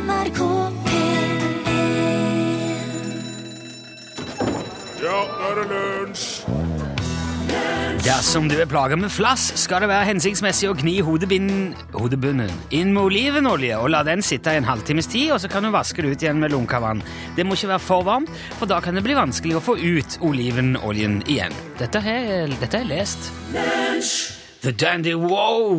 NRK 0.00 0.40
P1 0.86 1.60
Ja, 5.00 5.18
nå 5.20 5.48
er 5.48 5.60
det 5.60 5.66
lunsj! 5.70 6.26
Dersom 8.00 8.46
du 8.48 8.54
er 8.56 8.68
plaga 8.68 8.96
med 8.96 9.12
flass, 9.12 9.50
skal 9.60 9.82
det 9.84 9.90
være 9.90 10.06
hensiktsmessig 10.08 10.70
å 10.70 10.76
gni 10.78 10.94
hodebunnen 11.04 12.48
inn 12.72 12.94
med 12.94 13.02
olivenolje 13.02 13.76
og 13.76 13.90
la 13.92 14.00
den 14.06 14.24
sitte 14.24 14.54
i 14.56 14.60
en 14.60 14.68
halvtimes 14.68 15.10
tid, 15.10 15.34
og 15.34 15.42
så 15.42 15.50
kan 15.52 15.66
du 15.66 15.72
vaske 15.74 16.00
det 16.00 16.14
ut 16.14 16.24
igjen 16.24 16.40
med 16.40 16.54
lunka 16.54 16.80
vann. 16.80 17.04
Det 17.36 17.44
må 17.44 17.58
ikke 17.58 17.74
være 17.74 17.84
for 17.90 18.08
varmt, 18.08 18.32
for 18.56 18.70
da 18.70 18.80
kan 18.80 18.96
det 18.96 19.04
bli 19.04 19.18
vanskelig 19.18 19.60
å 19.60 19.64
få 19.68 19.76
ut 19.76 20.20
olivenoljen 20.24 21.20
igjen. 21.28 21.56
Dette 21.82 22.00
har 22.00 22.22
jeg 22.24 22.88
lest. 22.88 24.39
The 24.62 24.72
Dandy 24.72 25.14
Wow, 25.14 25.78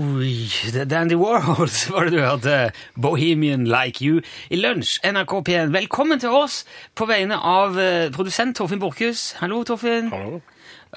The 0.71 0.85
Dandy 0.85 1.13
Warhols 1.13 1.89
var 1.91 2.03
det 2.03 2.11
du 2.11 2.19
hørte. 2.19 2.71
Bohemian 2.97 3.67
Like 3.69 4.01
You 4.01 4.23
i 4.49 4.57
lunsj. 4.57 4.97
NRK 5.05 5.33
P1. 5.45 5.69
Velkommen 5.69 6.17
til 6.19 6.33
oss 6.33 6.63
på 6.97 7.05
vegne 7.05 7.37
av 7.37 7.77
eh, 7.77 8.07
produsent 8.09 8.57
Torfinn 8.57 8.81
Borchhus. 8.81 9.35
Hallo, 9.37 9.61
Torfinn. 9.69 10.09
Hallo. 10.09 10.41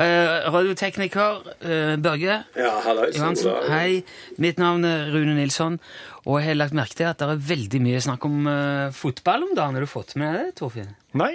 Uh, 0.01 0.49
radiotekniker 0.51 1.45
uh, 1.45 1.95
Børge 2.03 2.41
Ja, 2.57 2.73
hallo, 2.87 3.05
Johansen. 3.13 3.53
Hei. 3.69 4.01
Mitt 4.41 4.57
navn 4.59 4.89
er 4.89 5.13
Rune 5.13 5.37
Nilsson. 5.37 5.77
Og 6.25 6.41
jeg 6.41 6.55
har 6.55 6.61
lagt 6.63 6.81
merke 6.81 6.97
til 6.97 7.11
at 7.13 7.21
det 7.21 7.29
er 7.35 7.47
veldig 7.53 7.85
mye 7.85 8.01
snakk 8.09 8.25
om 8.25 8.49
uh, 8.49 8.89
fotball 8.97 9.45
om 9.51 9.53
dagen. 9.53 9.77
Har 9.77 9.85
du 9.85 9.93
fått 9.93 10.17
med 10.17 10.41
det, 10.41 10.55
Torfinn? 10.63 10.97
Nei. 11.21 11.35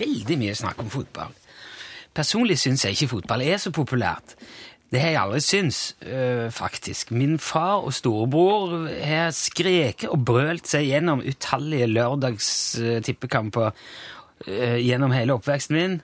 Veldig 0.00 0.40
mye 0.46 0.56
snakk 0.64 0.80
om 0.80 0.88
fotball. 0.88 1.36
Personlig 2.14 2.60
syns 2.62 2.86
jeg 2.86 2.94
ikke 2.94 3.16
fotball 3.18 3.42
er 3.42 3.58
så 3.58 3.72
populært. 3.74 4.36
Det 4.92 5.00
har 5.00 5.10
jeg 5.10 5.20
aldri 5.20 5.40
syns, 5.40 5.78
øh, 6.06 6.50
faktisk. 6.54 7.10
Min 7.10 7.38
far 7.38 7.82
og 7.82 7.94
storebror 7.94 8.88
har 9.02 9.30
skreket 9.34 10.08
og 10.08 10.24
brølt 10.24 10.68
seg 10.70 10.86
gjennom 10.86 11.22
utallige 11.24 11.88
lørdagstippekamper 11.90 13.70
øh, 14.46 14.78
gjennom 14.78 15.12
hele 15.16 15.34
oppveksten 15.34 15.76
min. 15.76 16.00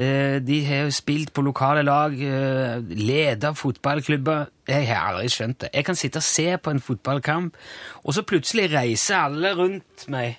Eh, 0.00 0.40
de 0.46 0.64
har 0.64 0.86
jo 0.86 0.90
spilt 0.90 1.32
på 1.32 1.42
lokale 1.42 1.82
lag, 1.82 2.14
uh, 2.14 2.88
leda 2.88 3.50
fotballklubber. 3.52 4.46
Jeg 4.68 4.86
har 4.88 5.10
aldri 5.10 5.28
skjønt 5.28 5.60
det. 5.60 5.68
Jeg 5.74 5.84
kan 5.84 5.98
sitte 5.98 6.22
og 6.22 6.22
se 6.22 6.56
på 6.56 6.70
en 6.70 6.80
fotballkamp, 6.80 7.56
og 8.04 8.14
så 8.14 8.22
plutselig 8.22 8.70
reiser 8.72 9.26
alle 9.26 9.52
rundt 9.58 10.08
meg 10.08 10.38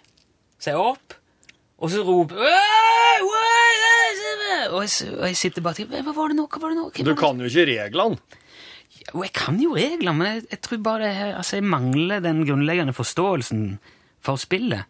seg 0.61 0.81
opp, 0.81 1.13
og 1.77 1.93
så 1.93 2.01
roper 2.05 2.41
«Oi, 2.41 3.21
oi, 3.21 3.75
oi!» 3.95 4.00
Og, 4.69 4.83
jeg, 4.85 5.09
og 5.17 5.25
jeg 5.27 5.37
sitter 5.39 5.61
bare 5.65 5.73
og 5.73 5.79
tenker 5.81 6.03
Hva 6.05 6.13
var 6.15 6.29
det 6.31 6.37
nå? 6.37 6.45
Hva 6.51 6.61
var 6.61 6.69
det 6.73 6.77
nå? 6.77 6.85
Hva 6.91 7.05
Du 7.07 7.15
kan 7.19 7.39
jo 7.41 7.49
ikke 7.49 7.65
reglene. 7.71 8.17
Jo, 9.01 9.23
jeg 9.23 9.31
kan 9.33 9.57
jo 9.59 9.73
reglene, 9.75 10.13
men 10.17 10.27
jeg, 10.35 10.43
jeg 10.51 10.61
tror 10.61 10.81
bare 10.85 11.07
det, 11.07 11.13
her- 11.17 11.37
altså, 11.39 11.55
jeg 11.57 11.63
mangler 11.65 12.21
den 12.21 12.43
grunnleggende 12.45 12.93
forståelsen 12.93 13.63
for 14.21 14.37
spillet. 14.37 14.85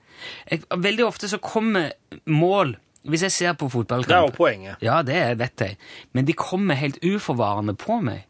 Jeg, 0.51 0.63
veldig 0.75 1.05
ofte 1.07 1.29
så 1.31 1.39
kommer 1.41 1.93
mål 2.29 2.75
Hvis 3.07 3.23
jeg 3.25 3.31
ser 3.33 3.53
på 3.57 3.65
fotballkamp 3.71 4.11
Det 4.11 4.17
er 4.17 4.27
jo 4.27 4.35
poenget. 4.35 4.83
Ja, 4.85 4.99
det 5.01 5.21
vet 5.39 5.63
jeg. 5.63 5.77
Men 6.13 6.25
de 6.27 6.33
kommer 6.37 6.75
helt 6.77 6.99
uforvarende 7.01 7.73
på 7.73 7.95
meg. 8.03 8.27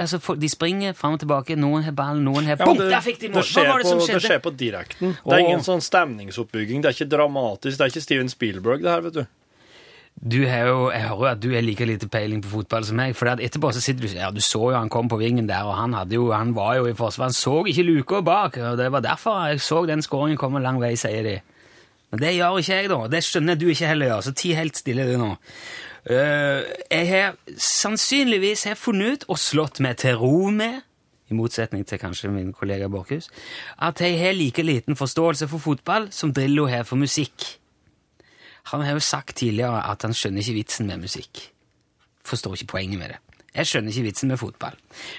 Altså, 0.00 0.18
de 0.40 0.48
springer 0.48 0.92
fram 0.96 1.14
og 1.16 1.20
tilbake. 1.22 1.56
Noen 1.56 1.82
har 1.84 1.92
ballen, 1.96 2.22
noen 2.24 2.44
har 2.48 2.56
Ja, 2.60 2.64
Bom! 2.64 2.76
Der 2.80 3.00
fikk 3.04 3.18
de 3.20 3.28
mål! 3.32 3.44
Hva 3.44 3.64
var 3.70 3.80
det 3.82 3.88
som 3.88 3.98
på, 4.00 4.06
Det 4.08 4.20
skjer 4.24 4.42
på 4.44 4.52
direkten. 4.56 5.14
Det 5.24 5.32
er 5.36 5.42
ingen 5.46 5.64
sånn 5.64 5.80
stemningsoppbygging. 5.84 6.80
Det 6.84 6.90
er 6.90 6.96
ikke 6.98 7.08
dramatisk. 7.12 7.78
Det 7.78 7.84
er 7.86 7.92
ikke 7.94 8.04
Steven 8.04 8.28
Spielberg, 8.32 8.84
det 8.84 8.92
her, 8.92 9.04
vet 9.08 9.18
du. 9.20 9.24
Du 10.16 10.38
har 10.48 10.70
jo, 10.70 10.78
jeg 10.90 11.02
hører 11.04 11.20
jo 11.20 11.26
at 11.28 11.40
du 11.42 11.50
har 11.52 11.62
like 11.62 11.84
lite 11.86 12.08
peiling 12.08 12.40
på 12.42 12.48
fotball 12.48 12.86
som 12.88 12.96
meg. 12.98 13.12
For 13.18 13.28
etterpå 13.30 13.70
så 13.74 13.82
sitter 13.84 14.06
du 14.06 14.14
ja, 14.16 14.30
du 14.32 14.40
så 14.40 14.62
jo 14.70 14.76
han 14.78 14.88
kom 14.90 15.10
på 15.12 15.18
vingen 15.20 15.48
der, 15.48 15.68
og 15.68 15.76
han, 15.76 15.94
jo, 16.10 16.30
han 16.32 16.54
var 16.56 16.78
jo 16.80 16.86
i 16.88 16.96
forsvar. 16.96 17.28
Han 17.28 17.36
så 17.36 17.58
ikke 17.68 17.84
luka 17.84 18.22
bak, 18.24 18.56
og 18.56 18.78
det 18.80 18.88
var 18.92 19.04
derfor 19.04 19.44
jeg 19.50 19.60
så 19.60 19.84
den 19.86 20.02
skåringen 20.02 20.40
komme 20.40 20.62
lang 20.64 20.80
vei, 20.80 20.94
sier 20.98 21.26
de. 21.26 21.36
Men 22.10 22.22
det 22.22 22.32
gjør 22.36 22.58
ikke 22.62 22.78
jeg, 22.80 22.88
da. 22.90 23.00
Det 23.12 23.20
skjønner 23.26 23.60
du 23.60 23.66
ikke 23.68 23.90
heller 23.90 24.10
gjør, 24.12 24.24
så 24.24 24.32
ti 24.40 24.54
helt 24.56 24.78
stille 24.78 25.06
du 25.10 25.16
nå. 25.20 25.30
Eh, 26.06 26.64
jeg 26.90 27.08
har 27.10 27.36
sannsynligvis 27.58 28.64
har 28.70 28.78
funnet 28.78 29.12
ut 29.12 29.28
og 29.34 29.40
slått 29.42 29.82
meg 29.84 29.98
til 30.00 30.16
ro 30.20 30.48
med, 30.54 30.80
i 31.26 31.34
motsetning 31.34 31.82
til 31.82 31.98
kanskje 31.98 32.30
min 32.30 32.52
kollega 32.54 32.86
Borchhus, 32.88 33.26
at 33.82 34.00
jeg 34.00 34.14
har 34.20 34.36
like 34.38 34.62
liten 34.62 34.96
forståelse 34.96 35.48
for 35.50 35.58
fotball 35.58 36.06
som 36.14 36.30
Drillo 36.32 36.68
har 36.70 36.86
for 36.86 36.96
musikk. 36.96 37.58
Han 38.72 38.82
har 38.82 38.96
jo 38.96 39.00
sagt 39.04 39.36
tidligere 39.42 39.82
at 39.90 40.02
han 40.02 40.14
skjønner 40.16 40.42
ikke 40.42 40.56
vitsen 40.58 40.88
med 40.90 41.04
musikk. 41.04 41.44
Forstår 42.26 42.56
ikke 42.58 42.72
poenget 42.74 42.98
med 42.98 43.14
det. 43.14 43.18
Jeg 43.56 43.70
skjønner 43.70 43.94
ikke 43.94 44.06
vitsen 44.08 44.28
med 44.28 44.40
fotball. 44.40 44.74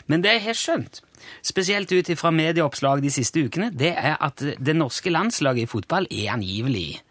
Men 0.08 0.22
det 0.22 0.36
jeg 0.36 0.44
har 0.50 0.58
skjønt, 0.60 1.02
spesielt 1.46 1.92
ut 1.92 2.10
ifra 2.14 2.30
medieoppslag 2.36 3.02
de 3.02 3.12
siste 3.12 3.42
ukene, 3.48 3.72
det 3.74 3.94
er 3.98 4.18
at 4.22 4.44
det 4.44 4.76
norske 4.76 5.10
landslaget 5.10 5.64
i 5.66 5.72
fotball 5.72 6.08
er 6.12 6.34
angivelig 6.36 7.02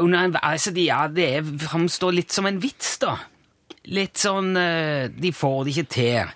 altså 0.00 0.72
de, 0.74 0.82
ja, 0.84 1.06
Det 1.08 1.36
er- 1.36 1.42
framstår 1.42 2.12
litt 2.14 2.32
som 2.32 2.46
en 2.46 2.60
vits, 2.60 2.98
da. 2.98 3.16
Litt 3.86 4.14
sånn 4.14 4.56
eh, 4.56 5.08
De 5.08 5.32
får 5.32 5.64
det 5.64 5.76
ikke 5.76 5.88
til. 5.88 6.26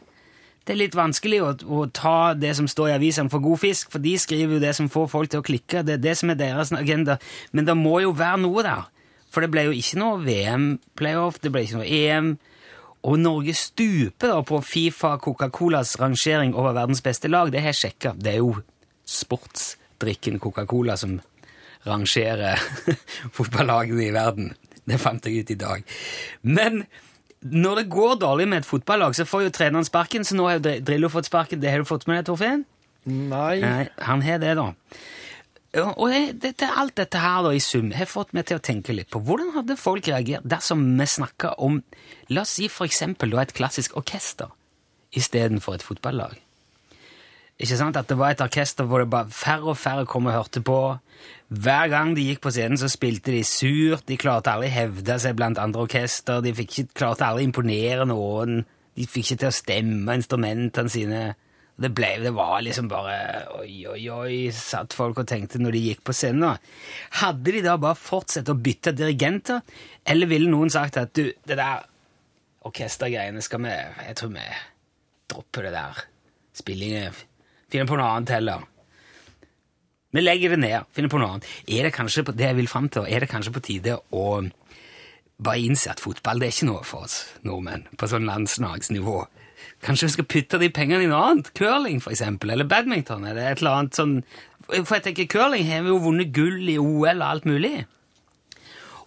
Det 0.65 0.73
er 0.73 0.81
litt 0.81 0.97
vanskelig 0.97 1.43
å, 1.45 1.51
å 1.77 1.85
ta 1.93 2.33
det 2.39 2.55
som 2.57 2.69
står 2.71 2.95
i 2.95 2.97
avisene 2.97 3.33
for 3.33 3.45
god 3.45 3.61
fisk, 3.61 3.91
for 3.93 4.01
de 4.05 4.15
skriver 4.21 4.57
jo 4.57 4.63
det 4.63 4.73
som 4.79 4.89
får 4.93 5.11
folk 5.13 5.33
til 5.33 5.43
å 5.43 5.45
klikke. 5.45 5.83
Det 5.85 5.99
er 5.99 6.03
det 6.07 6.15
som 6.17 6.33
er 6.33 6.41
deres 6.41 6.73
agenda. 6.73 7.19
Men 7.53 7.69
det 7.69 7.77
må 7.77 7.99
jo 8.01 8.15
være 8.17 8.41
noe 8.47 8.65
der. 8.65 8.89
For 9.35 9.45
det 9.45 9.51
ble 9.53 9.67
jo 9.67 9.77
ikke 9.77 10.01
noe 10.01 10.23
VM-playoff, 10.25 11.41
det 11.43 11.53
ble 11.53 11.67
ikke 11.67 11.83
noe 11.83 11.91
EM. 11.91 12.35
Og 13.05 13.21
Norge 13.21 13.53
stuper 13.59 14.33
da 14.33 14.41
på 14.47 14.63
Fifa 14.65 15.19
Coca-Colas 15.21 15.99
rangering 16.01 16.55
over 16.57 16.73
verdens 16.73 17.05
beste 17.05 17.29
lag. 17.29 17.53
Det 17.53 17.61
har 17.61 17.75
jeg 17.75 17.83
sjekka. 17.83 18.15
Det 18.17 18.33
er 18.33 18.41
jo 18.41 18.55
sportsdrikken 19.05 20.41
Coca-Cola 20.41 20.97
som 20.97 21.19
rangerer 21.85 22.63
fotballagene 23.37 24.07
i 24.07 24.15
verden. 24.15 24.55
Det 24.89 25.01
fant 25.01 25.27
jeg 25.29 25.45
ut 25.45 25.53
i 25.53 25.61
dag. 25.61 25.85
Men 26.49 26.87
når 27.45 27.83
det 27.83 27.89
går 27.93 28.15
dårlig 28.23 28.47
med 28.49 28.63
et 28.63 28.69
fotballag, 28.69 29.17
så 29.17 29.27
får 29.29 29.47
jo 29.47 29.53
treneren 29.53 29.85
sparken, 29.85 30.25
så 30.25 30.37
nå 30.37 30.47
har 30.49 30.59
jo 30.59 30.79
Drillo 30.85 31.11
fått 31.13 31.29
sparken. 31.29 31.61
Det 31.61 31.73
har 31.73 31.83
du 31.83 31.89
fått 31.89 32.07
med 32.09 32.21
deg, 32.21 32.29
Torfinn? 32.31 32.65
Nei. 33.05 33.59
Nei, 33.61 33.83
han 34.07 34.25
har 34.25 34.41
det, 34.41 34.55
da. 34.57 34.71
Og 35.75 36.13
dette, 36.41 36.69
alt 36.71 36.95
dette 36.97 37.21
her 37.21 37.43
da, 37.45 37.51
i 37.53 37.61
sum 37.63 37.91
har 37.97 38.09
fått 38.09 38.33
meg 38.37 38.47
til 38.49 38.61
å 38.61 38.63
tenke 38.65 38.95
litt 38.95 39.11
på 39.13 39.21
hvordan 39.27 39.53
hadde 39.57 39.77
folk 39.81 40.07
reagert 40.07 40.47
dersom 40.47 40.85
vi 41.01 41.07
snakka 41.11 41.57
om 41.67 41.81
La 42.31 42.45
oss 42.47 42.55
si 42.57 42.71
for 42.71 42.87
eksempel 42.87 43.35
da, 43.35 43.43
et 43.43 43.57
klassisk 43.57 43.97
orkester 43.99 44.53
istedenfor 45.15 45.77
et 45.77 45.85
fotballag. 45.85 46.39
Ikke 47.55 47.79
sant? 47.79 47.97
At 47.97 48.11
det 48.11 48.19
var 48.19 48.35
et 48.35 48.43
orkester 48.43 48.87
hvor 48.89 49.03
det 49.05 49.11
bare 49.13 49.31
færre 49.31 49.71
og 49.71 49.79
færre 49.79 50.07
kom 50.11 50.27
og 50.27 50.35
hørte 50.35 50.63
på. 50.65 50.79
Hver 51.55 51.91
gang 51.93 52.15
de 52.17 52.25
gikk 52.27 52.43
på 52.43 52.51
scenen, 52.55 52.81
så 52.81 52.91
spilte 52.91 53.31
de 53.31 53.45
surt. 53.47 54.07
De 54.09 54.19
klarte 54.19 54.51
aldri 54.51 54.73
hevde 54.75 55.19
seg 55.23 55.37
blant 55.39 55.61
andre 55.63 55.85
orkester. 55.87 56.43
De 56.43 56.55
fikk 56.57 56.73
ikke, 56.73 56.95
klarte 57.05 57.27
aldri 57.29 57.47
imponere 57.47 58.07
noen. 58.11 58.65
De 58.95 59.07
fikk 59.07 59.33
ikke 59.33 59.43
til 59.45 59.51
å 59.53 59.55
stemme 59.55 60.17
instrumentene 60.19 60.91
sine. 60.91 61.23
Det, 61.75 61.91
ble, 61.91 62.13
det 62.23 62.31
var 62.35 62.61
liksom 62.63 62.87
bare 62.87 63.17
Oi, 63.59 63.83
oi, 63.91 64.03
oi, 64.15 64.35
satt 64.55 64.95
folk 64.95 65.19
og 65.23 65.27
tenkte 65.27 65.59
når 65.59 65.75
de 65.75 65.83
gikk 65.89 66.05
på 66.07 66.15
scenen. 66.15 66.59
Hadde 67.21 67.55
de 67.55 67.63
da 67.65 67.75
bare 67.83 67.99
fortsatt 67.99 68.51
å 68.51 68.59
bytte 68.59 68.95
dirigenter, 68.95 69.63
eller 70.07 70.31
ville 70.31 70.51
noen 70.51 70.71
sagt 70.71 70.99
at 71.01 71.15
du, 71.19 71.29
det 71.47 71.59
der 71.59 71.87
orkestergreiene 72.65 73.43
skal 73.45 73.63
vi 73.67 73.75
Jeg 73.75 74.17
tror 74.19 74.35
vi 74.35 74.49
dropper 75.31 75.67
det 75.67 75.75
der. 75.75 76.03
Spillingen 76.55 77.15
Finner 77.75 77.89
på 77.91 77.97
noe 77.99 78.07
annet 78.15 78.31
heller. 78.31 78.61
Vi 80.15 80.23
legger 80.23 80.53
det 80.55 80.61
ned, 80.63 80.85
finner 80.95 81.11
på 81.11 81.19
noe 81.19 81.33
annet. 81.35 81.47
Er 81.67 81.89
det 81.89 81.97
kanskje 81.97 82.23
på, 82.23 82.35
det 82.39 82.47
jeg 82.47 82.55
vil 82.61 82.71
frem 82.71 82.87
til, 82.87 83.09
er 83.11 83.25
det 83.25 83.29
kanskje 83.33 83.51
på 83.57 83.63
tide 83.67 83.97
å 84.15 84.27
bare 85.43 85.59
innse 85.67 85.91
at 85.91 85.99
fotball 85.99 86.39
det 86.39 86.47
er 86.47 86.55
ikke 86.55 86.69
noe 86.69 86.85
for 86.87 87.09
oss 87.09 87.17
nordmenn 87.43 87.89
på 87.99 88.07
sånn 88.13 88.29
landslagsnivå? 88.31 89.17
Kanskje 89.83 90.07
vi 90.07 90.15
skal 90.15 90.31
putte 90.37 90.63
de 90.63 90.71
pengene 90.71 91.03
i 91.03 91.11
noe 91.11 91.33
annet? 91.33 91.51
Curling, 91.59 91.99
for 92.05 92.15
eksempel, 92.15 92.55
eller 92.55 92.71
badminton, 92.71 93.27
eller 93.27 93.43
et 93.43 93.65
eller 93.65 93.81
annet 93.81 93.99
sånn 93.99 94.21
For 94.69 94.95
jeg 94.95 95.09
tenker, 95.09 95.33
curling 95.35 95.67
har 95.67 95.83
vi 95.83 95.91
jo 95.91 96.01
vunnet 96.07 96.31
gull 96.33 96.71
i 96.71 96.79
OL 96.79 97.11
og 97.11 97.27
alt 97.27 97.51
mulig. 97.51 97.77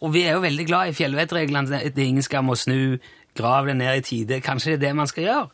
Og 0.03 0.11
vi 0.11 0.27
er 0.27 0.35
jo 0.35 0.43
veldig 0.43 0.67
glad 0.67 0.91
i 0.91 0.97
fjellvettreglene. 0.97 1.85
Det 1.87 2.03
ingen 2.03 2.25
skam 2.25 2.51
å 2.51 2.59
snu, 2.59 2.99
grav 3.39 3.71
det 3.71 3.79
ned 3.79 4.03
i 4.03 4.03
tide. 4.11 4.43
Kanskje 4.43 4.75
det 4.75 4.81
er 4.81 4.89
det 4.89 4.97
man 4.99 5.09
skal 5.09 5.23
gjøre? 5.23 5.53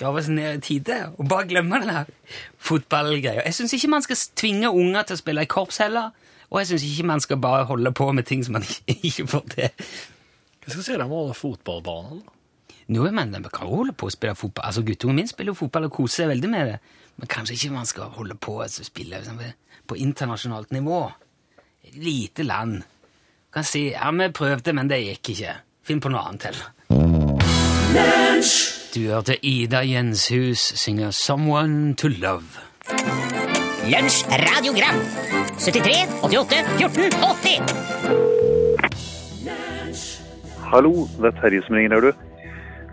Grave 0.00 0.22
seg 0.24 0.36
ned 0.38 0.58
i 0.58 0.62
tide 0.64 0.98
og 1.12 1.26
bare 1.28 1.46
glemme 1.50 1.80
den 1.82 1.92
der 1.92 2.10
fotballgreia. 2.62 3.44
Jeg 3.44 3.54
syns 3.58 3.74
ikke 3.76 3.92
man 3.92 4.04
skal 4.04 4.20
tvinge 4.38 4.70
unger 4.72 5.08
til 5.08 5.18
å 5.18 5.20
spille 5.20 5.44
i 5.44 5.50
korps 5.50 5.82
heller. 5.82 6.12
Og 6.52 6.60
jeg 6.60 6.72
syns 6.72 6.84
ikke 6.88 7.08
man 7.08 7.22
skal 7.24 7.40
bare 7.40 7.64
holde 7.68 7.92
på 7.96 8.10
med 8.12 8.28
ting 8.28 8.44
som 8.44 8.56
man 8.56 8.64
ikke, 8.66 8.96
ikke 9.08 9.26
får 9.34 9.44
til. 9.54 9.90
Hva 10.62 10.72
skal 10.72 10.86
si 10.86 10.96
om 10.96 11.16
alle 11.18 11.34
fotballbanene? 11.36 12.38
Nå 12.92 13.06
er 13.06 13.14
man, 13.14 13.30
man 13.30 13.52
kan 13.52 13.68
jo 13.68 13.78
holde 13.78 13.94
på 13.96 14.08
å 14.08 14.12
spille 14.12 14.34
fotball. 14.36 14.66
Altså, 14.68 14.82
Guttungen 14.84 15.16
min 15.20 15.30
spiller 15.30 15.52
jo 15.54 15.60
fotball 15.62 15.86
og 15.88 15.94
koser 15.96 16.24
seg 16.24 16.32
veldig 16.34 16.50
med 16.50 16.72
det. 16.72 16.78
Men 17.16 17.30
kanskje 17.30 17.54
ikke 17.56 17.76
man 17.76 17.88
skal 17.88 18.12
holde 18.16 18.36
på 18.36 18.58
å 18.60 18.68
spille 18.72 19.20
liksom, 19.20 19.40
på 19.88 19.98
internasjonalt 20.02 20.70
nivå. 20.76 21.00
Et 21.88 21.96
lite 22.02 22.42
land. 22.46 22.82
Kan 23.52 23.64
si 23.68 23.90
ja, 23.92 24.10
vi 24.16 24.28
prøvde, 24.34 24.76
men 24.76 24.90
det 24.90 25.02
gikk 25.06 25.34
ikke. 25.36 25.56
Finn 25.86 26.02
på 26.02 26.12
noe 26.12 26.24
annet 26.28 26.50
heller. 26.50 26.68
Du 28.94 29.00
hørte 29.08 29.34
Ida 29.40 29.80
Jenshus 29.80 30.58
synge 30.58 31.12
'Someone 31.12 31.94
to 31.96 32.08
Love'. 32.08 32.60
Lunsj 33.92 34.16
radiogram 34.48 34.98
73 35.64 36.08
88 36.24 36.66
14 36.80 37.12
80 37.40 37.60
Hallo, 40.70 40.92
det 41.20 41.24
er 41.24 41.36
Terje 41.40 41.62
som 41.62 41.74
ringer, 41.76 41.96
er 41.96 42.00
du? 42.00 42.12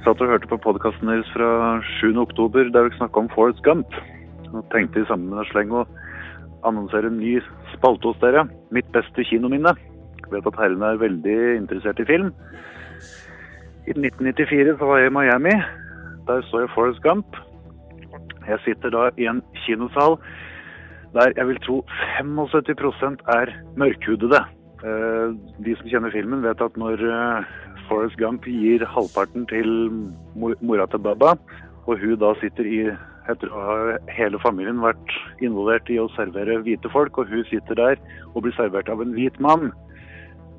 Satt 0.04 0.22
og 0.22 0.28
hørte 0.32 0.48
på 0.48 0.58
podkasten 0.68 1.08
deres 1.12 1.28
fra 1.36 1.82
7. 2.00 2.16
oktober 2.22 2.64
der 2.64 2.70
dere 2.70 2.98
snakka 2.98 3.20
om 3.20 3.30
Forest 3.36 3.62
Gump. 3.64 3.88
Og 4.54 4.64
tenkte 4.72 5.02
i 5.04 5.10
samme 5.12 5.44
sleng 5.52 5.72
å 5.76 5.84
annonsere 6.64 7.08
en 7.12 7.20
ny 7.20 7.42
spalte 7.76 8.08
hos 8.08 8.22
dere. 8.24 8.48
Mitt 8.72 8.88
beste 8.96 9.28
kinominne. 9.28 9.76
Vet 10.32 10.48
at 10.48 10.60
herrene 10.64 10.86
er 10.94 11.04
veldig 11.04 11.40
interessert 11.58 12.00
i 12.00 12.08
film. 12.08 12.32
I 13.88 13.92
1994 13.92 14.80
så 14.80 14.86
var 14.86 14.98
jeg 15.04 15.12
i 15.12 15.18
Miami. 15.20 15.56
Der 16.30 16.44
så 16.46 16.60
jeg 16.62 16.70
Forrest 16.76 17.02
Gump. 17.02 17.38
Jeg 18.46 18.60
sitter 18.66 18.94
da 18.94 19.10
i 19.18 19.26
en 19.26 19.42
kinosal 19.66 20.20
der 21.14 21.34
jeg 21.38 21.48
vil 21.50 21.58
tro 21.66 21.78
75% 22.20 23.24
er 23.34 23.50
mørkhudede. 23.82 24.42
Eh, 24.86 25.34
De 25.66 25.76
som 25.80 25.90
kjenner 25.90 26.14
filmen, 26.14 26.44
vet 26.46 26.62
at 26.62 26.78
når 26.78 27.02
Forest 27.02 27.88
Forrest 27.90 28.18
Gump 28.22 28.46
gir 28.46 28.86
halvparten 28.86 29.48
til 29.50 29.90
mora 30.62 30.86
til 30.86 31.02
Baba, 31.02 31.34
og 31.88 31.98
hun 31.98 32.20
da 32.22 32.36
sitter 32.38 32.70
i 32.70 32.80
etter 33.30 33.50
å 33.50 33.64
ha 33.66 33.98
hele 34.14 34.38
familien 34.42 34.82
vært 34.86 35.16
involvert 35.42 35.90
i 35.90 35.98
å 35.98 36.10
servere 36.14 36.62
hvite 36.62 36.90
folk, 36.94 37.18
og 37.18 37.34
hun 37.34 37.46
sitter 37.50 37.76
der 37.76 37.98
og 38.36 38.44
blir 38.46 38.54
servert 38.54 38.90
av 38.90 39.02
en 39.02 39.18
hvit 39.18 39.38
mann, 39.42 39.72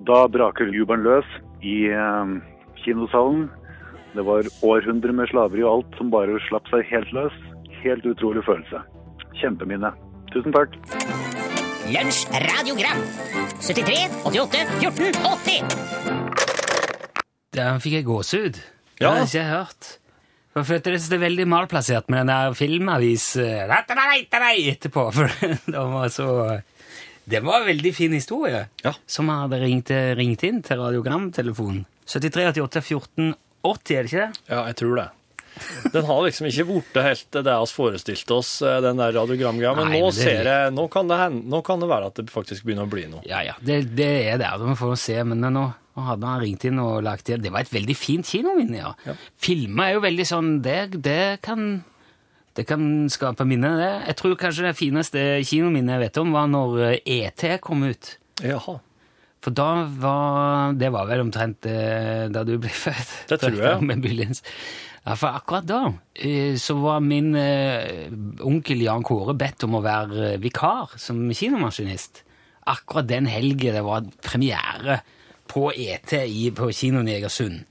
da 0.06 0.26
braker 0.26 0.75
jubelen 0.75 1.06
løs 1.06 1.31
i 1.62 1.87
eh, 1.94 2.37
kinosalen. 2.82 3.46
Det 4.14 4.24
var 4.26 4.42
århundrer 4.66 5.12
med 5.14 5.28
slaveri 5.30 5.62
og 5.62 5.72
alt 5.76 5.98
som 6.00 6.10
bare 6.12 6.38
slapp 6.48 6.66
seg 6.72 6.82
helt 6.90 7.12
løs. 7.14 7.36
Helt 7.84 8.04
utrolig 8.10 8.42
følelse. 8.44 8.80
Kjempeminne. 9.40 9.92
Tusen 10.34 10.52
takk. 10.54 10.74
Lunsj 11.90 12.26
radiogram 12.44 13.00
73 13.62 14.10
88 14.28 14.66
14 14.82 15.14
80 15.26 15.70
Der 17.56 17.78
fikk 17.82 17.94
jeg 17.98 18.04
gåsehud. 18.06 18.52
Det 18.60 18.62
Ja. 19.00 19.10
har 19.10 19.16
jeg 19.24 19.28
ikke 19.32 19.44
hørt. 19.48 19.96
For 20.52 20.60
jeg 20.60 20.66
følte 20.66 20.90
det 20.90 21.12
er 21.16 21.18
veldig 21.28 21.46
malplassert 21.48 22.08
med 22.10 22.18
den 22.18 22.26
der 22.26 22.52
filmavis 22.58 23.36
eh, 23.36 23.66
etterpå. 23.70 25.10
For 25.14 25.26
det 25.70 25.78
var 25.78 26.08
så 26.08 26.60
Det 27.30 27.42
var 27.44 27.60
en 27.60 27.66
veldig 27.66 27.94
fin 27.94 28.12
historie 28.12 28.66
Ja. 28.84 28.92
som 29.06 29.28
hadde 29.28 29.60
ringt, 29.60 29.90
ringt 30.18 30.42
inn 30.42 30.62
til 30.62 30.76
radiogramtelefonen. 30.78 31.86
73 32.06 32.46
88 32.58 32.80
14 32.82 33.34
80, 33.62 33.96
er 33.96 34.02
det 34.06 34.10
ikke 34.12 34.26
det? 34.26 34.44
Ja, 34.50 34.60
jeg 34.70 34.76
tror 34.80 34.96
det. 35.00 35.08
Den 35.92 36.06
har 36.06 36.20
liksom 36.24 36.46
ikke 36.48 36.64
blitt 36.68 36.98
helt 37.04 37.34
det 37.34 37.42
vi 37.44 37.72
forestilte 37.74 38.36
oss, 38.38 38.50
eh, 38.62 38.78
den 38.80 38.96
der 39.02 39.12
radiogramgreia. 39.12 39.74
Men 39.76 39.90
Nei, 39.90 39.98
nå 40.00 40.06
men 40.06 40.14
det- 40.14 40.22
ser 40.22 40.48
jeg 40.48 40.72
nå 40.72 40.86
kan, 40.90 41.08
det 41.10 41.18
hende, 41.18 41.42
nå 41.50 41.60
kan 41.66 41.80
det 41.82 41.88
være 41.90 42.06
at 42.06 42.14
det 42.22 42.30
faktisk 42.32 42.64
begynner 42.64 42.86
å 42.86 42.90
bli 42.90 43.04
noe. 43.10 43.20
Ja, 43.28 43.42
ja, 43.44 43.54
det, 43.60 43.94
det 43.98 44.08
er 44.32 44.38
det. 44.40 44.50
Vi 44.62 44.74
får 44.78 44.96
se. 44.96 45.18
Men 45.24 45.40
nå, 45.42 45.50
nå 45.50 46.06
hadde 46.06 46.24
han 46.30 46.40
ringt 46.40 46.64
inn 46.64 46.78
og 46.78 47.02
lagt 47.04 47.28
igjen. 47.28 47.42
Det 47.42 47.52
var 47.52 47.60
et 47.66 47.74
veldig 47.74 47.96
fint 47.98 48.24
kinominne, 48.26 48.78
ja. 48.78 49.14
Filmer 49.36 49.90
er 49.90 49.92
jo 49.98 50.00
veldig 50.06 50.26
sånn 50.30 50.50
Det, 50.62 50.78
det 51.02 51.40
kan 51.42 51.84
det 52.58 52.64
kan 52.66 53.06
skape 53.08 53.44
minner, 53.46 53.76
det. 53.78 54.06
Jeg 54.08 54.16
tror 54.18 54.34
kanskje 54.36 54.64
det 54.66 54.76
fineste 54.76 55.18
kinominnet 55.46 55.94
jeg 55.94 56.02
vet 56.08 56.18
om, 56.18 56.32
var 56.34 56.48
når 56.50 56.80
eh, 56.94 57.26
ET 57.28 57.44
kom 57.62 57.84
ut. 57.86 58.16
Jaha. 58.42 58.80
For 59.40 59.56
da 59.56 59.69
var 60.00 60.75
Det 60.76 60.90
var 60.92 61.08
vel 61.08 61.25
omtrent 61.25 61.66
eh, 61.69 62.28
da 62.32 62.44
du 62.44 62.56
ble 62.60 62.72
født? 62.84 63.14
Det 63.31 63.40
tror 63.40 63.56
jeg. 63.56 63.84
Med 63.88 64.40
Ja, 65.00 65.14
for 65.16 65.32
akkurat 65.32 65.64
da 65.64 65.81
eh, 66.14 66.58
så 66.60 66.76
var 66.76 67.00
min 67.00 67.32
eh, 67.38 68.10
onkel 68.44 68.82
Jan 68.84 69.04
Kåre 69.06 69.32
bedt 69.38 69.64
om 69.64 69.78
å 69.78 69.84
være 69.84 70.34
eh, 70.34 70.40
vikar 70.42 70.92
som 71.00 71.22
kinomaskinist. 71.32 72.20
Akkurat 72.69 73.08
den 73.08 73.31
helgen 73.31 73.78
det 73.78 73.84
var 73.87 74.04
premiere 74.20 75.00
på 75.48 75.70
ET 75.72 76.12
i, 76.20 76.50
på 76.52 76.69
kinoen 76.76 77.08
i 77.08 77.16
Egersund. 77.16 77.64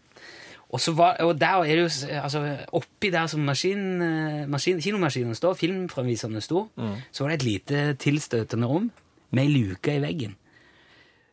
Og, 0.69 0.81
så 0.81 0.95
var, 0.97 1.21
og 1.25 1.37
der 1.37 1.61
er 1.61 1.69
det 1.69 1.85
jo 1.85 2.17
altså, 2.17 2.41
Oppi 2.77 3.13
der 3.13 3.29
som 3.29 3.45
maskin, 3.45 3.85
eh, 4.01 4.41
maskin, 4.49 4.81
kinomaskinen 4.81 5.37
står, 5.37 5.53
filmfremviserne 5.61 6.41
sto, 6.41 6.65
så 7.13 7.23
var 7.23 7.31
det 7.35 7.39
et 7.39 7.47
lite 7.47 7.85
tilstøtende 8.01 8.69
rom 8.69 8.89
med 9.29 9.45
ei 9.45 9.53
luke 9.53 9.93
i 9.93 10.01
veggen. 10.01 10.33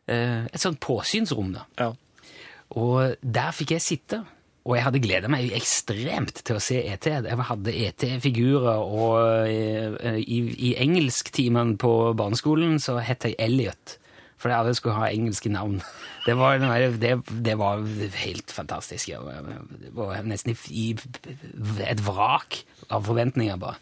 Eh, 0.06 0.46
et 0.46 0.62
sånt 0.62 0.80
påsynsrom, 0.82 1.52
da. 1.56 1.66
Ja. 1.80 1.92
Og 2.78 3.16
der 3.22 3.54
fikk 3.54 3.76
jeg 3.76 3.84
sitte. 3.84 4.22
Og 4.66 4.74
jeg 4.74 4.82
hadde 4.82 5.02
gleda 5.02 5.28
meg 5.30 5.52
ekstremt 5.54 6.40
til 6.46 6.58
å 6.58 6.62
se 6.62 6.80
ET. 6.90 7.06
Jeg 7.06 7.44
hadde 7.50 7.74
ET-figurer, 7.86 8.80
og 8.82 9.46
eh, 9.46 10.18
i, 10.18 10.40
i 10.70 10.72
engelsktimen 10.82 11.76
på 11.78 11.92
barneskolen 12.18 12.80
så 12.82 12.98
het 12.98 13.28
jeg 13.28 13.38
Elliot. 13.38 14.00
Fordi 14.42 14.56
alle 14.56 14.74
skulle 14.76 14.98
ha 14.98 15.06
engelske 15.08 15.48
navn. 15.48 15.78
Det 16.26 16.34
var, 16.36 16.58
det, 17.00 17.12
det 17.46 17.54
var 17.56 17.86
helt 18.26 18.52
fantastisk. 18.52 19.14
Det 19.14 19.94
var 19.96 20.26
nesten 20.26 20.52
i, 20.52 20.90
i 20.92 21.86
et 21.86 22.02
vrak 22.04 22.58
av 22.90 23.06
forventninger, 23.06 23.56
bare. 23.62 23.78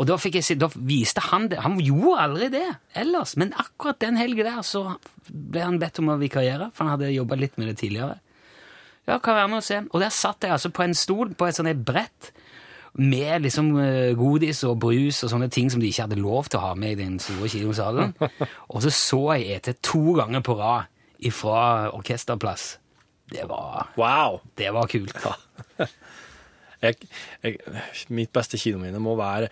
Og 0.00 0.08
da, 0.08 0.16
jeg 0.16 0.44
se, 0.44 0.56
da 0.56 0.70
viste 0.72 1.20
han 1.28 1.50
det. 1.52 1.60
Han 1.64 1.76
gjorde 1.82 2.20
aldri 2.24 2.48
det 2.54 2.66
ellers, 2.98 3.34
men 3.40 3.52
akkurat 3.60 4.00
den 4.00 4.16
helgen 4.16 4.48
der 4.48 4.62
så 4.64 4.86
ble 5.28 5.64
han 5.66 5.80
bedt 5.82 6.00
om 6.00 6.12
å 6.14 6.20
vikariere, 6.20 6.70
for 6.72 6.86
han 6.86 6.94
hadde 6.94 7.12
jobba 7.12 7.36
litt 7.40 7.58
med 7.60 7.68
det 7.68 7.78
tidligere. 7.82 8.16
Ja, 9.08 9.18
kan 9.18 9.36
være 9.36 9.50
med 9.50 9.60
å 9.60 9.66
se. 9.66 9.82
Og 9.90 10.00
der 10.00 10.14
satt 10.14 10.46
jeg 10.46 10.54
altså 10.54 10.70
på 10.72 10.84
en 10.86 10.96
stol 10.96 11.34
på 11.36 11.48
et 11.48 11.58
sånt 11.58 11.84
brett 11.84 12.32
med 12.92 13.46
liksom 13.46 13.70
eh, 13.80 14.12
godis 14.18 14.62
og 14.68 14.76
brus 14.82 15.22
og 15.24 15.32
sånne 15.32 15.48
ting 15.52 15.70
som 15.72 15.80
de 15.80 15.88
ikke 15.88 16.06
hadde 16.06 16.20
lov 16.20 16.50
til 16.52 16.60
å 16.60 16.66
ha 16.66 16.72
med 16.78 16.94
i 16.94 17.00
den 17.00 17.18
store 17.22 17.48
kinosalen. 17.52 18.12
og 18.72 18.84
så 18.84 18.92
så 18.92 19.22
jeg 19.40 19.58
ET 19.58 19.70
to 19.84 20.16
ganger 20.18 20.44
på 20.44 20.56
rad 20.60 20.90
ifra 21.22 21.90
orkesterplass. 21.96 22.76
Det 23.32 23.46
var, 23.48 23.88
Wow! 23.96 24.42
det 24.60 24.72
var 24.74 24.90
kult. 24.92 25.16
Jeg, 26.82 26.96
jeg, 27.44 27.60
mitt 28.10 28.32
beste 28.34 28.58
kinominne 28.58 28.98
må 28.98 29.12
være 29.14 29.46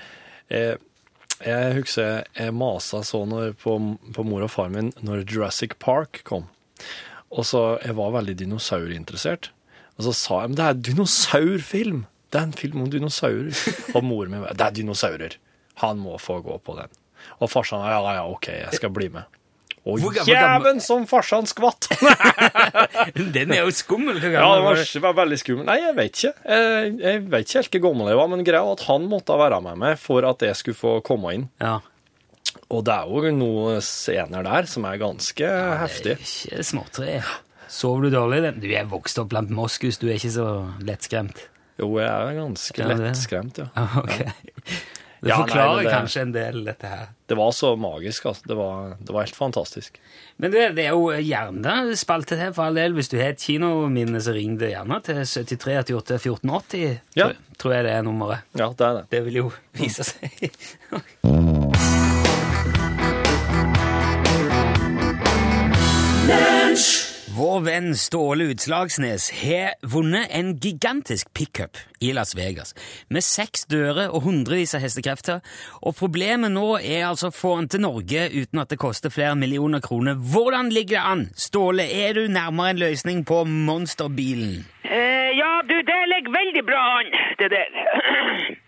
eh, 0.50 0.76
Jeg 1.41 1.75
husker 1.79 2.25
jeg 2.37 2.55
masa 2.55 3.02
så 3.06 3.23
når, 3.25 3.55
på, 3.62 3.76
på 4.14 4.26
mor 4.29 4.44
og 4.44 4.52
far 4.52 4.69
min 4.73 4.93
når 5.00 5.25
Jurassic 5.25 5.79
Park 5.79 6.23
kom. 6.25 6.49
Og 7.31 7.47
så 7.47 7.79
Jeg 7.85 7.97
var 7.97 8.14
veldig 8.19 8.37
dinosaurinteressert. 8.43 9.52
Og 9.99 10.08
så 10.08 10.17
sa 10.17 10.41
jeg 10.43 10.52
men 10.52 10.61
det 10.61 10.67
er 10.67 10.81
dinosaurfilm! 10.91 12.06
Det 12.31 12.38
er 12.38 12.47
en 12.47 12.55
film 12.55 12.85
om 12.85 12.91
dinosaurer. 12.91 13.50
Og 13.97 14.05
mor 14.06 14.29
mi 14.31 14.38
bare 14.38 14.55
Det 14.55 14.67
er 14.67 14.76
dinosaurer. 14.79 15.37
Han 15.82 15.99
må 15.99 16.19
få 16.23 16.38
gå 16.44 16.56
på 16.62 16.76
den. 16.79 16.93
Og 17.41 17.50
farsan 17.50 17.82
ja, 17.85 18.00
ja, 18.14 18.25
OK, 18.29 18.49
jeg 18.53 18.79
skal 18.79 18.93
bli 18.94 19.08
med. 19.12 19.40
Og 19.89 19.96
Hvor 20.03 20.13
gammel- 20.13 20.34
jæven 20.34 20.81
som 20.84 21.06
farsan 21.08 21.46
skvatt! 21.49 21.87
Den 23.34 23.53
er 23.55 23.63
jo 23.65 23.70
skummel. 23.72 24.19
Ja, 24.20 24.43
det 24.56 24.65
var, 24.67 24.82
var 25.06 25.15
veldig 25.22 25.39
skummel. 25.41 25.65
Nei, 25.70 25.79
jeg 25.81 25.94
vet 25.96 26.19
ikke. 26.20 26.32
Jeg, 26.53 26.91
jeg 27.01 27.22
vet 27.32 27.46
ikke 27.46 27.58
helt 27.63 27.70
hvor 27.79 27.84
gammel 27.89 28.10
jeg 28.13 28.19
var, 28.20 28.29
men 28.34 28.44
greia 28.44 28.60
var 28.67 28.77
at 28.77 28.84
han 28.91 29.06
måtte 29.08 29.39
være 29.41 29.60
med 29.65 29.81
meg 29.81 29.96
for 30.03 30.27
at 30.29 30.44
jeg 30.44 30.58
skulle 30.60 30.77
få 30.81 30.93
komme 31.06 31.32
inn. 31.39 31.46
Ja. 31.65 31.79
Og 32.70 32.84
det 32.87 32.93
er 32.94 33.08
jo 33.08 33.32
noen 33.41 33.81
scener 33.84 34.44
der 34.46 34.69
som 34.70 34.84
er 34.89 35.01
ganske 35.01 35.49
heftig. 35.81 36.17
Det 36.20 36.29
er 36.29 36.58
ikke 36.60 36.69
småtre. 36.75 37.17
Sover 37.70 38.05
du 38.05 38.13
dårlig? 38.15 38.43
Du 38.60 38.69
er 38.75 38.89
vokst 38.91 39.19
opp 39.22 39.31
blant 39.32 39.51
moskus, 39.55 39.96
du 40.03 40.08
er 40.10 40.17
ikke 40.20 40.32
så 40.34 40.46
lettskremt. 40.84 41.46
Jo, 41.81 41.89
jeg 42.03 42.10
er 42.10 42.37
ganske 42.37 42.82
Ja, 42.84 42.93
lettskremt, 43.01 43.63
ja. 43.63 43.70
Ah, 43.79 43.96
Ok. 44.03 44.19
Det 45.20 45.29
Ja, 45.29 45.36
forklarer 45.43 45.77
nei, 45.77 45.84
det- 45.84 45.93
kanskje 45.93 46.20
en 46.22 46.31
del, 46.32 46.62
dette 46.65 46.86
her. 46.89 47.08
Det 47.29 47.36
var 47.36 47.50
så 47.53 47.74
magisk, 47.79 48.24
altså. 48.27 48.46
Det 48.48 48.56
var, 48.56 48.96
det 49.00 49.12
var 49.12 49.20
helt 49.27 49.36
fantastisk. 49.36 50.00
Men 50.39 50.50
det, 50.50 50.70
det 50.77 50.86
er 50.86 50.94
jo 50.96 51.10
gjerne 51.12 51.94
spalte 51.96 52.39
til 52.41 52.55
for 52.56 52.65
all 52.70 52.74
del. 52.74 52.94
Hvis 52.96 53.10
du 53.12 53.19
har 53.20 53.29
et 53.34 53.39
kinominne, 53.44 54.17
så 54.24 54.32
ring 54.34 54.56
det 54.58 54.72
gjerne 54.72 55.03
til 55.05 55.20
73 55.20 55.93
88 55.93 56.24
1480. 56.24 57.00
Ja. 57.20 57.29
Tror, 57.29 57.36
tror 57.58 57.72
jeg 57.77 57.84
det 57.84 57.93
er 57.93 58.03
nummeret. 58.03 58.41
Ja, 58.56 58.72
det 58.72 58.81
er 58.89 58.94
det. 59.03 59.06
Det 59.10 59.24
vil 59.29 59.34
jo 59.43 59.53
vise 59.77 60.05
seg. 60.08 60.50
Vår 67.36 67.60
venn 67.65 67.93
Ståle 67.96 68.50
Utslagsnes 68.53 69.31
har 69.41 69.74
vunnet 69.86 70.29
en 70.36 70.53
gigantisk 70.60 71.31
pickup 71.36 71.79
i 72.01 72.13
Las 72.17 72.33
Vegas, 72.37 72.75
med 73.13 73.25
seks 73.27 73.67
dører 73.71 74.09
og 74.09 74.25
hundrevis 74.25 74.75
av 74.75 74.81
hestekrefter, 74.85 75.41
og 75.85 75.97
problemet 75.99 76.53
nå 76.55 76.79
er 76.81 77.07
altså 77.11 77.29
å 77.29 77.37
få 77.37 77.55
han 77.59 77.69
til 77.69 77.85
Norge 77.85 78.27
uten 78.33 78.63
at 78.63 78.73
det 78.73 78.81
koster 78.81 79.13
flere 79.13 79.37
millioner 79.37 79.83
kroner. 79.85 80.17
Hvordan 80.17 80.73
ligger 80.73 80.97
det 80.97 81.07
an? 81.13 81.27
Ståle, 81.37 81.85
er 81.85 82.17
du 82.17 82.27
nærmere 82.33 82.73
en 82.75 82.81
løsning 82.81 83.25
på 83.29 83.43
monsterbilen? 83.45 84.65
Eh, 84.85 85.31
ja, 85.39 85.51
du, 85.69 85.77
det 85.87 86.01
ligger 86.15 86.33
veldig 86.35 86.65
bra 86.67 86.81
an, 87.01 87.13
det 87.43 87.51
der. 87.53 87.69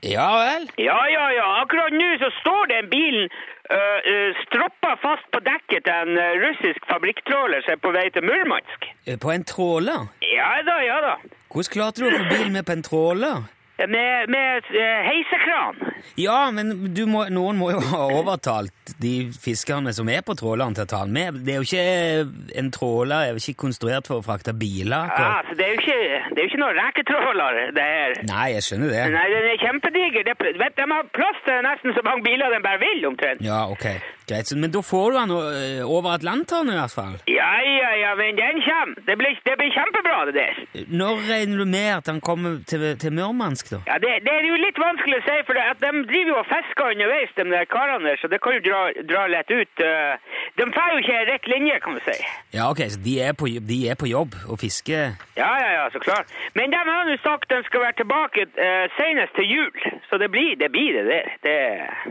Ja 0.03 0.29
vel? 0.35 0.65
ja, 0.83 0.99
ja, 1.15 1.27
ja. 1.31 1.45
Akkurat 1.63 1.95
nå 1.95 2.09
så 2.19 2.29
står 2.41 2.65
den 2.73 2.89
bilen 2.91 3.29
uh, 3.31 4.01
uh, 4.03 4.41
stroppa 4.43 4.97
fast 4.99 5.29
på 5.31 5.39
dekket 5.47 5.87
til 5.87 5.95
en 5.95 6.19
uh, 6.19 6.33
russisk 6.43 6.89
fabrikktråler 6.91 7.63
som 7.63 7.77
er 7.77 7.83
på 7.85 7.93
vei 7.95 8.09
til 8.11 8.27
Murmansk. 8.27 8.89
Eh, 9.07 9.15
På 9.23 9.31
en 9.31 9.47
tråler? 9.47 10.09
Ja 10.27 10.51
da, 10.67 10.77
ja 10.83 10.99
da. 11.07 11.15
Hvordan 11.53 11.73
klarte 11.73 12.01
du 12.01 12.09
å 12.09 12.15
få 12.15 12.31
bilen 12.31 12.55
med 12.57 12.65
på 12.65 12.73
en 12.73 12.87
tråler? 12.87 13.43
Med, 13.83 14.29
med 14.31 14.69
eh, 14.79 14.99
heisekran. 15.09 15.79
Ja, 16.21 16.51
men 16.55 16.95
du 16.95 17.03
må, 17.11 17.25
noen 17.33 17.59
må 17.59 17.71
jo 17.73 17.81
ha 17.91 18.03
overtalt 18.15 18.93
de 19.03 19.31
fiskerne 19.43 19.91
som 19.97 20.09
er 20.13 20.23
på 20.27 20.37
tråleren 20.39 20.77
til 20.77 20.85
å 20.85 20.91
ta 20.93 21.01
den 21.07 21.15
med. 21.17 21.41
Det 21.43 21.55
er 21.55 21.59
jo 21.59 21.67
ikke 21.67 22.61
En 22.61 22.71
tråler 22.75 23.17
er 23.27 23.33
jo 23.33 23.43
ikke 23.43 23.65
konstruert 23.65 24.09
for 24.11 24.21
å 24.21 24.27
frakte 24.27 24.55
biler. 24.55 25.09
Ja, 25.11 25.29
altså, 25.41 25.57
det 25.59 25.67
er 25.67 25.75
jo 25.75 25.81
ikke, 25.81 25.99
det 26.31 26.39
er 26.39 26.47
jo 26.47 26.51
ikke 26.53 26.63
noen 26.63 26.79
reketråler, 26.79 27.61
det 27.77 27.89
her. 27.91 28.17
Nei, 28.31 28.47
jeg 28.55 28.67
skjønner 28.69 28.95
det. 28.95 29.05
Nei, 29.17 29.27
den 29.35 29.51
er 29.51 29.63
kjempediger. 29.65 30.29
Det, 30.31 30.39
vet, 30.63 30.79
de 30.79 30.89
har 30.95 31.13
plass 31.19 31.45
til 31.49 31.63
nesten 31.67 31.97
så 31.99 32.07
mange 32.07 32.27
biler 32.29 32.55
de 32.55 32.63
bare 32.69 32.83
vil, 32.85 33.07
omtrent. 33.11 33.43
Ja, 33.45 33.65
ok. 33.73 33.89
Greit. 34.29 34.53
Men 34.57 34.71
da 34.75 34.81
får 34.93 35.11
du 35.11 35.17
den 35.19 35.31
øh, 35.37 35.95
over 35.97 36.09
Atlanteren 36.17 36.71
i 36.73 36.77
hvert 36.79 36.95
fall. 36.95 37.15
Ja, 37.29 37.53
ja, 37.63 37.91
ja, 38.05 38.13
men 38.19 38.39
den 38.39 38.63
kommer. 38.67 38.95
Det 39.09 39.17
blir, 39.21 39.35
det 39.49 39.55
blir 39.61 39.71
kjempebra, 39.77 40.19
det 40.29 40.35
der. 40.41 40.55
Når 41.01 41.15
regner 41.31 41.57
du 41.63 41.67
med 41.77 41.89
at 41.99 42.07
den 42.11 42.21
kommer 42.21 42.59
til, 42.71 42.85
til 43.03 43.13
Murmansk, 43.13 43.71
da? 43.75 43.81
Ja, 43.91 43.97
det, 44.05 44.11
det 44.27 44.33
er 44.39 44.47
jo 44.49 44.59
litt 44.63 44.79
vanskelig 44.79 45.19
å 45.21 45.25
si, 45.27 45.37
for 45.49 45.59
de 45.59 45.91
driver 46.13 46.33
jo 46.33 46.39
og 46.43 46.49
fisker 46.53 46.93
underveis, 46.93 47.35
de 47.37 47.47
der 47.51 47.69
karene 47.75 48.09
der, 48.09 48.21
så 48.23 48.31
det 48.33 48.41
kan 48.45 48.57
jo 48.59 48.63
dra, 48.69 48.81
dra 49.13 49.27
lett 49.35 49.51
ut. 49.51 49.85
eh. 49.87 50.15
De 50.59 50.69
får 50.77 50.89
jo 50.95 51.03
ikke 51.03 51.19
rett 51.33 51.49
linje, 51.55 51.81
kan 51.85 51.99
vi 51.99 52.05
si. 52.07 52.17
Ja, 52.57 52.69
ok, 52.71 52.85
så 52.95 53.01
de 53.07 53.15
er 53.27 53.37
på, 53.41 53.49
de 53.73 53.79
er 53.91 53.99
på 53.99 54.11
jobb 54.11 54.37
og 54.49 54.61
fisker 54.63 55.17
Ja, 55.37 55.53
ja, 55.65 55.71
ja, 55.79 55.85
så 55.95 56.03
klart. 56.03 56.33
Men 56.55 56.73
de 56.75 56.79
har 56.79 57.11
jo 57.11 57.19
sagt 57.25 57.51
de 57.51 57.61
skal 57.69 57.85
være 57.87 57.99
tilbake 58.03 58.47
uh, 58.59 58.87
senest 58.99 59.35
til 59.39 59.49
jul, 59.55 59.73
så 60.09 60.19
det 60.23 60.31
blir 60.35 60.55
det, 60.61 60.71
blir 60.75 60.93
det 60.99 61.05
der. 61.09 61.31
Det... 61.47 61.57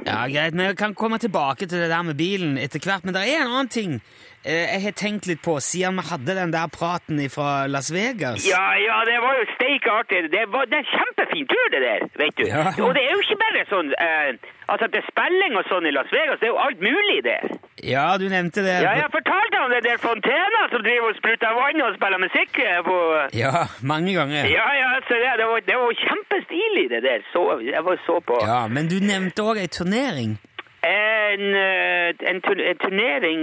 Ja, 0.07 0.25
greit, 0.33 0.57
men 0.57 0.71
jeg 0.71 0.77
kan 0.77 0.95
komme 0.97 1.17
tilbake 1.21 1.65
til 1.65 1.79
det 1.83 1.89
der 1.93 2.00
med 2.03 2.17
bilen 2.19 2.57
etter 2.57 2.79
hvert. 2.83 3.05
Men 3.05 3.15
det 3.15 3.23
er 3.27 3.41
en 3.41 3.51
annen 3.51 3.71
ting 3.71 3.99
eh, 4.43 4.65
jeg 4.73 4.81
har 4.85 4.95
tenkt 4.97 5.27
litt 5.29 5.41
på, 5.45 5.57
siden 5.63 5.99
vi 5.99 6.07
hadde 6.11 6.37
den 6.37 6.53
der 6.53 6.71
praten 6.71 7.21
fra 7.33 7.67
Las 7.67 7.91
Vegas. 7.93 8.45
Ja, 8.47 8.63
ja, 8.81 9.01
det 9.09 9.19
var 9.23 9.37
jo 9.39 9.45
steike 9.55 9.91
artig. 9.99 10.23
Det, 10.33 10.47
var, 10.53 10.65
det 10.71 10.79
er 10.79 10.85
en 10.85 10.93
kjempefin 10.95 11.51
tur, 11.51 11.67
det 11.75 11.83
der, 11.85 12.07
vet 12.23 12.37
du. 12.39 12.45
Ja. 12.49 12.65
Og 12.85 12.95
det 12.97 13.05
er 13.05 13.13
jo 13.15 13.21
ikke 13.25 13.39
bare 13.45 13.67
sånn 13.73 13.93
eh, 13.97 14.33
Altså, 14.71 14.87
det 14.87 15.01
er 15.01 15.07
spilling 15.09 15.55
og 15.59 15.65
sånn 15.67 15.83
i 15.89 15.91
Las 15.91 16.11
Vegas, 16.15 16.37
det 16.39 16.47
er 16.47 16.53
jo 16.53 16.59
alt 16.63 16.79
mulig 16.79 17.17
der. 17.25 17.49
Ja, 17.83 18.05
du 18.21 18.27
nevnte 18.31 18.61
det. 18.63 18.77
Ja, 18.85 18.93
jeg 19.01 19.09
fortalte 19.11 19.59
om 19.65 19.71
det 19.73 19.81
der 19.83 19.97
fontena 19.99 20.61
som 20.71 20.83
driver 20.85 21.09
og 21.11 21.17
spruter 21.17 21.57
vann 21.57 21.81
og 21.83 21.97
spiller 21.97 22.21
musikk 22.21 22.59
eh, 22.63 22.77
på 22.85 22.97
Ja, 23.35 23.65
mange 23.81 24.13
ganger. 24.15 24.47
Ja, 24.47 24.67
ja, 24.77 24.93
så 25.09 25.17
det, 25.19 25.33
det, 25.41 25.47
var, 25.49 25.65
det 25.67 25.77
var 25.81 25.97
kjempestilig, 26.05 26.85
det 26.93 27.01
der. 27.03 27.25
Så, 27.33 27.43
jeg 27.67 27.83
var 27.89 27.99
så 28.05 28.19
på. 28.23 28.39
Ja, 28.47 28.61
men 28.71 28.87
du 28.87 29.01
nevnte 29.03 29.43
òg 29.43 29.59
ei 29.59 29.67
turnering. 29.67 30.37
En, 30.81 31.41
eh, 31.53 32.09
en, 32.29 32.41
turnering 32.81 33.41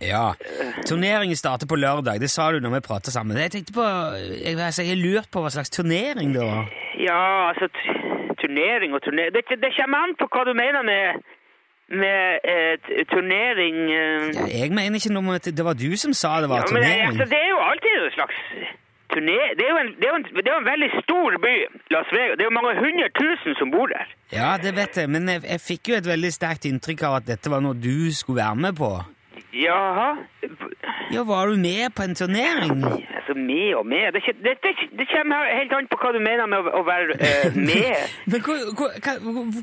Ja. 0.00 0.34
Turneringen 0.86 1.36
starter 1.36 1.66
på 1.66 1.76
lørdag, 1.76 2.20
det 2.20 2.30
sa 2.30 2.50
du 2.52 2.60
når 2.60 2.74
vi 2.74 2.80
prata 2.88 3.10
sammen. 3.10 3.38
Jeg 3.40 3.50
tenkte 3.50 3.72
på, 3.72 3.84
jeg, 4.44 4.58
altså, 4.58 4.82
jeg 4.84 5.00
lurt 5.00 5.30
på 5.32 5.40
hva 5.40 5.48
slags 5.54 5.70
turnering 5.72 6.34
det 6.36 6.42
var. 6.44 6.68
Ja, 7.00 7.48
altså 7.48 7.68
Turnering 8.42 8.92
og 8.94 9.00
turnering 9.02 9.32
det, 9.32 9.42
det 9.48 9.72
kommer 9.78 10.04
an 10.04 10.12
på 10.20 10.28
hva 10.28 10.44
du 10.44 10.52
mener 10.52 10.82
med, 10.84 11.24
med 11.88 12.44
eh, 12.52 12.76
turnering 13.14 13.76
eh. 13.88 14.28
Ja, 14.36 14.46
jeg 14.60 14.70
mener 14.76 15.00
ikke 15.00 15.14
noe 15.16 15.24
om 15.24 15.34
at 15.38 15.48
det 15.58 15.64
var 15.64 15.76
du 15.80 15.96
som 15.96 16.12
sa 16.12 16.40
det 16.44 16.50
var 16.52 16.66
Ja, 16.66 16.68
men 16.68 16.82
turnering. 16.84 17.06
altså, 17.08 17.24
det 17.32 17.38
er 17.40 17.50
jo 17.54 17.60
alltid 17.70 17.92
en 17.96 18.16
slags 18.18 18.36
turné... 19.14 19.38
Det 19.58 19.66
er 19.66 19.80
en, 19.80 19.90
det 20.00 20.10
er 20.10 20.18
en, 20.18 20.26
det 20.36 20.44
er 20.44 20.52
jo 20.52 20.60
en 20.62 20.70
veldig 20.70 20.90
stor 21.00 21.38
by, 21.46 21.54
Las 21.94 22.12
Vegas. 22.12 22.36
Det 22.38 22.46
er 22.46 22.50
jo 22.50 22.58
mange 22.58 22.76
hundre 22.82 23.08
tusen 23.20 23.58
som 23.60 23.72
bor 23.74 23.90
der. 23.94 24.12
Ja, 24.34 24.54
det 24.60 24.74
vet 24.76 25.00
jeg, 25.00 25.10
men 25.14 25.28
jeg, 25.30 25.44
jeg 25.48 25.64
fikk 25.64 25.92
jo 25.92 25.98
et 26.00 26.12
veldig 26.14 26.32
sterkt 26.34 26.68
inntrykk 26.70 27.06
av 27.08 27.20
at 27.22 27.28
dette 27.32 27.52
var 27.52 27.64
noe 27.64 27.78
du 27.78 28.10
skulle 28.12 28.42
være 28.42 28.62
med 28.68 28.80
på. 28.82 28.92
Jaha? 29.54 30.16
Ja, 31.14 31.22
var 31.22 31.46
du 31.46 31.56
med 31.56 31.94
på 31.94 32.02
en 32.02 32.14
turnering? 32.14 32.84
Altså, 33.16 33.34
med 33.34 33.74
og 33.74 33.86
med 33.86 34.12
det, 34.12 34.22
det, 34.26 34.54
det, 34.64 34.72
det 34.98 35.06
kommer 35.12 35.36
helt 35.58 35.72
an 35.72 35.86
på 35.90 35.98
hva 36.00 36.10
du 36.16 36.18
mener 36.18 36.48
med 36.50 36.66
å, 36.66 36.72
å 36.80 36.82
være 36.86 37.14
uh, 37.20 37.58
med. 37.70 38.16
Men 38.30 38.42
hvor, 38.46 38.64
hvor, 38.78 38.96
hva, 39.04 39.14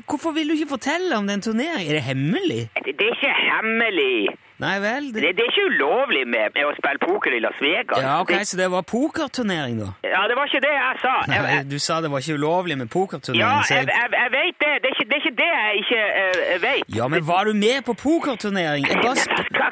hvorfor 0.08 0.32
vil 0.38 0.48
du 0.48 0.56
ikke 0.56 0.72
fortelle 0.76 1.18
om 1.18 1.28
den 1.28 1.44
turneringen? 1.44 1.90
Er 1.90 2.00
det 2.00 2.06
hemmelig? 2.08 2.62
Det, 2.86 2.96
det 2.98 3.10
er 3.10 3.18
ikke 3.18 3.34
hemmelig. 3.36 4.16
Nei 4.62 4.76
vel? 4.82 5.08
Det, 5.12 5.22
Det, 5.22 5.30
det 5.38 5.44
er 5.46 5.50
ikke 5.52 5.66
ulovlig 5.74 6.22
med, 6.30 6.52
med 6.54 6.68
å 6.68 6.72
spille 6.78 7.00
poker 7.02 7.34
i 7.36 7.40
Las 7.44 7.58
Vegas. 7.62 7.98
ja, 8.02 8.14
ok, 8.22 8.32
det, 8.38 8.46
Så 8.50 8.56
det 8.60 8.68
var 8.70 8.82
pokerturnering, 8.86 9.80
da? 9.82 9.88
ja, 10.14 10.22
det 10.30 10.36
var 10.38 10.50
ikke 10.50 10.62
det 10.66 10.72
jeg 10.76 11.00
sa. 11.04 11.14
Nei, 11.30 11.40
jeg, 11.56 11.66
du 11.72 11.78
sa 11.82 12.00
det 12.04 12.10
var 12.12 12.24
ikke 12.24 12.36
ulovlig 12.40 12.76
med 12.78 12.88
ja, 12.88 12.92
pokerturnering. 12.96 13.64
så 13.68 13.74
jeg, 13.80 13.88
jeg, 13.90 14.08
jeg 14.22 14.30
vet 14.38 14.56
det. 14.64 14.72
Det 14.82 14.90
er 14.90 14.94
ikke 14.96 15.08
det, 15.12 15.18
er 15.18 15.22
ikke 15.22 15.36
det 15.42 15.50
jeg 15.52 15.82
ikke 15.82 16.00
uh, 16.22 16.62
vet. 16.66 16.82
Ja, 16.98 17.08
men 17.12 17.26
var 17.32 17.42
du 17.50 17.52
med 17.66 17.78
på 17.88 17.94
pokerturnering? 18.06 18.86
Hva, 19.02 19.14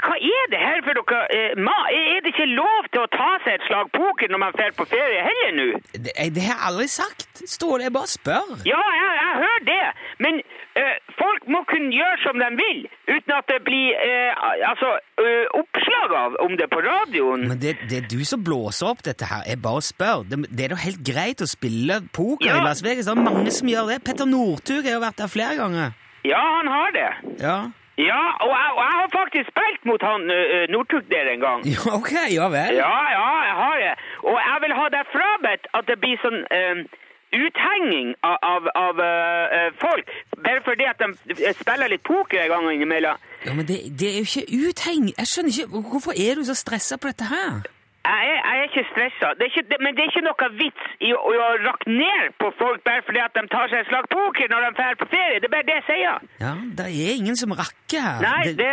hva 0.06 0.16
er 0.34 0.44
det 0.54 0.60
her 0.66 0.80
for 0.86 1.00
dere? 1.00 1.22
uh, 1.54 1.62
ma, 1.66 1.76
er 1.94 2.20
det 2.24 2.32
ikke 2.34 2.48
lov 2.52 2.90
til 2.92 3.04
å 3.04 3.08
ta 3.14 3.30
seg 3.44 3.58
et 3.58 3.66
slag 3.68 3.90
poker 3.96 4.30
når 4.32 4.42
man 4.44 4.56
drar 4.58 4.74
på 4.78 4.86
ferie 4.90 5.22
heller 5.28 5.52
nå? 5.60 5.68
Det, 5.94 6.14
det 6.36 6.42
har 6.46 6.56
jeg 6.56 6.66
aldri 6.70 6.88
sagt. 6.92 7.28
Ståle, 7.48 7.86
jeg 7.86 7.94
bare 7.94 8.10
spør. 8.10 8.50
Ja, 8.68 8.80
jeg, 9.00 9.12
jeg 9.20 9.34
hører 9.44 9.62
det, 9.70 9.82
men 10.24 10.42
uh, 10.80 10.96
folk 11.20 11.46
må 11.54 11.62
kunne 11.70 11.92
gjøre 11.94 12.18
som 12.24 12.40
de 12.42 12.50
vil, 12.60 12.82
uten 13.14 13.32
at 13.36 13.46
det 13.50 13.58
blir 13.66 13.88
eh, 13.96 14.46
altså, 14.80 15.24
eh, 15.24 15.46
oppslag 15.60 16.14
av 16.16 16.36
om 16.44 16.56
det 16.56 16.66
på 16.72 16.80
radioen. 16.80 17.48
Men 17.48 17.58
det, 17.60 17.76
det 17.90 17.98
er 18.02 18.06
du 18.08 18.24
som 18.24 18.40
blåser 18.44 18.88
opp 18.88 19.02
dette 19.04 19.24
her. 19.28 19.42
Jeg 19.46 19.60
bare 19.62 19.82
spør. 19.84 20.24
Det, 20.30 20.38
det 20.50 20.64
er 20.64 20.74
jo 20.74 20.80
helt 20.84 21.02
greit 21.04 21.42
å 21.44 21.48
spille 21.50 22.00
poker 22.16 22.46
Ja. 22.48 22.56
i 22.60 22.64
Las 22.64 22.80
Vegas. 22.82 23.04
Det 23.06 23.12
er 23.12 23.22
mange 23.22 23.50
som 23.52 23.68
gjør 23.68 23.92
det. 23.92 24.00
Petter 24.04 24.24
Northug 24.26 24.82
har 24.88 24.96
jo 24.96 25.02
vært 25.04 25.20
der 25.20 25.28
flere 25.28 25.56
ganger. 25.60 25.92
Ja, 26.24 26.40
han 26.58 26.66
har 26.68 26.90
det. 26.96 27.10
Ja, 27.44 27.58
Ja, 28.00 28.20
og 28.40 28.48
jeg, 28.48 28.68
og 28.76 28.80
jeg 28.80 28.94
har 28.96 29.08
faktisk 29.12 29.48
spilt 29.52 29.82
mot 29.84 30.00
han 30.00 30.22
uh, 30.32 30.64
Northug 30.72 31.04
der 31.10 31.28
en 31.34 31.40
gang. 31.44 31.60
ja 31.68 31.82
ok, 31.92 32.12
ja 32.32 32.46
vel. 32.48 32.74
Ja, 32.80 32.94
ja, 33.12 33.26
jeg 33.44 33.56
har 33.60 33.76
det. 33.84 33.90
Og 34.24 34.38
jeg 34.40 34.58
vil 34.64 34.74
ha 34.78 34.86
det 34.94 35.02
frabedt 35.12 35.68
at 35.76 35.84
det 35.90 35.98
blir 36.00 36.16
sånn 36.22 36.38
eh, 36.48 36.80
uthenging 37.36 38.14
av, 38.24 38.38
av, 38.42 38.68
av 38.74 39.00
eh, 39.04 39.68
folk, 39.82 40.08
bare 40.40 40.62
fordi 40.64 40.86
at 40.88 41.02
de 41.04 41.52
spiller 41.60 41.92
litt 41.92 42.02
poker 42.06 42.40
en 42.46 42.50
gang 42.54 42.70
innimellom. 42.72 43.20
Ja, 43.46 43.54
men 43.56 43.66
det, 43.68 43.76
det 44.00 44.08
er 44.08 44.18
jo 44.20 44.28
ikke 44.28 44.68
utheng. 44.68 45.12
Jeg 45.16 45.26
skjønner 45.26 45.50
ikke, 45.54 45.84
Hvorfor 45.92 46.12
er 46.16 46.40
du 46.40 46.44
så 46.44 46.56
stressa 46.58 47.00
på 47.00 47.08
dette 47.12 47.28
her? 47.30 47.62
Jeg 48.04 48.40
jeg 48.50 48.58
er 48.58 48.62
ikke 48.68 48.90
stressa, 48.92 49.28
men 49.84 49.94
det 49.96 50.02
er 50.02 50.08
ikke 50.10 50.22
noe 50.24 50.46
vits 50.58 50.86
i 51.06 51.10
å, 51.14 51.20
å 51.20 51.48
rakke 51.64 51.92
ned 51.92 52.34
på 52.40 52.48
folk 52.58 52.82
bare 52.84 53.04
fordi 53.06 53.20
at 53.22 53.36
de 53.36 53.44
tar 53.52 53.70
seg 53.70 53.84
et 53.84 53.88
slag 53.90 54.08
poker 54.10 54.50
når 54.52 54.66
de 54.66 54.70
drar 54.78 54.98
på 55.00 55.08
ferie. 55.12 55.38
Det 55.40 55.48
er 55.48 55.54
bare 55.54 55.66
det 55.68 55.76
jeg 55.78 55.86
sier. 55.86 56.26
Ja, 56.42 56.52
Det 56.78 56.86
er 56.88 57.12
ingen 57.14 57.38
som 57.40 57.54
rakker 57.56 58.04
her. 58.04 58.24
Nei, 58.24 58.52
det, 58.58 58.70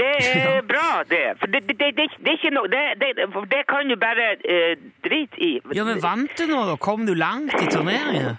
det 0.00 0.10
er 0.30 0.60
bra, 0.72 0.88
det. 1.10 1.22
For 1.42 1.52
det, 1.52 1.64
det, 1.68 1.90
det, 1.98 2.06
er 2.06 2.36
ikke 2.36 2.54
noe 2.56 2.70
Det, 2.72 2.84
det, 3.02 3.12
det 3.52 3.62
kan 3.68 3.92
du 3.92 3.96
bare 4.00 4.32
eh, 4.40 4.76
drite 5.04 5.42
i. 5.42 5.52
Ja, 5.76 5.84
men 5.88 6.00
Vant 6.04 6.36
du 6.38 6.46
nå, 6.48 6.62
da? 6.70 6.76
Kom 6.88 7.04
du 7.08 7.14
langt 7.18 7.56
i 7.60 7.68
turneringen? 7.72 8.38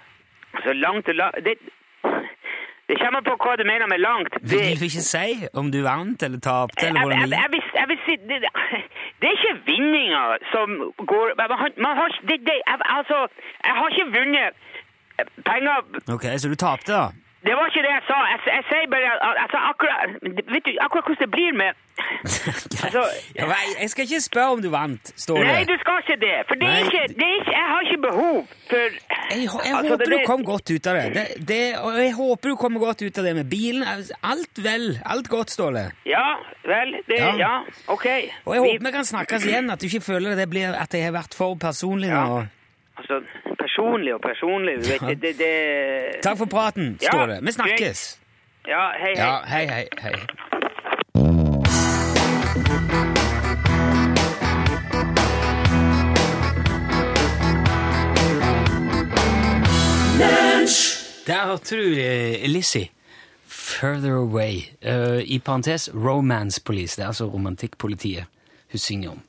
Så 0.64 0.74
langt 0.74 1.10
og 1.12 1.18
langt 1.18 1.44
det, 2.88 2.96
det 2.96 2.96
kommer 3.04 3.20
på 3.20 3.34
hva 3.44 3.56
du 3.60 3.64
mener 3.68 3.86
med 3.86 4.00
langt. 4.00 4.32
Vil 4.42 4.78
du 4.80 4.84
ikke 4.88 5.02
si 5.04 5.46
om 5.54 5.70
du 5.72 5.82
vant 5.84 6.22
eller 6.22 6.40
tapte? 6.40 6.86
eller 6.86 7.00
hvordan 7.04 7.20
jeg, 7.20 7.30
jeg, 7.52 7.62
jeg 7.80 7.88
vil 7.88 7.98
si 8.06 8.16
det, 8.16 8.38
det- 8.44 8.84
det 9.20 9.28
er 9.28 9.34
ikke 9.38 9.54
vinninga 9.66 10.22
som 10.52 10.68
går 11.12 11.34
Man 11.38 11.72
man 11.86 11.96
har 11.96 12.08
det, 12.28 12.38
det, 12.48 12.56
jeg, 12.66 12.76
Altså, 12.98 13.18
jeg 13.64 13.74
har 13.78 13.88
ikke 13.88 14.06
vunnet 14.18 14.52
penger 15.44 16.14
Ok, 16.14 16.24
Så 16.38 16.48
du 16.48 16.54
tapte, 16.54 16.92
da? 16.92 17.08
Det 17.46 17.52
var 17.54 17.66
ikke 17.70 17.82
det 17.86 17.92
jeg 17.98 18.04
sa. 18.10 18.16
Jeg, 18.32 18.38
jeg 18.58 18.64
sier 18.70 18.86
bare 18.94 19.10
at 19.14 19.36
altså, 19.44 19.58
akkurat, 19.70 19.98
Vet 20.54 20.64
du 20.66 20.70
akkurat 20.86 21.04
hvordan 21.06 21.22
det 21.24 21.30
blir 21.36 21.52
med 21.62 21.70
Altså 22.84 23.02
ja, 23.38 23.44
jeg, 23.82 23.90
skal 23.90 24.02
ikke 24.06 24.20
spørre 24.20 24.50
om 24.56 24.62
du 24.62 24.68
vant, 24.70 25.12
står 25.24 25.38
det. 25.38 25.46
Nei, 25.46 25.62
du 25.70 25.76
skal 25.82 26.00
ikke 26.02 26.16
det. 26.24 26.34
For 26.48 26.54
det 26.60 26.68
er 26.72 26.80
ikke, 26.88 27.02
det 27.20 27.26
er 27.28 27.36
ikke 27.40 27.54
Jeg 27.54 27.66
har 27.72 27.80
ikke 27.86 28.00
behov 28.08 28.36
for 28.70 28.76
Jeg, 28.76 28.90
jeg 29.30 29.48
Altså, 29.48 29.92
håper 29.92 30.04
det- 30.04 30.10
du 30.14 30.26
kom 30.26 30.44
godt 30.50 30.70
ut 30.74 30.86
av 30.90 30.94
det. 30.98 31.06
det, 31.14 31.26
det 31.52 31.62
og 31.84 31.90
jeg 32.02 32.12
håper 32.18 32.48
du 32.52 32.56
kommer 32.64 32.80
godt 32.86 33.02
ut 33.06 33.18
av 33.18 33.24
det 33.28 33.34
med 33.40 33.46
bilen. 33.50 33.82
Alt 34.32 34.62
vel. 34.68 34.86
Alt 35.14 35.28
godt, 35.28 35.50
Ståle. 35.54 35.84
Ja, 36.06 36.26
vel, 36.66 36.96
det 37.08 37.18
Ja. 37.22 37.32
Ja, 37.44 37.54
OK. 37.88 38.06
Og 38.44 38.54
jeg 38.54 38.62
Vi- 38.62 38.68
håper 38.68 38.86
vi 38.86 38.92
kan 38.98 39.04
snakkes 39.04 39.46
igjen, 39.46 39.70
at 39.70 39.80
du 39.80 39.86
ikke 39.86 40.00
føler 40.10 40.34
det 40.36 40.50
blir 40.50 40.74
at 40.74 40.94
jeg 40.94 41.04
har 41.04 41.12
vært 41.22 41.34
for 41.38 41.54
personlig 41.54 42.08
Ja. 42.10 42.24
nå. 42.26 42.46
Altså, 42.98 43.22
personlig 43.68 44.14
og 44.14 44.20
personlig, 44.20 44.76
du 44.76 44.88
vet, 44.88 45.00
det, 45.00 45.22
det, 45.22 45.38
det 45.38 46.22
Takk 46.22 46.38
for 46.38 46.46
praten, 46.46 46.98
Ja, 47.02 47.26
det. 47.26 47.46
Vi 47.46 47.52
snakkes. 47.52 48.20
Ja, 48.68 48.90
hei, 49.00 49.14
hei. 49.16 49.24
Ja, 49.24 49.40
hei, 49.46 49.66
hei, 49.66 49.86
hei. 49.98 50.12
Der 61.26 61.46
hørte 61.46 61.76
du 61.76 62.00
eh, 62.00 62.48
Lizzie. 62.48 62.90
Further 63.46 64.16
Away. 64.16 64.62
Uh, 64.84 65.20
I 65.24 65.38
parentes 65.38 65.90
Romance 65.94 66.62
Police. 66.64 66.96
Det 66.96 67.02
er 67.02 67.06
altså 67.06 67.24
romantikkpolitiet 67.24 68.24
hun 68.72 68.78
synger 68.78 69.10
om. 69.10 69.20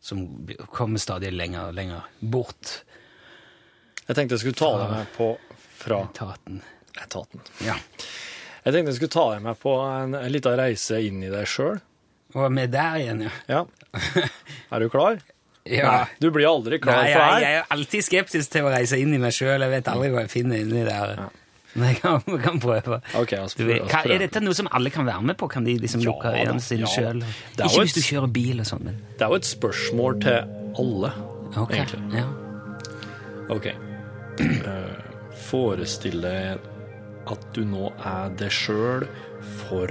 Som 0.00 0.48
kommer 0.72 0.98
stadig 0.98 1.32
lenger 1.32 1.60
og 1.60 1.74
lenger 1.74 2.00
bort. 2.30 2.84
Jeg 4.08 4.16
tenkte 4.16 4.36
jeg 4.38 4.40
skulle 4.46 4.58
ta 4.58 4.70
deg 4.80 4.90
med 4.96 5.10
på 5.16 5.26
fra 5.78 5.98
Etaten. 6.08 6.60
etaten. 6.98 7.40
Ja. 7.66 7.74
Jeg 8.64 8.74
tenkte 8.74 8.90
jeg 8.92 8.96
skulle 8.98 9.14
ta 9.14 9.24
deg 9.34 9.42
med 9.44 9.58
på 9.60 9.74
en, 9.84 10.14
en 10.18 10.32
liten 10.32 10.56
reise 10.58 10.98
inn 11.04 11.20
i 11.22 11.28
deg 11.32 11.46
sjøl. 11.48 11.78
Og 12.36 12.50
med 12.52 12.68
er 12.68 12.72
der 12.74 12.96
igjen, 13.02 13.20
ja. 13.28 13.34
Ja. 13.48 13.60
Er 14.72 14.80
du 14.84 14.88
klar? 14.92 15.20
Ja. 15.68 15.84
Nei, 15.88 16.04
du 16.20 16.30
blir 16.32 16.46
aldri 16.48 16.78
klar 16.80 17.02
Nei, 17.02 17.10
jeg, 17.12 17.40
jeg 17.44 17.56
er 17.60 17.66
alltid 17.74 18.04
skeptisk 18.04 18.52
til 18.54 18.64
å 18.64 18.70
reise 18.72 18.96
inn 19.00 19.12
i 19.16 19.20
meg 19.20 19.32
sjøl. 19.36 19.60
Jeg 19.64 19.72
vet 19.72 19.88
aldri 19.92 20.10
hva 20.12 20.22
jeg 20.24 20.32
finner 20.32 20.60
inni 20.64 20.82
der. 20.86 21.22
Men 21.74 21.90
jeg 21.92 21.98
kan, 22.00 22.22
vi 22.24 22.38
kan 22.42 22.60
prøve. 22.60 22.98
Ok, 23.20 23.34
altså, 23.36 23.58
Du 23.60 23.66
vet, 23.68 23.82
altså, 23.84 24.00
prøv. 24.06 24.14
er 24.16 24.22
dette 24.24 24.40
noe 24.44 24.56
som 24.56 24.68
alle 24.72 24.92
kan 24.92 25.04
være 25.08 25.24
med 25.28 25.36
på? 25.40 25.48
Kan 25.52 25.64
de 25.68 25.74
liksom 25.80 26.00
Ja 26.04 26.08
lukke 26.10 26.32
øynene 26.32 26.64
sine 26.64 26.84
ja. 26.88 26.92
sjøl? 26.94 27.20
Det 27.22 27.66
Ikke 27.68 27.68
et- 27.68 27.84
hvis 27.84 27.96
du 27.98 28.00
kjører 28.08 28.32
bil 28.32 28.60
og 28.64 28.68
sånn, 28.72 28.84
men 28.88 28.96
Det 29.18 29.26
er 29.28 29.32
jo 29.34 29.40
et 29.42 29.48
spørsmål 29.52 30.20
til 30.24 30.38
alle, 30.80 31.12
ok. 31.56 31.76
egentlig. 31.76 32.02
Ja. 32.16 32.26
Ok. 33.52 33.68
Eh, 34.40 34.96
Forestill 35.48 36.20
deg 36.22 36.58
at 37.28 37.42
du 37.54 37.62
nå 37.68 37.90
er 38.04 38.30
deg 38.40 38.50
sjøl 38.54 39.04
for 39.66 39.90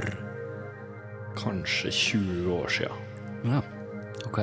kanskje 1.38 1.92
20 1.94 2.48
år 2.58 2.70
sia. 2.74 2.92
ja. 3.46 3.62
Ok. 4.26 4.40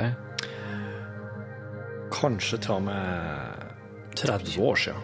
Kanskje 2.14 2.58
ta 2.62 2.78
med 2.80 3.64
30 4.16 4.60
år 4.62 4.76
sia. 4.78 4.94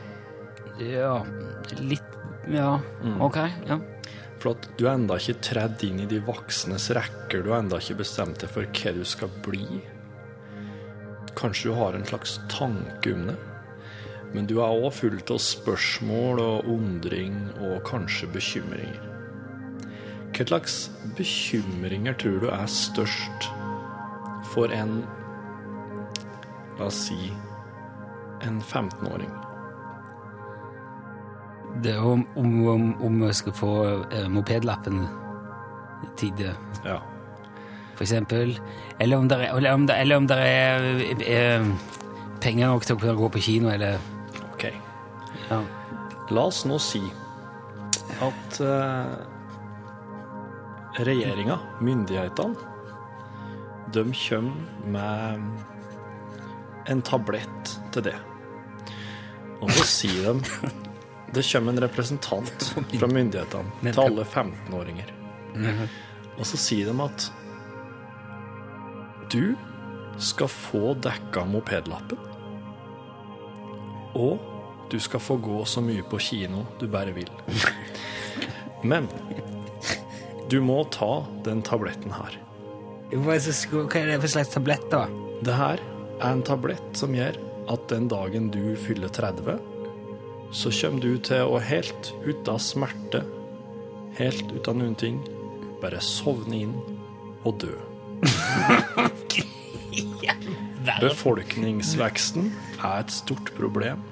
Ja, 0.81 1.25
litt 1.81 2.03
Ja, 2.51 2.81
Mm. 3.05 3.21
ok. 3.21 3.37
Ja. 3.67 3.79
For 4.41 4.51
at 4.53 4.69
du 4.79 4.87
enda 4.89 5.15
ikke 5.21 5.41
tredd 5.41 5.83
inn 5.85 6.01
i 6.01 6.07
de 6.07 6.19
voksnes 6.21 6.89
rekker. 6.97 7.43
Du 7.45 7.51
har 7.51 7.59
enda 7.61 7.77
ikke 7.77 7.99
bestemt 7.99 8.39
deg 8.41 8.49
for 8.51 8.63
hva 8.65 8.95
du 8.95 9.05
skal 9.05 9.29
bli. 9.45 9.83
Kanskje 11.37 11.65
du 11.71 11.75
har 11.75 11.93
en 11.95 12.05
slags 12.05 12.39
tanke 12.49 13.13
om 13.15 13.27
det. 13.27 13.37
Men 14.35 14.47
du 14.47 14.61
er 14.61 14.71
òg 14.71 14.93
fullt 14.95 15.31
av 15.35 15.41
spørsmål 15.43 16.41
og 16.43 16.69
undring 16.71 17.39
og 17.59 17.81
kanskje 17.89 18.29
bekymringer. 18.35 19.07
Hva 20.31 20.47
slags 20.47 20.77
bekymringer 21.19 22.15
tror 22.21 22.39
du 22.45 22.49
er 22.55 22.69
størst 22.71 23.51
for 24.53 24.73
en 24.75 25.03
La 26.81 26.87
oss 26.89 26.97
si 27.11 27.29
en 28.47 28.61
15-åring? 28.63 29.29
Det 31.85 31.93
er 31.93 32.01
om, 32.01 32.23
om, 32.41 32.95
om, 33.05 33.19
skal 33.37 33.53
få 33.53 33.73
eh, 34.09 34.29
mopedlappen 34.33 35.03
i 35.05 36.09
tide, 36.17 36.55
Ja. 36.87 36.97
for 37.95 38.07
eksempel. 38.07 38.57
Eller 38.99 39.21
om 39.21 39.29
det 39.29 39.37
er, 39.39 39.57
eller 39.57 39.75
om 39.75 39.87
det, 39.87 39.97
eller 40.01 40.17
om 40.17 40.27
det 40.27 40.39
er 40.41 40.89
eh, 41.21 41.69
penger 42.41 42.73
nok 42.73 42.87
til 42.87 42.97
å 42.97 43.01
kunne 43.05 43.19
gå 43.21 43.29
på 43.29 43.45
kino, 43.45 43.69
eller 43.69 44.01
OK. 44.61 44.73
ja. 45.49 45.61
La 46.31 46.43
oss 46.47 46.65
nå 46.69 46.77
si 46.83 47.01
at 48.21 48.59
uh, 48.61 49.17
regjeringa, 51.01 51.57
myndighetene, 51.81 52.69
de 53.91 54.05
kommer 54.15 54.53
med 54.85 55.41
en 56.93 57.03
tablett 57.03 57.73
til 57.95 58.05
det. 58.11 58.15
Og 59.61 59.73
så 59.75 59.87
sier 59.89 60.31
de 60.31 60.71
Det 61.31 61.45
kommer 61.47 61.71
en 61.71 61.83
representant 61.85 62.65
fra 62.75 63.07
myndighetene 63.07 63.93
til 63.93 64.01
alle 64.03 64.25
15-åringer. 64.27 65.13
Og 66.39 66.47
så 66.49 66.59
sier 66.59 66.91
de 66.91 67.05
at 67.05 67.27
du 69.31 69.55
skal 70.19 70.51
få 70.51 70.97
dekka 70.99 71.45
mopedlappen. 71.47 72.19
Og 74.19 74.50
du 74.91 74.99
skal 75.01 75.21
få 75.23 75.37
gå 75.41 75.65
så 75.65 75.81
mye 75.85 76.03
på 76.03 76.19
kino 76.21 76.65
du 76.81 76.87
bare 76.91 77.13
vil. 77.15 77.31
Men 78.83 79.07
du 80.51 80.61
må 80.65 80.83
ta 80.91 81.25
den 81.47 81.63
tabletten 81.63 82.13
her. 82.13 82.37
Hva 83.11 83.35
er 83.35 84.07
det- 84.07 84.21
for 84.21 84.29
slags 84.29 84.49
tablett, 84.55 84.91
da? 84.91 85.07
Det 85.43 85.55
her 85.55 85.79
er 86.21 86.33
en 86.33 86.43
tablett 86.43 86.97
som 86.97 87.13
gjør 87.15 87.37
at 87.69 87.89
den 87.89 88.09
dagen 88.09 88.51
du 88.51 88.77
fyller 88.77 89.09
30, 89.09 89.59
så 90.53 90.71
kommer 90.71 91.01
du 91.01 91.19
til 91.19 91.47
å 91.47 91.61
helt 91.61 92.13
ut 92.27 92.49
av 92.49 92.59
smerte, 92.59 93.25
helt 94.19 94.53
ut 94.53 94.69
av 94.69 94.77
noen 94.77 94.97
ting, 94.97 95.21
bare 95.81 96.01
sovne 96.01 96.55
inn 96.55 96.75
og 97.45 97.59
dø. 97.59 97.75
Befolkningsveksten 101.01 102.51
er 102.83 103.01
et 103.01 103.13
stort 103.15 103.53
problem. 103.57 104.03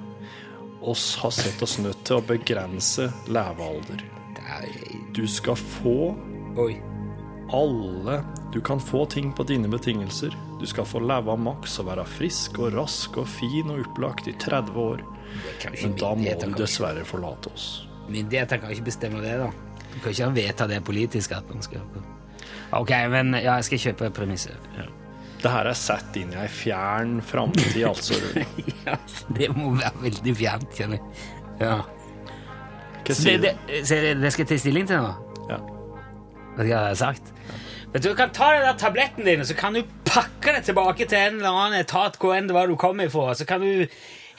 Oss 0.81 1.17
har 1.17 1.31
sett 1.31 1.63
oss 1.63 1.79
nødt 1.83 2.05
til 2.07 2.21
å 2.21 2.25
begrense 2.25 3.09
levealder. 3.27 4.05
Du 5.15 5.27
skal 5.29 5.59
få 5.59 6.15
Oi. 6.59 6.77
alle 7.53 8.23
Du 8.53 8.61
kan 8.65 8.81
få 8.81 9.05
ting 9.07 9.33
på 9.33 9.45
dine 9.45 9.69
betingelser. 9.69 10.35
Du 10.61 10.67
skal 10.67 10.87
få 10.89 11.03
leve 11.05 11.37
maks 11.37 11.79
og 11.83 11.91
være 11.91 12.05
frisk 12.09 12.59
og 12.63 12.73
rask 12.79 13.19
og 13.21 13.29
fin 13.29 13.71
og 13.71 13.83
opplagt 13.85 14.31
i 14.31 14.37
30 14.39 14.79
år. 14.81 15.03
Men 15.83 15.97
da 16.01 16.15
må 16.17 16.37
du 16.41 16.55
dessverre 16.57 17.05
forlate 17.05 17.53
oss. 17.53 17.67
Myndigheter 18.09 18.63
kan 18.63 18.73
ikke 18.73 18.89
bestemme 18.89 19.21
det, 19.21 19.35
da. 19.43 19.51
Du 19.93 19.99
kan 20.01 20.15
ikke 20.15 20.31
vedta 20.37 20.67
det 20.71 20.81
politisk 20.85 21.35
at 21.37 21.51
man 21.51 21.63
skal 21.65 21.85
Ok, 22.73 22.91
men 23.11 23.33
ja, 23.35 23.57
jeg 23.59 23.65
skal 23.65 23.81
kjøpe 23.89 24.11
premisset. 24.17 24.73
Det 25.39 25.51
her 25.53 25.69
er 25.71 25.77
satt 25.79 26.17
inn 26.19 26.33
i 26.35 26.39
ei 26.43 26.49
fjern 26.51 27.19
framtid, 27.23 27.79
altså. 27.87 28.17
Ja, 28.89 28.97
det 29.37 29.51
må 29.55 29.75
være 29.77 29.93
veldig 30.03 30.33
fjernt, 30.39 30.71
kjenner 30.75 30.99
jeg. 30.99 31.25
Ja. 31.61 31.77
Hva 33.05 33.15
Så 33.15 33.15
det, 33.15 33.23
sier 33.23 33.39
du? 33.39 33.47
det, 33.47 33.83
så 33.87 33.99
det, 34.03 34.15
det 34.23 34.31
skal 34.35 34.45
jeg 34.45 34.51
ta 34.51 34.59
stilling 34.65 34.89
til 34.91 35.03
nå? 35.05 35.11
Ja. 35.49 35.59
Vet 36.57 36.63
du 36.63 36.63
hva 36.65 36.71
jeg 36.73 36.79
har 36.89 36.99
sagt? 37.01 37.31
Vet 37.93 38.03
du, 38.05 38.09
du 38.11 38.17
kan 38.19 38.33
ta 38.37 38.51
den 38.57 38.67
der 38.67 38.79
tabletten 38.81 39.25
din, 39.29 39.41
og 39.45 39.49
så 39.49 39.57
kan 39.57 39.77
du 39.79 39.83
pakke 40.09 40.57
det 40.59 40.65
tilbake 40.67 41.07
til 41.09 41.19
en 41.21 41.39
eller 41.39 41.61
annen 41.63 41.81
etat 41.85 42.19
hvor 42.21 42.35
enn 42.37 42.49
det 42.51 42.57
var 42.57 42.69
du 42.69 42.77
kom 42.81 43.01
ifra. 43.05 43.31
Så 43.39 43.47
kan 43.49 43.63
du 43.65 43.87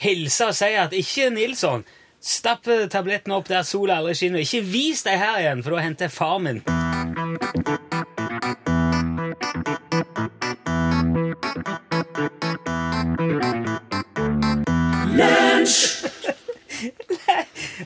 hilse 0.04 0.50
og 0.50 0.54
si 0.56 0.70
at 0.78 0.94
ikke 0.96 1.30
Nilsson, 1.34 1.82
stapp 2.20 2.68
tabletten 2.92 3.32
opp 3.36 3.48
der 3.50 3.64
sola 3.66 3.98
aldri 4.02 4.14
skinner. 4.20 4.44
Ikke 4.44 4.62
vis 4.68 5.02
deg 5.08 5.18
her 5.22 5.40
igjen, 5.42 5.64
for 5.64 5.74
da 5.78 5.86
henter 5.86 6.06
jeg 6.10 6.14
far 6.18 6.38
min. 6.44 6.60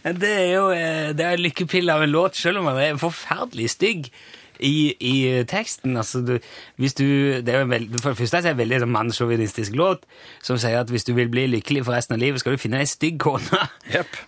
Det 0.05 0.31
er 0.31 0.51
jo 0.53 0.65
eh, 0.75 1.11
det 1.17 1.25
er 1.25 1.41
lykkepille 1.41 1.93
av 1.93 2.03
en 2.05 2.13
låt, 2.13 2.37
selv 2.37 2.61
om 2.61 2.67
den 2.69 2.81
er 2.83 2.99
forferdelig 3.01 3.71
stygg 3.73 4.11
i, 4.59 4.95
i 5.01 5.45
teksten. 5.49 5.97
Altså, 5.97 6.21
du, 6.21 6.35
hvis 6.77 6.95
du, 6.99 7.05
det 7.45 7.55
er 7.55 7.65
veld, 7.69 7.95
for 8.03 8.13
det 8.13 8.19
første 8.19 8.37
er 8.37 8.45
det 8.47 8.53
en 8.53 8.61
veldig 8.61 8.83
sånn 8.85 8.95
mannssjåvinistisk 8.95 9.79
låt 9.79 10.05
som 10.45 10.59
sier 10.61 10.81
at 10.83 10.93
hvis 10.93 11.07
du 11.09 11.15
vil 11.17 11.31
bli 11.33 11.47
lykkelig 11.57 11.87
for 11.87 11.97
resten 11.97 12.19
av 12.19 12.23
livet, 12.23 12.43
skal 12.43 12.55
du 12.55 12.63
finne 12.63 12.83
ei 12.83 12.89
stygg 12.91 13.17
kone. 13.25 13.65
Yep. 13.95 14.21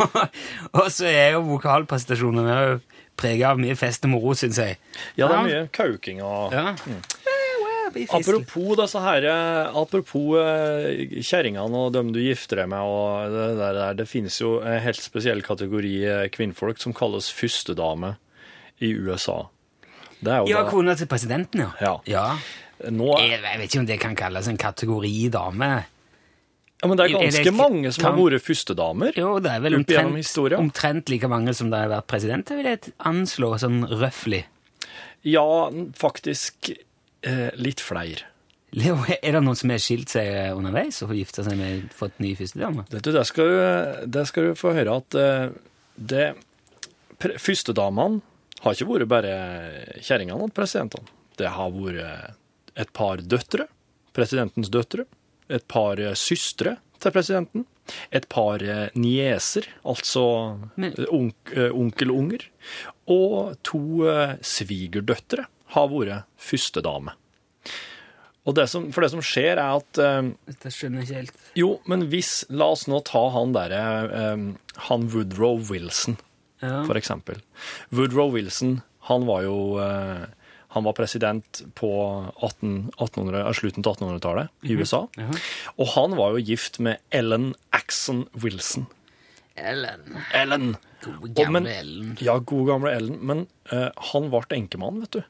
og 0.80 0.86
så 0.92 1.08
er 1.10 1.36
jo 1.36 1.46
vokalprestasjonene 1.48 2.58
jo 2.60 2.78
prega 3.16 3.54
av 3.54 3.60
mye 3.60 3.76
fest 3.78 4.04
og 4.04 4.12
moro, 4.12 4.34
syns 4.36 4.60
jeg. 4.60 4.76
Ja, 5.16 5.30
det 5.30 5.36
er 5.36 5.46
mye 5.46 5.68
kauking 5.72 6.20
og 6.24 6.52
Ja. 6.52 6.74
Apropos 8.10 8.76
disse 8.76 9.00
her, 9.00 9.24
eh, 9.24 9.70
apropos 9.80 10.36
eh, 10.42 11.16
kjerringene 11.24 11.80
og 11.86 11.92
dem 11.94 12.12
du 12.12 12.20
gifter 12.20 12.60
deg 12.62 12.68
med, 12.68 12.80
og 12.84 13.32
det 13.32 13.48
der, 13.60 13.80
det 14.02 14.06
finnes 14.10 14.36
jo 14.40 14.58
en 14.60 14.80
helt 14.84 15.00
spesiell 15.02 15.42
kategori 15.46 15.94
eh, 16.04 16.28
kvinnfolk 16.34 16.78
som 16.82 16.92
kalles 16.96 17.30
førstedame 17.32 18.14
i 18.84 18.92
USA. 18.94 19.42
Det 20.20 20.32
er 20.32 20.40
jo 20.44 20.52
Ja, 20.52 20.62
kona 20.70 20.94
til 20.96 21.06
presidenten, 21.10 21.60
ja. 21.66 21.72
Ja. 21.80 21.94
ja. 22.08 22.26
Nå, 22.92 23.12
Jeg, 23.24 23.40
jeg 23.40 23.58
vet 23.60 23.70
ikke 23.70 23.80
om 23.80 23.86
det 23.88 24.00
kan 24.02 24.16
kalles 24.16 24.48
en 24.48 24.58
kategori 24.60 25.14
dame. 25.32 25.68
ja, 26.82 26.88
men 26.88 26.96
det 26.98 27.06
er 27.06 27.14
ganske 27.16 27.52
mange 27.56 27.92
som 27.92 28.04
har 28.04 28.12
kan- 28.12 28.20
vært 28.20 28.44
førstedamer. 28.44 29.12
Jo, 29.16 29.38
det 29.40 29.50
er 29.54 29.60
vel 29.64 29.78
omtrent, 29.78 30.58
omtrent 30.58 31.08
like 31.08 31.28
mange 31.32 31.54
som 31.56 31.70
det 31.72 31.78
har 31.78 31.88
vært 31.88 32.06
presidenter, 32.06 32.56
vil 32.60 32.68
jeg 32.74 32.92
anslå, 33.00 33.54
sånn 33.60 33.80
røffelig. 33.88 34.42
Ja, 35.24 35.42
faktisk 35.96 36.68
eh, 37.26 37.50
litt 37.60 37.82
flere. 37.84 38.32
Leo, 38.76 38.98
er 39.08 39.36
det 39.36 39.40
noen 39.44 39.56
som 39.56 39.70
har 39.72 39.80
skilt 39.80 40.10
seg 40.12 40.56
underveis 40.56 40.98
og 41.06 41.14
gifta 41.16 41.44
seg 41.46 41.56
med 41.56 41.86
fått 41.96 42.18
ny 42.20 42.34
førstedame? 42.36 42.84
Vet 42.90 43.06
du, 43.06 43.12
det 43.14 43.22
skal 43.28 43.48
du, 43.48 43.60
det 44.12 44.24
skal 44.28 44.50
du 44.50 44.58
få 44.58 44.74
høre 44.76 44.98
at 45.02 45.18
eh, 45.20 45.46
det 45.96 46.26
Førstedamene 47.16 48.20
har 48.60 48.74
ikke 48.74 48.86
vært 48.90 49.08
bare 49.08 49.30
kjerringene 50.04 50.50
til 50.50 50.52
presidentene. 50.58 51.14
Det 51.40 51.48
har 51.48 51.70
vært 51.72 52.76
et 52.76 52.90
par 52.92 53.22
døtre, 53.24 53.64
presidentens 54.12 54.68
døtre, 54.68 55.06
et 55.48 55.64
par 55.64 56.02
søstre 56.12 56.74
til 57.00 57.14
presidenten, 57.14 57.64
et 58.12 58.28
par 58.28 58.60
eh, 58.60 58.92
nieser, 59.00 59.70
altså 59.88 60.26
eh, 60.76 61.06
onk, 61.08 61.56
onkelunger, 61.72 62.44
og 63.08 63.56
to 63.64 63.80
svigerdøtre 64.44 65.46
har 65.76 65.88
vært 65.92 66.26
førstedame. 66.40 67.14
Og 68.46 68.54
det 68.54 68.68
som, 68.70 68.84
for 68.94 69.02
det 69.02 69.10
som 69.10 69.22
skjer 69.26 69.58
er 69.58 69.72
at 69.80 69.98
eh, 69.98 70.28
Dette 70.46 70.70
skjønner 70.70 71.02
jeg 71.02 71.08
ikke 71.08 71.18
helt. 71.18 71.46
jo, 71.58 71.70
men 71.90 72.04
hvis 72.12 72.44
La 72.54 72.68
oss 72.76 72.84
nå 72.90 73.00
ta 73.08 73.24
han 73.34 73.50
derre 73.56 73.80
eh, 74.06 74.44
Han 74.88 75.08
Woodrow 75.14 75.58
Wilson, 75.70 76.18
Ja. 76.62 76.84
for 76.86 76.96
eksempel. 76.96 77.40
Woodrow 77.90 78.30
Wilson, 78.32 78.78
han 79.10 79.26
var 79.28 79.42
jo 79.44 79.56
eh, 79.82 80.22
Han 80.76 80.86
var 80.86 80.94
president 80.96 81.62
på 81.74 81.90
18, 82.38 82.92
1800, 83.00 83.42
eh, 83.42 83.52
slutten 83.58 83.82
av 83.86 83.96
1800-tallet 83.98 84.48
i 84.70 84.76
USA. 84.78 85.02
Og 85.76 85.86
han 85.96 86.14
var 86.18 86.36
jo 86.36 86.44
gift 86.52 86.78
med 86.84 87.02
Ellen 87.10 87.50
Axon 87.74 88.26
Wilson. 88.44 88.86
Ellen. 89.56 90.18
Ellen! 90.36 90.74
God 91.02 91.22
men- 91.24 91.64
gamle 91.64 91.74
Ellen. 91.80 92.16
Ja, 92.20 92.38
god 92.38 92.66
gamle 92.70 92.92
Ellen. 92.94 93.18
Men 93.26 93.46
eh, 93.72 93.88
han 94.12 94.30
ble 94.30 94.42
enkemann, 94.58 95.00
vet 95.02 95.16
du. 95.18 95.22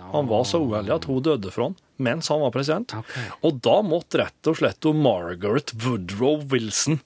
Han 0.00 0.28
var 0.30 0.44
så 0.48 0.62
uheldig 0.62 0.94
at 0.94 1.08
hun 1.10 1.24
døde 1.24 1.52
for 1.52 1.68
han 1.68 1.78
mens 2.02 2.28
han 2.32 2.40
var 2.42 2.50
president. 2.54 2.94
Okay. 2.98 3.28
Og 3.46 3.60
da 3.62 3.76
måtte 3.86 4.18
rett 4.22 4.50
og 4.50 4.58
slett 4.58 4.88
Margaret 4.98 5.70
Woodrow 5.84 6.42
Wilson 6.50 6.98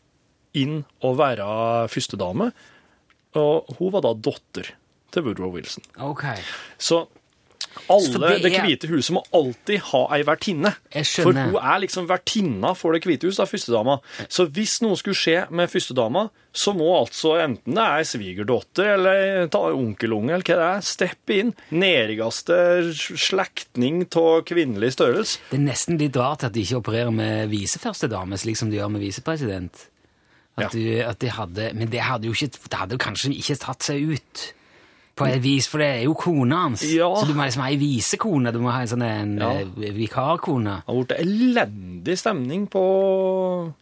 inn 0.57 0.85
og 1.05 1.19
være 1.21 1.47
førstedame. 1.93 2.51
Og 3.37 3.77
hun 3.77 3.93
var 3.93 4.07
da 4.07 4.15
datter 4.17 4.73
til 5.13 5.27
Woodrow 5.27 5.53
Wilson. 5.53 5.85
Ok. 6.01 6.25
Så 6.79 7.05
Så 7.05 7.05
alle 7.91 8.31
det 8.33 8.43
Det 8.43 8.53
er- 8.55 8.65
hvite 8.67 8.89
huset 8.89 9.15
må 9.17 9.23
alltid 9.33 9.79
ha 9.93 10.07
ei 10.17 10.23
vertinne. 10.23 10.75
For 11.05 11.33
hun 11.33 11.57
er 11.57 11.81
liksom 11.81 12.07
vertinna 12.09 12.75
for 12.77 12.93
Det 12.93 13.03
hvite 13.05 13.25
hus, 13.29 13.37
da, 13.37 13.45
førstedama. 13.45 14.01
Så 14.29 14.49
hvis 14.51 14.81
noe 14.83 14.97
skulle 14.97 15.15
skje 15.15 15.51
med 15.51 15.69
førstedama, 15.71 16.31
så 16.57 16.73
må 16.75 16.89
altså 17.07 17.35
enten 17.45 17.75
det 17.75 17.83
er 17.85 17.99
ei 17.99 18.05
svigerdatter 18.09 18.95
eller 18.95 19.49
onkelunge 19.77 20.33
eller 20.33 20.43
hva 20.47 20.57
det 20.57 20.69
er, 20.77 20.81
steppe 20.81 21.35
inn. 21.39 21.55
Nærigste 21.71 22.57
slektning 23.17 24.07
av 24.17 24.43
kvinnelig 24.49 24.95
størrelse. 24.97 25.39
Det 25.51 25.59
er 25.59 25.65
nesten 25.67 25.99
litt 26.01 26.17
rart 26.17 26.45
at 26.45 26.53
de 26.57 26.63
ikke 26.65 26.81
opererer 26.83 27.13
med 27.13 27.51
viseførstedame, 27.53 28.39
slik 28.41 28.57
som 28.57 28.71
de 28.71 28.79
gjør 28.79 28.91
med 28.97 29.03
visepresident. 29.05 29.87
At, 30.59 30.63
Ja. 30.63 30.69
du, 30.73 31.01
at 31.05 31.19
de 31.19 31.29
hadde, 31.29 31.75
men 31.75 31.89
det 31.91 32.01
hadde 32.01 32.25
jo 32.25 32.33
ikke, 32.33 32.49
det 32.71 32.79
hadde 32.79 32.93
jo 32.93 32.99
kanskje 32.99 33.35
ikke 33.37 33.59
tatt 33.61 33.83
seg 33.83 34.09
ut 34.17 34.53
på 35.17 35.27
et 35.27 35.41
vis, 35.41 35.67
for 35.73 35.81
det 35.81 35.87
er 35.97 36.03
jo 36.05 36.15
kona 36.21 36.57
hans. 36.67 36.83
Ja. 36.93 37.09
Så 37.17 37.25
du 37.27 37.33
må 37.35 37.47
liksom 37.47 37.63
ha 37.65 37.71
ei 37.73 37.79
visekone, 37.81 38.53
du 38.53 38.59
må 38.61 38.71
ha 38.75 38.83
en 38.85 38.91
sånn 38.91 39.03
en 39.07 39.37
Ja. 39.41 39.51
eh, 39.63 39.93
vikarkone. 39.97 40.83
Det 40.85 40.91
hadde 40.93 41.07
blitt 41.07 41.21
elendig 41.25 42.19
stemning 42.21 42.67
på, 42.69 42.83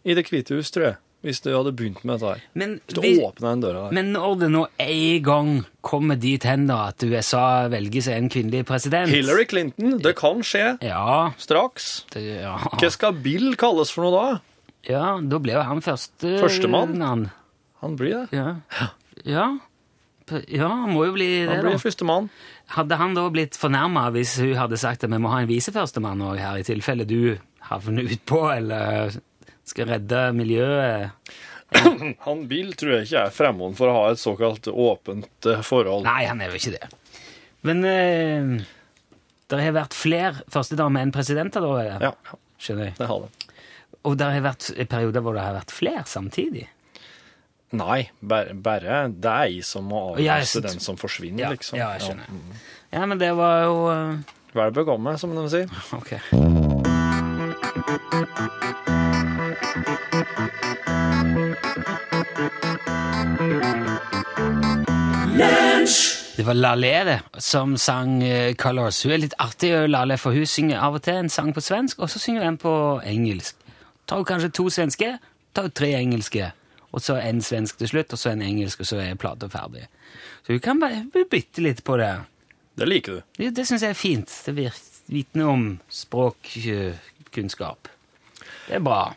i 0.05 0.13
Det 0.15 0.25
hvite 0.29 0.55
hus, 0.55 0.71
tror 0.71 0.85
jeg, 0.85 0.95
hvis 1.25 1.41
du 1.41 1.49
hadde 1.55 1.73
begynt 1.75 2.03
med 2.05 2.19
dette 2.19 2.31
her. 2.35 2.41
Men, 2.53 2.79
Hvis 2.87 2.95
du 2.95 3.01
vi, 3.01 3.13
den 3.41 3.61
døra 3.61 3.83
der. 3.89 3.91
men 3.97 4.13
når 4.13 4.39
det 4.39 4.49
nå 4.53 4.63
en 4.79 5.23
gang 5.23 5.65
kommer 5.81 6.15
dit 6.21 6.43
hen 6.43 6.67
da, 6.67 6.87
at 6.93 7.03
USA 7.03 7.67
velger 7.67 8.01
seg 8.01 8.15
en 8.17 8.29
kvinnelig 8.29 8.65
president 8.65 9.09
Hillary 9.11 9.45
Clinton, 9.45 9.97
det 9.99 10.15
kan 10.15 10.39
skje 10.41 10.77
Ja, 10.85 11.31
straks. 11.37 12.05
det, 12.13 12.41
ja. 12.43 12.55
Hva 12.57 12.91
skal 12.91 13.13
Bill 13.13 13.55
kalles 13.55 13.91
for 13.91 14.05
noe 14.07 14.11
da? 14.15 14.39
ja, 14.87 15.19
da 15.19 15.39
blir 15.39 15.53
jo 15.57 15.63
han 15.65 15.81
første 15.81 16.37
Førstemann? 16.39 17.29
Han 17.81 17.95
blir 17.97 18.27
det. 18.29 18.37
Ja. 18.37 18.55
ja. 19.25 19.57
Ja, 20.49 20.67
han 20.71 20.93
må 20.95 21.05
jo 21.05 21.13
bli 21.13 21.27
det, 21.45 21.59
Han 21.59 21.67
blir 21.67 21.81
førstemann. 21.81 22.29
Hadde 22.73 22.97
han 22.97 23.13
da 23.13 23.27
blitt 23.29 23.57
fornærma 23.59 24.07
hvis 24.15 24.37
hun 24.41 24.55
hadde 24.57 24.79
sagt 24.81 25.03
at 25.05 25.11
vi 25.11 25.19
må 25.21 25.29
ha 25.33 25.43
en 25.43 25.49
viseførstemann 25.51 26.23
òg 26.25 26.39
her, 26.41 26.57
i 26.57 26.65
tilfelle 26.65 27.05
du 27.05 27.35
havner 27.69 28.09
utpå 28.15 28.39
eller 28.55 29.19
skal 29.65 29.89
redde 29.91 30.23
miljøet? 30.37 31.11
Han 32.25 32.43
Bill 32.49 32.73
tror 32.77 32.97
jeg 32.99 33.07
ikke 33.07 33.23
er 33.27 33.33
fremmed 33.33 33.77
for 33.77 33.89
å 33.89 33.95
ha 33.97 34.03
et 34.13 34.21
såkalt 34.21 34.67
åpent 34.69 35.49
eh, 35.49 35.63
forhold. 35.65 36.05
Nei, 36.05 36.23
han 36.29 36.41
er 36.41 36.53
jo 36.53 36.59
ikke 36.59 36.75
det. 36.77 36.89
Men 37.65 37.81
eh, 37.89 38.51
det 39.49 39.61
har 39.61 39.73
vært 39.75 39.97
flere 39.97 40.43
førstedamer 40.53 41.01
enn 41.05 41.13
presidenter, 41.13 41.65
da? 41.65 41.81
Ja, 41.85 41.97
ja, 42.11 42.39
Skjønner 42.61 42.91
jeg. 42.91 42.97
det 42.99 43.09
har 43.09 43.25
det. 43.25 43.49
Og 44.05 44.17
det 44.21 44.29
har 44.29 44.45
vært 44.45 44.69
perioder 44.91 45.25
hvor 45.25 45.35
det 45.37 45.43
har 45.47 45.57
vært 45.57 45.73
flere 45.73 46.05
samtidig. 46.09 46.67
Nei, 47.75 48.05
bare, 48.21 48.53
deg 48.55 49.17
det 49.21 49.31
er 49.31 49.49
jeg 49.51 49.65
som 49.67 49.89
må 49.91 50.01
Ja, 50.21 50.37
avlyse 50.39 50.61
den 50.63 50.79
som 50.83 50.97
forsvinner, 50.99 51.47
Ja, 51.47 51.51
liksom. 51.55 51.77
ja, 51.79 51.91
jeg 51.97 52.07
skjønner. 52.07 52.63
Ja, 52.93 53.05
men 53.05 53.19
det 53.19 53.33
var 53.35 53.63
jo 53.65 53.77
uh... 53.91 54.35
Vel 54.55 54.71
bekomme, 54.71 55.17
som 55.19 55.35
de 55.35 55.47
sier. 55.51 55.67
Ok. 55.99 56.15
Det 66.37 66.43
var 66.43 66.53
Lalé 66.53 66.93
det, 67.07 67.19
som 67.39 67.77
sang 67.77 68.23
eh, 68.23 68.53
Colors. 68.55 69.03
Hun 69.03 69.13
er 69.15 69.21
litt 69.23 69.35
artig, 69.39 69.71
Lalé, 69.89 70.17
for 70.19 70.35
hun 70.35 70.47
synger 70.47 70.81
av 70.83 70.97
og 70.97 71.03
til 71.05 71.21
en 71.21 71.31
sang 71.31 71.53
på 71.55 71.63
svensk, 71.63 71.99
og 72.03 72.11
så 72.11 72.19
synger 72.19 72.43
hun 72.43 72.53
en 72.53 72.59
på 72.59 72.73
engelsk. 73.07 73.55
Tar 74.07 74.19
hun 74.19 74.27
kanskje 74.27 74.51
to 74.53 74.67
svenske, 74.69 75.15
tar 75.55 75.67
hun 75.69 75.75
tre 75.75 75.93
engelske, 75.99 76.51
og 76.95 77.03
så 77.03 77.17
en 77.19 77.41
svensk 77.43 77.81
til 77.81 77.91
slutt, 77.91 78.13
og 78.15 78.21
så 78.21 78.31
en 78.31 78.45
engelsk, 78.45 78.79
og 78.79 78.87
så 78.87 79.01
er 79.03 79.17
plata 79.19 79.49
ferdig. 79.51 79.89
Så 80.45 80.55
du 80.55 80.63
kan 80.63 80.79
bare 80.79 81.03
bytte 81.11 81.63
litt 81.63 81.83
på 81.83 81.97
det. 81.99 82.13
Det 82.79 82.87
liker 82.87 83.17
du. 83.17 83.21
Det, 83.37 83.51
det 83.57 83.65
syns 83.67 83.83
jeg 83.83 83.95
er 83.95 83.99
fint. 83.99 84.31
Det 84.47 84.71
vitner 85.11 85.51
om 85.51 85.65
språkkunnskap. 85.91 87.91
Det 88.65 88.79
er 88.79 88.83
bra. 88.83 89.13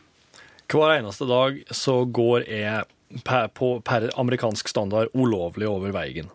Hver 0.69 0.99
eneste 0.99 1.29
dag 1.31 1.63
så 1.73 2.03
går 2.05 2.49
jeg 2.51 3.23
per, 3.25 3.47
på, 3.55 3.79
per 3.81 4.11
amerikansk 4.21 4.69
standard 4.69 5.15
ulovlig 5.15 5.69
over 5.71 5.95
veien. 5.95 6.29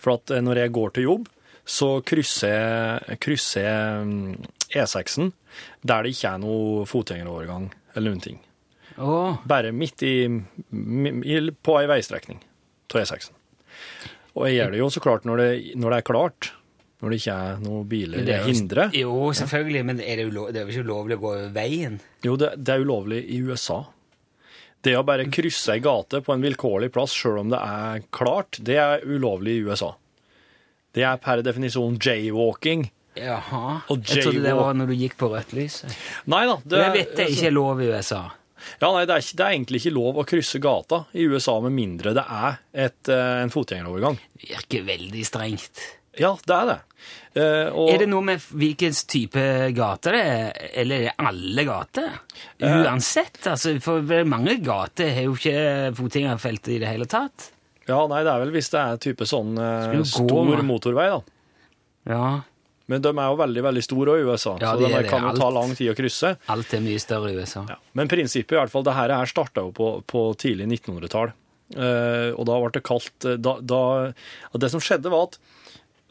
For 0.00 0.16
at 0.16 0.32
eh, 0.34 0.42
når 0.42 0.64
jeg 0.64 0.74
går 0.74 0.96
til 0.96 1.06
jobb, 1.06 1.28
så 1.68 2.00
krysser 2.00 2.48
jeg, 2.48 3.18
jeg 3.52 4.08
mm, 4.08 4.48
E6-en 4.72 5.32
der 5.84 6.04
det 6.04 6.16
ikke 6.16 6.32
er 6.32 6.42
noe 6.42 6.88
fotgjengerovergang 6.88 7.70
eller 7.94 8.10
noen 8.10 8.24
ting. 8.24 8.40
Åh, 8.98 9.36
Bare 9.46 9.72
midt 9.72 10.02
i, 10.02 10.14
i 10.26 11.40
på 11.62 11.76
ei 11.80 11.86
veistrekning 11.90 12.40
av 12.94 13.00
E6-en. 13.02 13.34
Og 14.38 14.46
jeg 14.48 14.56
gjør 14.58 14.70
det 14.74 14.78
jo 14.82 14.88
så 14.94 15.02
klart 15.02 15.24
når 15.28 15.42
det, 15.42 15.50
når 15.78 15.90
det 15.94 15.98
er 16.02 16.06
klart. 16.08 16.52
Når 16.98 17.12
det 17.12 17.18
ikke 17.20 17.34
er 17.38 17.58
noen 17.62 17.84
biler 17.86 18.24
det 18.26 18.34
er 18.34 19.04
jo- 19.04 19.30
selvfølgelig, 19.38 19.84
men 19.86 20.00
er 20.02 20.16
det, 20.18 20.24
ulov, 20.32 20.48
det 20.52 20.58
er 20.60 20.66
jo 20.66 20.72
ikke 20.74 20.86
ulovlig 20.88 21.16
å 21.18 21.20
gå 21.22 21.28
over 21.30 21.52
veien? 21.54 22.00
Jo, 22.26 22.34
det, 22.40 22.48
det 22.58 22.74
er 22.74 22.82
ulovlig 22.82 23.20
i 23.30 23.38
USA. 23.46 23.84
Det 24.82 24.96
å 24.98 25.04
bare 25.06 25.26
krysse 25.30 25.76
ei 25.76 25.78
gate 25.82 26.20
på 26.26 26.34
en 26.34 26.42
vilkårlig 26.42 26.90
plass 26.94 27.14
sjøl 27.14 27.38
om 27.44 27.50
det 27.54 27.58
er 27.62 28.02
klart, 28.14 28.58
det 28.66 28.78
er 28.82 29.06
ulovlig 29.06 29.56
i 29.60 29.62
USA. 29.68 29.92
Det 30.94 31.04
er 31.06 31.16
per 31.22 31.42
definisjon 31.46 31.98
jaywalking. 32.02 32.88
Jaha. 33.18 33.80
Jeg 33.90 34.22
trodde 34.24 34.42
det 34.42 34.54
var 34.58 34.74
når 34.78 34.90
du 34.90 34.94
gikk 34.98 35.16
på 35.18 35.30
rødt 35.30 35.54
lys. 35.54 35.80
Nei 36.30 36.44
da. 36.50 36.58
Det, 36.64 36.82
jeg 36.82 36.94
vet 36.98 37.16
det 37.18 37.28
ikke 37.34 37.46
er 37.50 37.54
lov 37.54 37.82
i 37.82 37.88
USA. 37.94 38.24
Ja, 38.80 38.90
nei, 38.94 39.04
det 39.08 39.14
er, 39.14 39.24
ikke, 39.24 39.38
det 39.38 39.46
er 39.46 39.54
egentlig 39.56 39.82
ikke 39.82 39.94
lov 39.96 40.18
å 40.20 40.26
krysse 40.28 40.60
gata 40.62 41.04
i 41.12 41.28
USA 41.28 41.58
med 41.64 41.76
mindre 41.76 42.14
det 42.16 42.24
er 42.24 42.58
et, 42.86 43.12
eh, 43.12 43.36
en 43.42 43.52
fotgjengerovergang. 43.52 44.18
Det 44.38 44.52
Virker 44.52 44.86
veldig 44.88 45.24
strengt. 45.26 45.84
Ja, 46.18 46.32
det 46.44 46.54
er 46.54 46.66
det. 46.66 46.78
Eh, 47.38 47.68
og, 47.70 47.92
Er 47.92 48.02
det 48.02 48.08
noe 48.10 48.24
med 48.26 48.42
hvilken 48.42 48.96
type 49.10 49.44
gater 49.76 50.16
det 50.16 50.22
er, 50.24 50.64
eller 50.82 51.04
er 51.04 51.06
det 51.06 51.28
alle 51.30 51.64
gater? 51.68 52.08
Eh. 52.58 52.80
Uansett, 52.82 53.38
altså, 53.46 53.76
for 53.84 54.02
mange 54.26 54.58
gater 54.64 55.12
har 55.14 55.28
jo 55.28 55.36
ikke 55.38 55.94
fotgjengerfelt 55.98 56.72
i 56.74 56.80
det 56.82 56.90
hele 56.90 57.06
tatt. 57.10 57.52
Ja, 57.88 58.02
nei, 58.10 58.20
det 58.26 58.32
er 58.32 58.42
vel 58.42 58.52
hvis 58.52 58.72
det 58.74 58.80
er 58.82 59.00
type 59.00 59.28
sånn 59.28 59.54
eh, 59.62 60.00
stor 60.08 60.28
gå, 60.28 60.62
motorvei, 60.66 61.08
da. 61.14 61.20
Ja, 62.08 62.24
Men 62.88 63.02
de 63.04 63.10
er 63.12 63.26
jo 63.28 63.36
veldig, 63.36 63.62
veldig 63.68 63.82
store 63.84 64.14
i 64.18 64.22
USA, 64.24 64.54
Ja, 64.62 64.72
så 64.72 64.80
de 64.80 64.86
de 64.88 64.94
er 64.96 65.02
det. 65.04 65.10
kan 65.12 65.26
jo 65.28 65.34
ta 65.36 65.50
lang 65.52 65.74
tid 65.76 65.90
å 65.92 65.96
krysse. 65.98 66.30
alt 66.48 66.72
er 66.74 66.80
mye 66.80 67.00
større 67.02 67.32
i 67.32 67.36
USA. 67.36 67.66
Ja. 67.68 67.76
Men 67.92 68.08
prinsippet 68.08 68.56
i 68.56 68.60
hvert 68.62 68.72
fall, 68.72 68.86
det 68.86 68.94
her, 68.96 69.12
her 69.12 69.28
starta 69.28 69.60
jo 69.66 69.72
på, 69.76 69.90
på 70.08 70.22
tidlig 70.40 70.66
1900-tall. 70.70 71.34
Eh, 71.76 72.30
og 72.32 72.46
da 72.48 72.56
ble 72.62 72.70
det 72.72 72.80
kalt 72.88 73.26
eh, 73.28 73.36
da, 73.36 73.58
da, 73.60 73.80
Det 74.56 74.70
som 74.72 74.80
skjedde, 74.80 75.10
var 75.12 75.28
at 75.28 75.36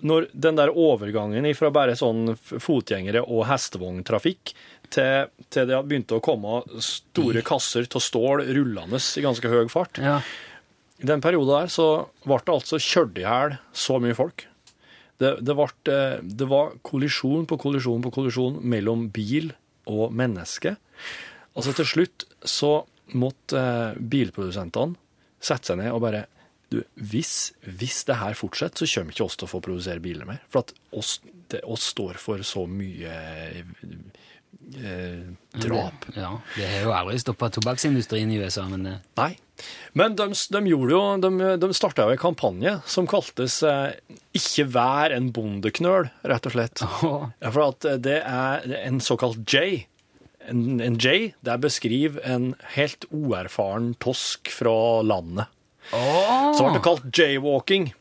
når 0.06 0.28
den 0.38 0.60
der 0.60 0.70
overgangen 0.70 1.48
fra 1.58 1.72
bare 1.74 1.96
sånn 1.98 2.36
fotgjengere 2.38 3.24
og 3.26 3.48
hestevogntrafikk 3.50 4.52
til, 4.94 5.32
til 5.50 5.66
det 5.66 5.80
begynte 5.90 6.20
å 6.20 6.22
komme 6.22 6.60
store 6.86 7.42
kasser 7.42 7.88
av 7.90 8.04
stål 8.06 8.44
rullende 8.54 9.02
i 9.02 9.24
ganske 9.26 9.50
høy 9.50 9.66
fart 9.74 9.98
Ja. 9.98 10.20
I 11.02 11.06
den 11.10 11.22
perioden 11.22 11.50
der 11.63 11.74
så 11.74 11.88
ble 12.26 12.38
det 12.46 12.54
altså 12.54 12.78
kjørt 12.82 13.18
i 13.18 13.26
hjel 13.26 13.58
så 13.74 13.98
mye 14.02 14.16
folk. 14.18 14.46
Det, 15.17 15.32
det, 15.41 15.56
ble, 15.58 15.67
eh, 15.93 16.19
det 16.21 16.47
var 16.49 16.75
kollisjon 16.86 17.47
på 17.49 17.58
kollisjon 17.62 18.03
på 18.06 18.13
kollisjon 18.13 18.60
mellom 18.62 19.08
bil 19.13 19.51
og 19.89 20.13
menneske. 20.13 20.75
Altså 21.58 21.73
til 21.77 21.89
slutt 21.89 22.27
så 22.45 22.71
måtte 23.17 23.62
eh, 23.62 23.97
bilprodusentene 23.97 24.97
sette 25.38 25.71
seg 25.71 25.80
ned 25.82 25.93
og 25.93 26.03
bare 26.03 26.25
du, 26.67 26.82
hvis, 26.99 27.53
hvis 27.63 28.01
det 28.10 28.17
her 28.19 28.36
fortsetter, 28.36 28.84
så 28.84 28.99
kommer 28.99 29.15
ikke 29.15 29.23
oss 29.23 29.38
til 29.39 29.47
å 29.47 29.51
få 29.53 29.62
produsere 29.63 30.03
biler 30.03 30.27
mer. 30.27 30.41
For 30.51 30.65
at 30.65 30.73
oss, 30.99 31.13
det, 31.47 31.62
oss 31.63 31.86
står 31.93 32.19
for 32.19 32.43
så 32.43 32.65
mye 32.67 33.13
eh, 34.75 35.25
drap. 35.62 36.08
Ja, 36.15 36.38
det 36.56 36.67
har 36.67 36.86
jo 36.86 36.93
aldri 36.95 37.19
stoppa 37.21 37.49
tobakksindustrien 37.53 38.32
i 38.32 38.39
USA, 38.41 38.67
men 38.69 38.88
det 38.88 38.95
Nei. 39.19 39.34
Men 39.97 40.13
de, 40.17 40.27
de 40.53 40.62
gjorde 40.69 40.93
jo, 40.93 41.01
de, 41.23 41.51
de 41.58 41.69
starta 41.73 42.06
jo 42.06 42.13
en 42.13 42.21
kampanje 42.21 42.75
som 42.86 43.10
kaltes 43.10 43.60
eh, 43.65 43.97
'Ikke 44.38 44.67
vær 44.75 45.15
en 45.15 45.32
bondeknøl', 45.34 46.12
rett 46.30 46.49
og 46.49 46.56
slett. 46.56 46.84
Oh. 47.01 47.30
Ja, 47.41 47.51
for 47.51 47.71
at 47.71 47.88
det 48.03 48.21
er 48.21 48.65
en 48.84 49.01
såkalt 49.01 49.41
J. 49.49 49.88
En, 50.47 50.80
en 50.80 50.99
J 51.01 51.34
der 51.43 51.58
beskriver 51.60 52.21
en 52.23 52.53
helt 52.77 53.08
uerfaren 53.12 53.95
tosk 54.03 54.51
fra 54.53 55.01
landet. 55.03 55.49
Så 55.91 56.63
ble 56.63 56.75
det 56.75 56.84
kalt 56.84 57.08
jaywalking. 57.15 57.91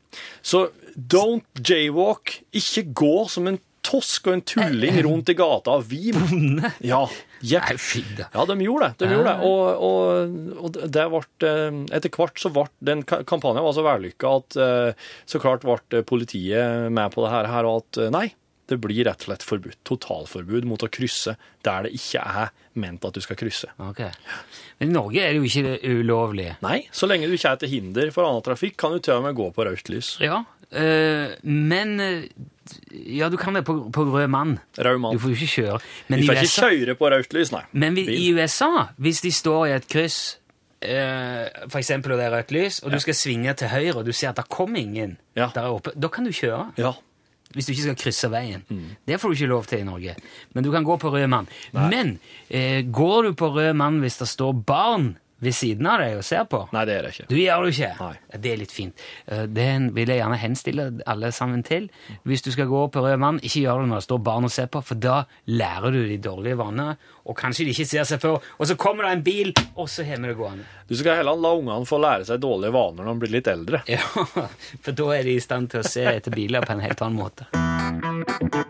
Så 0.43 0.69
don't 0.97 1.47
jaywalk. 1.61 2.41
Ikke 2.57 2.87
gå 2.97 3.15
som 3.31 3.49
en 3.51 3.59
tosk 3.87 4.29
og 4.29 4.37
en 4.37 4.45
tulling 4.47 4.99
rundt 5.07 5.31
i 5.31 5.37
gata 5.39 5.79
Vi 5.87 6.13
Bonde? 6.17 6.73
Ja, 6.85 7.05
jepp. 7.41 7.75
Ja, 8.35 8.47
de 8.49 8.57
gjorde 8.65 8.91
det. 8.91 9.05
De 9.05 9.13
gjorde 9.15 9.35
det. 9.35 9.51
Og, 9.51 9.85
og, 9.89 10.65
og 10.67 10.81
det 10.97 11.07
ble, 11.13 11.23
eh, 11.51 11.83
etter 11.99 12.13
hvert 12.17 12.43
så 12.43 12.53
ble 12.55 12.67
den 12.87 13.05
kampanjen 13.07 13.65
var 13.67 13.77
så 13.77 13.87
vellykka 13.87 14.35
at 14.41 14.59
eh, 14.63 15.07
så 15.29 15.43
klart 15.43 15.67
ble 15.67 16.03
politiet 16.09 16.91
med 16.93 17.15
på 17.15 17.25
det 17.25 17.33
her, 17.35 17.69
og 17.69 17.85
at 17.85 18.03
eh, 18.03 18.13
nei, 18.15 18.29
det 18.67 18.79
blir 18.83 19.05
rett 19.07 19.23
og 19.23 19.29
slett 19.31 19.45
forbudt. 19.47 19.79
Totalforbud 19.87 20.67
mot 20.67 20.83
å 20.83 20.91
krysse 20.91 21.37
der 21.67 21.87
det 21.87 21.93
ikke 21.95 22.23
er 22.23 22.51
ment 22.77 23.05
at 23.07 23.17
du 23.17 23.23
skal 23.23 23.39
krysse. 23.39 23.71
Ok. 23.83 24.03
Men 24.81 24.91
i 24.91 24.95
Norge 24.95 25.23
er 25.23 25.35
det 25.35 25.41
jo 25.41 25.47
ikke 25.49 25.95
ulovlig. 26.01 26.49
Nei, 26.65 26.81
så 26.95 27.09
lenge 27.09 27.31
du 27.31 27.37
ikke 27.37 27.55
er 27.55 27.63
til 27.63 27.73
hinder 27.73 28.11
for 28.15 28.27
annen 28.27 28.45
trafikk, 28.45 28.77
kan 28.81 28.95
du 28.95 29.01
til 29.01 29.17
og 29.17 29.27
med 29.27 29.39
gå 29.39 29.49
på 29.55 29.67
rødt 29.69 29.91
lys. 29.93 30.17
Ja, 30.25 30.43
eh, 30.73 31.35
men 31.43 32.01
eh, 32.01 32.23
Ja, 33.07 33.29
du 33.31 33.37
kan 33.37 33.55
det 33.55 33.63
på, 33.65 33.77
på 33.95 34.05
rød 34.11 34.27
mann. 34.29 34.57
Rød 34.79 34.99
Du 35.13 35.19
får 35.23 35.31
jo 35.31 35.37
ikke 35.37 35.53
kjøre. 35.63 35.79
Men, 36.09 36.21
Du 36.21 36.27
får 36.27 36.35
får 36.35 36.43
ikke 36.43 36.71
kjøre 36.87 36.95
på 36.99 37.11
rødt 37.13 37.37
lys, 37.37 37.53
nei. 37.53 37.63
men 37.73 37.95
vi, 37.95 38.07
i 38.11 38.33
USA, 38.35 38.89
hvis 38.99 39.21
de 39.23 39.31
står 39.31 39.67
i 39.69 39.75
et 39.77 39.87
kryss, 39.87 40.39
uh, 40.83 41.47
for 41.71 41.79
eksempel 41.79 42.13
og 42.17 42.19
det 42.19 42.27
er 42.27 42.35
rødt 42.35 42.51
lys, 42.57 42.81
og 42.83 42.91
du 42.91 42.99
skal 42.99 43.15
svinge 43.15 43.55
til 43.55 43.71
høyre, 43.71 44.01
og 44.01 44.09
du 44.09 44.11
ser 44.13 44.33
at 44.33 44.41
det 44.41 44.49
kommer 44.51 44.81
ingen 44.83 45.17
Ja. 45.37 45.51
der 45.55 45.69
oppe, 45.71 45.93
da 45.95 46.09
kan 46.09 46.25
du 46.27 46.33
kjøre. 46.35 46.73
Ja. 46.77 46.93
Hvis 47.55 47.67
du 47.69 47.73
ikke 47.73 47.83
skal 47.87 47.97
krysse 47.97 48.31
veien. 48.33 48.65
Mm. 48.69 48.97
Det 49.07 49.21
får 49.21 49.29
du 49.29 49.35
ikke 49.39 49.47
lov 49.53 49.65
til 49.71 49.79
i 49.79 49.87
Norge. 49.87 50.17
Men 50.53 50.65
du 50.65 50.73
kan 50.73 50.85
gå 50.85 50.97
på 50.99 51.13
rød 51.15 51.29
mann. 51.31 51.47
Men 51.73 52.19
uh, 52.51 52.81
går 52.91 53.23
du 53.23 53.33
på 53.39 53.53
rød 53.55 53.73
mann 53.79 54.01
hvis 54.03 54.19
det 54.19 54.29
står 54.29 54.53
barn 54.67 55.13
ved 55.45 55.53
siden 55.53 55.87
av 55.87 56.01
deg 56.01 56.15
og 56.17 56.25
ser 56.25 56.45
på? 56.49 56.63
Nei, 56.73 56.85
det 56.89 56.95
er 56.97 57.03
det 57.07 57.11
ikke. 57.13 57.27
Du 57.29 57.37
gjør 57.37 57.65
det 57.67 57.73
ikke. 57.75 57.91
Nei. 58.01 58.39
Det 58.41 58.53
er 58.53 58.61
litt 58.63 58.73
fint. 58.73 59.03
Eh, 59.29 59.43
Det 59.47 59.67
vil 59.95 60.09
jeg 60.09 60.21
gjerne 60.23 60.39
henstille 60.41 60.87
alle 61.07 61.31
sammen 61.33 61.63
til. 61.67 61.91
Hvis 62.25 62.43
du 62.47 62.51
skal 62.55 62.67
gå 62.71 62.87
på 62.95 63.03
rød 63.05 63.19
mann, 63.21 63.41
ikke 63.45 63.61
gjør 63.67 63.83
det 63.83 63.91
når 63.91 64.01
det 64.01 64.07
står 64.09 64.23
barn 64.31 64.49
og 64.49 64.51
ser 64.55 64.67
på, 64.73 64.81
for 64.83 64.95
da 64.97 65.19
lærer 65.47 65.93
du 65.93 66.01
de 66.09 66.17
dårlige 66.25 66.57
vanene, 66.57 66.97
og 67.27 67.37
kanskje 67.37 67.67
de 67.67 67.75
ikke 67.75 67.87
ser 67.91 68.05
seg 68.09 68.21
før, 68.23 68.39
og 68.59 68.67
så 68.71 68.77
kommer 68.81 69.05
det 69.05 69.13
en 69.17 69.25
bil, 69.27 69.53
og 69.77 69.89
så 69.91 70.05
har 70.07 70.17
vi 70.23 70.29
det 70.31 70.37
gående. 70.39 70.65
Du 70.89 70.95
skal 70.97 71.19
heller 71.21 71.37
la 71.37 71.53
ungene 71.59 71.85
få 71.89 71.99
lære 72.01 72.25
seg 72.29 72.41
dårlige 72.41 72.73
vaner 72.73 73.05
når 73.05 73.13
de 73.13 73.25
blir 73.27 73.37
litt 73.39 73.53
eldre. 73.53 73.83
Ja, 73.97 74.01
for 74.83 74.93
da 74.97 75.11
er 75.17 75.23
de 75.29 75.37
i 75.37 75.41
stand 75.43 75.71
til 75.73 75.81
å 75.83 75.87
se 75.89 76.05
etter 76.17 76.33
biler 76.35 76.65
på 76.67 76.73
en 76.77 76.81
helt 76.85 77.03
annen 77.03 77.21
måte. 77.21 78.66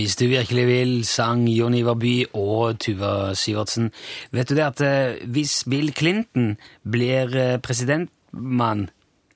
Hvis 0.00 0.16
du 0.16 0.30
virkelig 0.30 0.62
vil, 0.64 0.92
sang 1.04 1.42
Jon 1.52 1.74
Ivar 1.76 1.98
By 2.00 2.14
og 2.38 2.78
Tuva 2.80 3.34
Syvertsen. 3.36 3.90
Vet 4.32 4.48
du 4.48 4.54
det 4.56 4.64
at 4.64 4.80
eh, 4.80 5.18
hvis 5.28 5.58
Bill 5.68 5.90
Clinton 5.92 6.54
blir 6.88 7.34
eh, 7.36 7.58
presidentmann, 7.60 8.86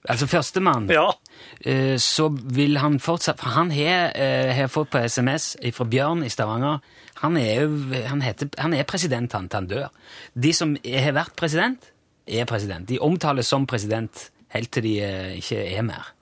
altså 0.08 0.28
førstemann, 0.30 0.88
Ja. 0.88 1.10
eh, 1.60 1.98
så 2.00 2.30
vil 2.32 2.78
han 2.80 2.96
fortsatt 2.96 3.42
For 3.42 3.52
han 3.58 3.74
har, 3.76 4.64
fått 4.72 4.88
på 4.94 5.04
SMS 5.04 5.50
fra 5.76 5.84
Bjørn 5.84 6.24
i 6.24 6.32
Stavanger 6.32 6.80
Han 7.20 7.36
er, 7.36 7.68
han 8.08 8.24
heter, 8.24 8.48
han 8.56 8.72
er 8.72 8.88
president 8.88 9.36
han 9.36 9.50
til 9.50 9.60
han 9.60 9.68
dør. 9.68 9.92
De 10.32 10.52
som 10.56 10.76
har 10.80 11.12
vært 11.12 11.36
president, 11.36 11.92
er 12.26 12.48
president. 12.48 12.88
De 12.88 12.98
omtales 13.04 13.52
som 13.52 13.66
president 13.68 14.30
helt 14.48 14.72
til 14.72 14.82
de 14.88 14.96
ikke 15.42 15.60
er 15.76 15.82
mer. 15.84 16.13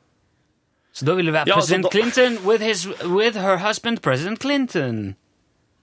Så 0.92 1.06
da 1.08 1.14
vil 1.16 1.26
det 1.30 1.32
være 1.34 1.48
Ja, 1.48 1.54
president 1.56 1.84
da- 1.88 1.90
Clinton 1.94 2.38
with, 2.46 2.62
his, 2.64 2.86
with 3.08 3.38
her 3.40 3.56
husband, 3.64 4.02
president 4.04 4.40
Clinton. 4.42 5.14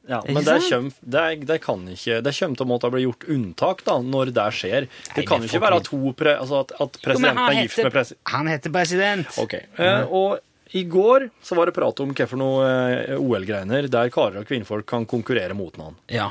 Ja, 0.10 0.24
men 0.26 0.42
det, 0.44 0.56
kjem, 0.66 0.88
det, 1.06 1.24
det 1.46 1.60
kan 1.62 1.84
ikke 1.86 2.16
Det 2.26 2.32
kommer 2.34 2.58
til 2.58 2.66
å 2.66 2.70
måtte 2.70 2.90
bli 2.90 3.04
gjort 3.04 3.26
unntak 3.30 3.84
da, 3.86 4.00
når 4.02 4.32
det 4.34 4.46
skjer. 4.58 4.88
Det 4.90 5.18
Nei, 5.22 5.26
kan 5.30 5.44
jo 5.44 5.50
ikke 5.52 5.62
være 5.62 5.82
to 5.86 6.00
pre, 6.18 6.34
altså 6.42 6.62
at, 6.64 6.72
at 6.82 6.98
Jo, 6.98 7.04
presidenten 7.06 7.44
er 7.46 7.60
gift 7.62 7.78
med 7.84 7.92
president. 7.94 8.22
han 8.34 8.48
heter 8.50 8.74
president. 8.74 9.38
Ok, 9.44 9.54
uh, 9.78 10.10
Og 10.10 10.40
i 10.72 10.84
går 10.86 11.30
så 11.42 11.56
var 11.58 11.66
det 11.70 11.74
prat 11.74 12.00
om 12.04 12.12
hva 12.14 12.26
for 12.30 12.38
noe 12.38 12.66
eh, 12.70 13.16
OL-greiner 13.18 13.88
der 13.90 14.12
karer 14.14 14.44
og 14.44 14.46
kvinnfolk 14.50 14.86
kan 14.90 15.08
konkurrere 15.10 15.56
mot 15.58 15.74
noen. 15.82 15.96
Ja, 16.14 16.28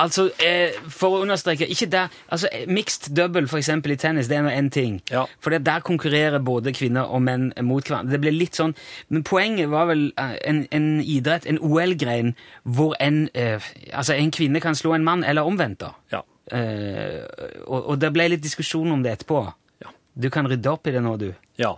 altså 0.00 0.30
eh, 0.40 0.72
For 0.88 1.18
å 1.18 1.22
understreke 1.26 1.68
ikke 1.68 1.90
der, 1.92 2.08
altså 2.32 2.48
eh, 2.52 2.64
Mixed 2.72 3.10
double 3.16 3.44
for 3.50 3.60
eksempel 3.60 3.92
i 3.92 3.98
tennis 4.00 4.30
det 4.32 4.38
er 4.38 4.46
nå 4.46 4.54
én 4.54 4.70
ting. 4.72 4.96
Ja. 5.12 5.26
For 5.44 5.52
der 5.52 5.84
konkurrerer 5.84 6.40
både 6.40 6.72
kvinner 6.72 7.12
og 7.12 7.20
menn 7.26 7.50
mot 7.60 7.84
hverandre. 7.84 8.14
Det 8.16 8.22
ble 8.24 8.32
litt 8.32 8.56
sånn, 8.56 8.72
Men 9.12 9.26
poenget 9.28 9.68
var 9.72 9.90
vel 9.92 10.08
eh, 10.16 10.36
en, 10.48 10.64
en 10.72 10.88
idrett, 11.04 11.44
en 11.50 11.60
OL-grein, 11.60 12.32
hvor 12.64 12.96
en, 13.00 13.26
eh, 13.34 13.60
altså 13.92 14.16
en 14.16 14.32
kvinne 14.32 14.60
kan 14.64 14.78
slå 14.78 14.96
en 14.96 15.04
mann, 15.04 15.24
eller 15.24 15.44
omvendt. 15.44 15.84
da. 15.84 15.92
Ja. 16.16 16.22
Eh, 16.52 17.22
og, 17.66 17.78
og 17.92 18.00
det 18.00 18.12
ble 18.16 18.30
litt 18.32 18.42
diskusjon 18.44 18.90
om 18.96 19.04
det 19.04 19.18
etterpå. 19.18 19.44
Ja. 19.84 19.92
Du 20.16 20.30
kan 20.32 20.48
rydde 20.48 20.72
opp 20.72 20.88
i 20.88 20.96
det 20.96 21.04
nå, 21.04 21.16
du. 21.20 21.30
ja. 21.60 21.76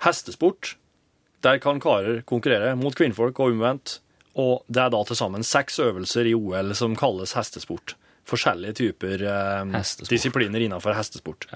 Hestesport, 0.00 0.76
der 1.42 1.58
kan 1.62 1.80
karer 1.80 2.20
konkurrere 2.28 2.74
mot 2.76 2.94
kvinnfolk 2.98 3.38
og 3.40 3.52
omvendt. 3.54 3.98
Og 4.40 4.62
det 4.70 4.82
er 4.84 4.92
da 4.94 5.00
til 5.08 5.16
sammen 5.18 5.42
seks 5.44 5.78
øvelser 5.82 6.28
i 6.30 6.34
OL 6.36 6.74
som 6.78 6.94
kalles 6.96 7.32
hestesport. 7.36 7.96
Forskjellige 8.30 8.76
typer 8.78 9.24
eh, 9.26 9.64
Hestesport. 9.74 10.10
disipliner 10.12 10.62
innenfor 10.62 10.94
hestesport. 10.94 11.48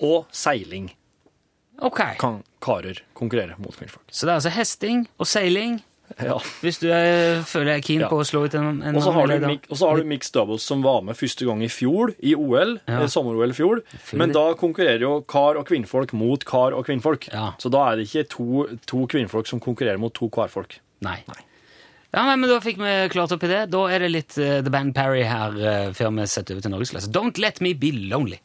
Og 0.00 0.26
seiling 0.30 0.90
Ok. 1.82 2.00
kan 2.20 2.42
karer 2.60 3.00
konkurrere 3.16 3.56
mot 3.58 3.72
kvinnfolk. 3.76 4.04
Så 4.12 4.26
det 4.28 4.34
er 4.34 4.38
altså 4.42 4.52
hesting 4.52 5.06
og 5.18 5.26
seiling, 5.26 5.78
Ja. 6.18 6.38
hvis 6.60 6.80
du 6.82 6.88
er, 6.90 7.42
føler 7.46 7.76
deg 7.76 7.84
keen 7.86 8.00
Ja. 8.02 8.08
på 8.10 8.18
å 8.20 8.24
slå 8.26 8.42
ut 8.46 8.54
en, 8.58 8.82
en 8.82 8.96
Og 8.96 9.02
så 9.04 9.12
har, 9.14 9.28
har 9.30 9.96
du 10.00 10.04
mixed 10.10 10.32
doubles 10.34 10.62
som 10.66 10.82
var 10.82 11.02
med 11.06 11.16
første 11.16 11.46
gang 11.46 11.62
i 11.62 11.68
fjor, 11.70 12.14
i 12.20 12.34
OL, 12.34 12.78
Ja. 12.88 13.02
eh, 13.02 13.06
sommer-OL 13.06 13.50
i 13.50 13.56
fjor. 13.56 13.82
Men 14.18 14.32
da 14.32 14.54
konkurrerer 14.54 15.00
jo 15.06 15.20
kar 15.22 15.56
og 15.56 15.66
kvinnfolk 15.70 16.12
mot 16.12 16.44
kar 16.44 16.74
og 16.74 16.86
kvinnfolk. 16.86 17.28
Ja. 17.32 17.52
Så 17.58 17.70
da 17.70 17.92
er 17.92 17.96
det 18.00 18.08
ikke 18.10 18.26
to, 18.28 18.66
to 18.86 19.06
kvinnfolk 19.06 19.46
som 19.46 19.60
konkurrerer 19.60 19.98
mot 20.02 20.12
to 20.12 20.28
karfolk. 20.28 20.80
Nei. 21.00 21.22
Ja, 22.12 22.24
nei, 22.26 22.34
men 22.36 22.50
Da 22.50 22.58
fikk 22.58 22.76
vi 22.82 22.94
klart 23.08 23.30
opp 23.32 23.44
i 23.46 23.50
det. 23.52 23.70
Da 23.70 23.84
er 23.86 24.02
det 24.02 24.10
litt 24.10 24.34
uh, 24.36 24.58
The 24.66 24.70
Band 24.74 24.94
Parry 24.96 25.22
her 25.22 25.54
uh, 25.54 25.92
før 25.94 26.10
vi 26.18 26.26
setter 26.26 26.56
over 26.58 26.66
til 26.66 26.74
norgesklasse. 26.74 27.12
Don't 27.14 27.38
let 27.38 27.60
me 27.62 27.72
be 27.72 27.92
lonely. 28.10 28.40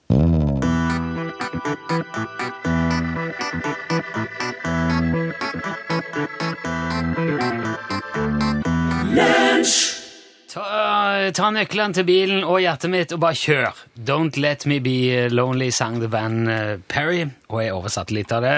Ta, 10.56 11.32
ta 11.36 11.50
nøklene 11.52 11.98
til 11.98 12.06
bilen 12.08 12.46
og 12.48 12.62
hjertet 12.64 12.92
mitt 12.94 13.12
og 13.12 13.20
bare 13.26 13.36
kjør. 13.36 13.82
Don't 14.08 14.40
let 14.40 14.64
me 14.70 14.80
be 14.80 15.28
lonely, 15.28 15.68
sang 15.76 16.00
The 16.00 16.08
Band 16.08 16.48
Perry, 16.88 17.26
Og 17.52 17.60
jeg 17.64 17.76
oversatte 17.76 18.16
litt 18.16 18.32
av 18.32 18.46
det. 18.46 18.56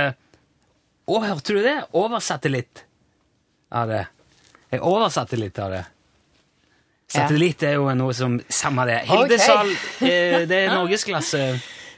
Å, 1.08 1.20
hørte 1.24 1.56
du 1.58 1.64
det? 1.66 1.78
Oversatte 1.98 2.52
litt 2.54 2.84
av 3.74 3.90
det. 3.90 4.04
Jeg 4.72 4.84
oversatte 4.84 5.40
litt 5.40 5.58
av 5.64 5.74
det. 5.74 5.86
Satellitt 7.08 7.64
er 7.64 7.78
jo 7.78 7.88
noe 7.96 8.14
som 8.16 8.36
Samme 8.52 8.84
det. 8.90 9.00
Hilde 9.08 9.38
okay. 9.40 9.74
Eh, 10.04 10.42
det 10.50 10.58
er 10.66 10.74
norgesklasse. 10.76 11.44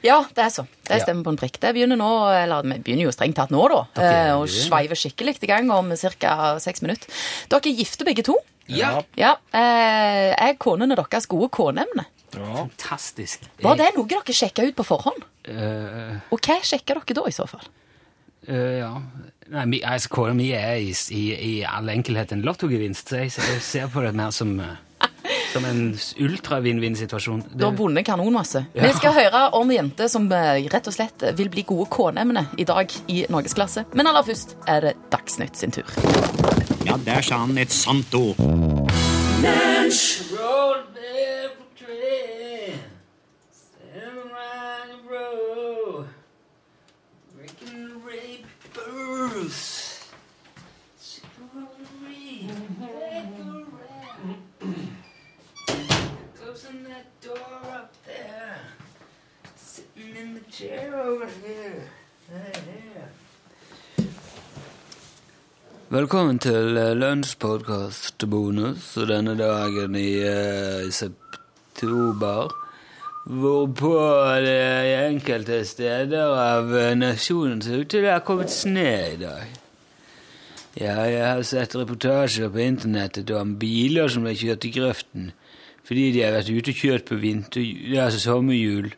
Ja, 0.06 0.20
det 0.32 0.44
er 0.46 0.52
så. 0.54 0.64
Det 0.86 1.00
stemmer 1.02 1.26
på 1.26 1.32
en 1.34 1.40
prikk. 1.40 1.58
Det 1.60 1.74
begynner 1.76 1.98
nå, 2.00 2.10
eller 2.32 2.64
vi 2.64 2.78
begynner 2.86 3.08
jo 3.08 3.12
strengt 3.12 3.36
tatt 3.36 3.50
nå, 3.52 3.66
da. 3.68 3.80
eh, 4.00 4.30
Og 4.38 4.46
sveiver 4.48 4.96
skikkelig 4.96 5.36
i 5.42 5.50
gang 5.50 5.68
om 5.74 5.90
ca. 5.92 6.36
seks 6.62 6.80
minutter. 6.86 7.10
Dere 7.50 7.68
er 7.72 7.82
gifte 7.82 8.06
begge 8.08 8.24
to. 8.30 8.38
Ja. 8.76 8.94
Ja. 9.18 9.34
Eh, 9.52 10.30
er 10.34 10.56
konene 10.60 10.96
deres 10.98 11.26
gode 11.30 11.50
koneemne? 11.54 12.06
Fantastisk. 12.30 13.42
Var 13.62 13.78
det 13.78 13.90
noe 13.96 14.06
dere 14.08 14.34
sjekka 14.34 14.64
ut 14.66 14.76
på 14.78 14.86
forhånd? 14.86 15.24
Uh, 15.48 16.20
Og 16.30 16.38
hva 16.44 16.60
sjekka 16.62 16.94
dere 17.00 17.16
da, 17.18 17.24
i 17.26 17.34
så 17.34 17.46
fall? 17.50 17.64
Uh, 18.46 18.78
ja. 18.78 18.92
Nei, 19.50 19.64
mi, 19.66 19.80
altså, 19.82 20.12
Kåren 20.14 20.38
min 20.38 20.52
er 20.54 20.78
i, 20.78 20.92
i, 21.16 21.24
i 21.34 21.54
all 21.66 21.90
enkelhet 21.90 22.30
en 22.36 22.44
lottogevinst, 22.46 23.10
så 23.10 23.24
jeg, 23.24 23.34
jeg 23.34 23.64
ser 23.66 23.90
på 23.90 24.04
det 24.04 24.12
mer 24.14 24.30
som, 24.30 24.52
eh, 24.62 25.08
som 25.50 25.66
en 25.66 25.80
ultra-vinn-vinn-situasjon. 26.22 27.42
Du 27.58 27.64
har 27.66 27.74
vunnet 27.74 28.06
kanonmasse. 28.06 28.62
Vi 28.76 28.92
skal 28.94 29.16
høre 29.16 29.42
om 29.58 29.72
jenter 29.74 30.06
som 30.12 30.30
rett 30.30 30.86
og 30.86 30.94
slett 30.94 31.26
vil 31.40 31.50
bli 31.50 31.66
gode 31.66 31.88
koneemne 31.90 32.46
i 32.62 32.68
dag 32.68 32.94
i 33.10 33.24
norgesklasse. 33.26 33.88
Men 33.98 34.12
aller 34.12 34.28
først 34.30 34.54
er 34.70 34.86
det 34.86 34.94
Dagsnytt 35.10 35.58
sin 35.58 35.74
tur. 35.74 35.90
Ja, 36.86 36.94
der 37.04 37.26
sa 37.26 37.42
han 37.42 37.58
et 37.58 37.74
sant 37.74 38.14
ord. 38.14 38.38
Velkommen 65.90 66.36
til 66.38 66.76
uh, 66.78 66.92
lunsjpodkast 66.94 68.22
bonus, 68.30 68.92
og 68.94 69.08
denne 69.10 69.32
dagen 69.34 69.96
i, 69.98 70.20
eh, 70.22 70.84
i 70.86 70.92
september 70.94 72.52
Hvorpå 73.26 73.96
det 74.44 74.60
i 74.86 74.92
enkelte 75.08 75.58
steder 75.66 76.30
av 76.30 76.70
eh, 76.78 76.92
nasjonen 76.94 77.58
ser 77.66 77.82
ut 77.82 77.90
til 77.90 78.06
det 78.06 78.12
har 78.12 78.22
kommet 78.22 78.54
snø 78.54 78.92
i 79.16 79.18
dag. 79.18 79.58
Ja, 80.78 80.94
jeg 81.10 81.26
har 81.26 81.42
sett 81.42 81.74
reportasjer 81.74 82.54
på 82.54 82.62
internettet 82.68 83.34
om 83.34 83.56
biler 83.58 84.06
som 84.14 84.22
ble 84.28 84.36
kjørt 84.38 84.70
i 84.70 84.72
grøften 84.78 85.32
fordi 85.82 86.12
de 86.14 86.22
har 86.22 86.38
vært 86.38 86.54
ute 86.54 86.70
og 86.70 86.84
kjørt 86.84 87.10
på 87.10 87.18
vinter, 87.18 87.66
altså 87.98 88.22
sommerhjul 88.28 88.92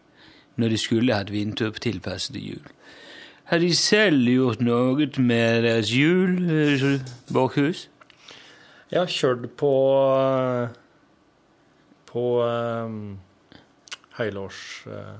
når 0.60 0.76
de 0.76 0.84
skulle 0.84 1.16
hatt 1.16 1.32
vintertilpassede 1.32 2.44
hjul. 2.50 2.68
Har 3.52 3.60
de 3.60 3.68
selv 3.76 4.24
gjort 4.32 4.62
noe 4.64 5.06
med 5.20 5.64
deres 5.66 5.90
hjul, 5.92 6.38
eh, 6.48 6.84
Borchhus? 7.32 7.82
Jeg 8.92 9.00
har 9.02 9.10
kjørt 9.12 9.44
på 9.60 9.72
på 12.12 12.22
um, 12.44 12.96
helårs... 14.18 14.62
eh, 14.88 15.12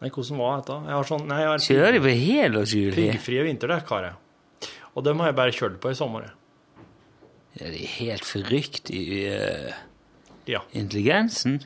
Nei, 0.00 0.08
hvordan 0.08 0.38
var 0.40 0.60
dette? 0.62 0.76
Jeg 0.88 0.96
har 0.96 1.04
sånn, 1.10 1.24
nei, 1.28 1.38
jeg 1.42 1.48
har 1.50 1.64
Kjører 1.64 1.98
på 2.00 2.12
helårshjul? 2.16 2.94
piggfrie 2.96 3.42
vinterdekk, 3.44 3.90
har 3.92 4.06
jeg. 4.06 4.70
Og 4.96 5.04
dem 5.04 5.20
har 5.20 5.28
jeg 5.28 5.36
bare 5.36 5.52
kjørt 5.52 5.74
på 5.82 5.90
i 5.92 5.98
sommer. 5.98 6.24
jeg. 6.24 6.86
Ja, 7.60 7.66
det 7.74 7.82
er 7.84 7.92
helt 7.98 8.24
forrykt 8.24 8.88
i 8.96 9.02
uh, 9.28 9.74
Ja. 10.48 10.62
intelligensen. 10.72 11.58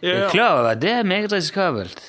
Jeg 0.00 0.16
Ja, 0.16 0.24
er 0.24 0.32
klar 0.32 0.54
over 0.62 0.70
at 0.72 0.80
det 0.80 0.90
er 0.96 1.02
meget 1.04 1.32
risikabelt. 1.32 2.00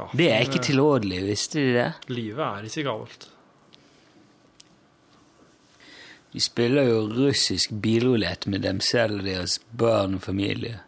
Ja. 0.00 0.08
Det 0.16 0.30
er 0.32 0.46
ikke 0.46 0.62
tilrådelig, 0.64 1.20
visste 1.28 1.60
de 1.60 1.76
det? 1.76 1.90
Livet 2.12 2.44
er 2.46 2.68
ikke 2.70 2.86
galt. 2.88 3.28
De 6.30 6.40
spiller 6.40 6.86
jo 6.86 7.00
russisk 7.10 7.72
bilrulett 7.82 8.46
med 8.46 8.62
dem 8.62 8.80
selv 8.84 9.20
og 9.20 9.26
deres 9.26 9.58
barn 9.78 10.14
og 10.18 10.22
familie. 10.22 10.78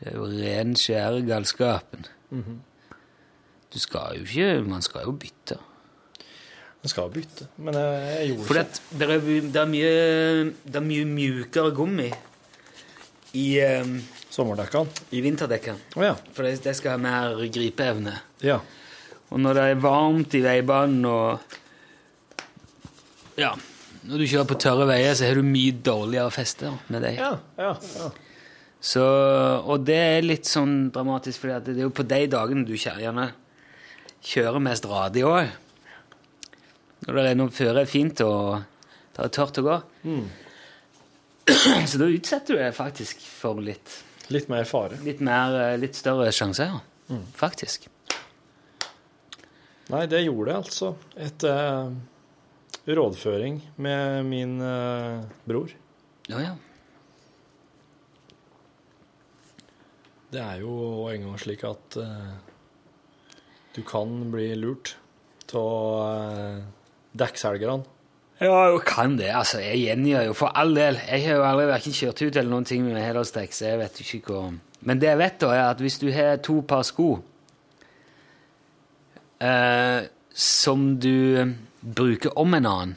Det 0.00 0.14
er 0.14 0.16
jo 0.16 0.28
ren, 0.32 0.76
skjære 0.80 1.26
galskapen. 1.28 2.06
Du 3.70 3.78
skal 3.78 4.16
jo 4.16 4.24
ikke 4.24 4.62
Man 4.64 4.82
skal 4.82 5.04
jo 5.04 5.12
bytte. 5.12 5.58
Man 6.80 6.88
skal 6.88 7.10
bytte, 7.12 7.46
men 7.60 7.74
jeg, 7.76 8.16
jeg 8.20 8.28
gjorde 8.28 8.46
Fordi 8.46 8.60
ikke 8.60 8.70
det, 8.72 8.98
det, 8.98 9.10
er, 9.10 9.18
det, 9.52 9.60
er 9.60 9.66
mye, 9.68 9.90
det 10.64 10.78
er 10.80 10.86
mye 10.86 11.04
mjukere 11.04 11.74
gummi 11.76 12.06
i, 13.36 13.44
um, 13.60 13.98
sommerdekkene. 14.30 15.06
i 15.12 15.22
vinterdekkene. 15.24 15.78
Oh, 15.96 16.04
ja. 16.04 16.14
For 16.34 16.46
det, 16.46 16.60
det 16.64 16.76
skal 16.78 16.96
ha 16.96 17.00
mer 17.02 17.40
gripeevne. 17.52 18.18
ja. 18.46 18.60
Og 19.30 19.38
når 19.38 19.54
det 19.54 19.64
er 19.70 19.76
varmt 19.78 20.32
i 20.34 20.40
veibanen 20.42 21.04
og 21.06 21.38
Ja, 23.38 23.52
når 24.08 24.18
du 24.18 24.24
kjører 24.26 24.48
på 24.50 24.56
tørre 24.58 24.88
veier, 24.88 25.14
så 25.14 25.28
har 25.28 25.38
du 25.38 25.46
mye 25.46 25.76
dårligere 25.86 26.32
feste 26.34 26.72
med 26.90 27.04
deg. 27.06 27.20
Ja, 27.20 27.36
ja, 27.60 27.76
ja. 27.78 28.08
Så, 28.80 29.04
og 29.60 29.84
det 29.86 29.98
er 30.00 30.26
litt 30.26 30.48
sånn 30.48 30.88
dramatisk, 30.90 31.44
for 31.44 31.60
det 31.62 31.76
er 31.76 31.84
jo 31.84 31.92
på 31.94 32.06
de 32.08 32.20
dagene 32.32 32.66
du 32.66 32.74
gjerne 32.74 33.28
kjører 34.24 34.62
mest 34.64 34.86
radig 34.88 35.24
òg. 35.28 35.50
Når 37.06 37.16
det 37.16 37.24
er 37.30 37.38
noe 37.38 37.52
føre 37.54 37.84
er 37.84 37.88
fint 37.88 38.20
og 38.24 38.62
det 39.14 39.24
er 39.26 39.34
tørt 39.36 39.60
å 39.60 39.66
gå. 39.66 39.76
Så 41.90 42.00
da 42.00 42.08
utsetter 42.08 42.56
du 42.56 42.60
deg 42.64 42.74
faktisk 42.76 43.22
for 43.24 43.60
litt, 43.64 44.00
Litt 44.30 44.48
mer 44.50 44.64
fare. 44.68 44.98
litt, 45.04 45.20
mer, 45.20 45.56
eh, 45.60 45.78
litt 45.80 45.98
større 45.98 46.30
sjanser. 46.32 46.70
ja. 46.70 46.80
Faktisk. 47.34 47.88
Nei, 49.90 50.04
det 50.06 50.20
gjorde 50.22 50.52
jeg 50.52 50.62
altså 50.62 50.88
etter 51.18 51.88
uh, 51.90 51.94
rådføring 52.86 53.56
med 53.82 54.26
min 54.28 54.60
uh, 54.62 55.24
bror. 55.42 55.72
Ja, 56.30 56.38
ja. 56.44 56.52
Det 60.30 60.38
er 60.38 60.62
jo 60.62 61.08
en 61.10 61.26
gang 61.26 61.40
slik 61.42 61.64
at 61.66 61.98
uh, 61.98 62.36
du 63.74 63.82
kan 63.86 64.12
bli 64.30 64.52
lurt 64.54 64.94
av 65.58 65.98
uh, 66.06 66.62
dekkselgerne. 67.18 67.82
Ja, 68.40 68.70
jo 68.72 68.78
kan 68.80 69.18
det. 69.18 69.28
Altså, 69.36 69.58
jeg 69.60 69.82
gjengir 69.82 70.22
jo 70.30 70.36
for 70.36 70.54
all 70.56 70.72
del. 70.76 70.96
Jeg 71.04 71.26
har 71.26 71.36
jo 71.36 71.44
aldri 71.44 71.66
hverken 71.68 71.96
kjørt 71.96 72.22
ut 72.22 72.36
eller 72.40 72.48
noen 72.48 72.68
ting 72.68 72.86
med 72.86 73.02
helårsdekk, 73.04 73.52
så 73.52 73.66
jeg 73.68 73.80
vet 73.82 74.00
jo 74.00 74.06
ikke 74.16 74.36
hva 74.36 74.44
Men 74.80 75.02
det 75.02 75.10
jeg 75.10 75.20
vet, 75.20 75.36
da, 75.42 75.50
er 75.52 75.66
at 75.74 75.82
hvis 75.84 75.98
du 76.00 76.06
har 76.14 76.38
to 76.40 76.62
par 76.64 76.86
sko 76.88 77.10
eh, 79.44 80.08
som 80.32 80.86
du 80.96 81.52
bruker 81.84 82.32
om 82.40 82.56
en 82.56 82.68
annen, 82.70 82.96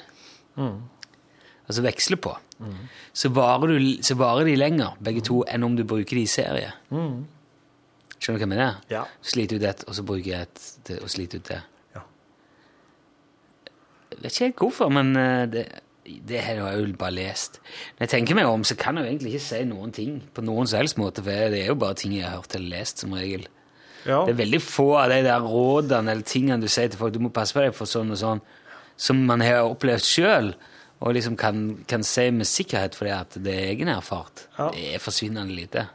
altså 1.68 1.84
veksler 1.84 2.22
på, 2.24 2.38
så, 3.12 3.34
varer 3.36 3.76
du, 3.76 3.90
så 4.00 4.16
varer 4.16 4.48
de 4.48 4.56
lenger, 4.56 4.96
begge 5.04 5.26
to, 5.28 5.42
enn 5.44 5.68
om 5.68 5.76
du 5.76 5.84
bruker 5.84 6.16
de 6.16 6.24
i 6.24 6.32
serie. 6.32 6.72
Skjønner 6.88 8.40
du 8.40 8.46
hva 8.46 8.48
jeg 8.48 8.54
mener? 8.56 8.80
Ja. 8.94 9.04
Sliter 9.20 9.60
ut 9.60 9.68
ett, 9.68 9.84
og 9.90 10.00
så 10.00 10.08
bruker 10.08 10.30
jeg 10.30 10.48
ett 10.48 10.94
og 11.02 11.12
sliter 11.12 11.44
ut 11.44 11.52
det. 11.52 11.60
Vet 14.24 14.32
ikke 14.32 14.46
helt 14.48 14.62
hvorfor, 14.64 14.92
men 14.94 15.16
eh, 15.20 15.46
det, 15.52 15.64
det 16.04 16.42
har 16.44 16.60
jeg 16.60 16.80
jo 16.80 16.96
bare 17.00 17.16
lest. 17.16 17.60
Når 17.98 18.06
jeg 18.06 18.14
tenker 18.14 18.40
meg 18.40 18.48
om, 18.48 18.64
så 18.68 18.78
kan 18.80 18.98
jeg 18.98 19.06
jo 19.06 19.12
egentlig 19.14 19.34
ikke 19.36 19.46
si 19.50 19.62
noen 19.68 19.94
ting 19.96 20.18
på 20.34 20.44
noen 20.46 20.70
som 20.70 20.82
helst 20.82 21.00
måte, 21.00 21.24
for 21.26 21.52
det 21.54 21.62
er 21.62 21.72
jo 21.72 21.80
bare 21.80 22.00
ting 22.00 22.16
jeg 22.16 22.28
har 22.28 22.40
hørt 22.40 22.56
eller 22.56 22.78
lest, 22.78 23.04
som 23.04 23.16
regel. 23.18 23.46
Ja. 24.04 24.24
Det 24.28 24.34
er 24.34 24.42
veldig 24.42 24.60
få 24.64 24.90
av 25.00 25.12
de 25.14 25.22
der 25.24 25.44
rådene 25.48 26.12
eller 26.12 26.28
tingene 26.28 26.60
du 26.64 26.72
sier 26.72 26.92
til 26.92 27.00
folk, 27.00 27.16
du 27.16 27.24
må 27.24 27.32
passe 27.36 27.56
på 27.56 27.64
deg 27.64 27.76
for 27.76 27.90
sånn 27.90 28.12
og 28.12 28.20
sånn, 28.20 28.44
som 29.00 29.22
man 29.28 29.44
har 29.44 29.64
opplevd 29.68 30.08
sjøl, 30.08 30.52
og 31.04 31.16
liksom 31.18 31.36
kan, 31.40 31.64
kan 31.90 32.04
si 32.08 32.30
med 32.32 32.48
sikkerhet 32.48 32.96
fordi 32.96 33.14
at 33.16 33.38
det 33.44 33.54
er 33.54 33.72
egen 33.74 33.92
erfart. 33.92 34.46
Ja. 34.58 34.70
Det 34.76 34.84
er 34.96 35.04
forsvinnende 35.04 35.56
lite. 35.56 35.88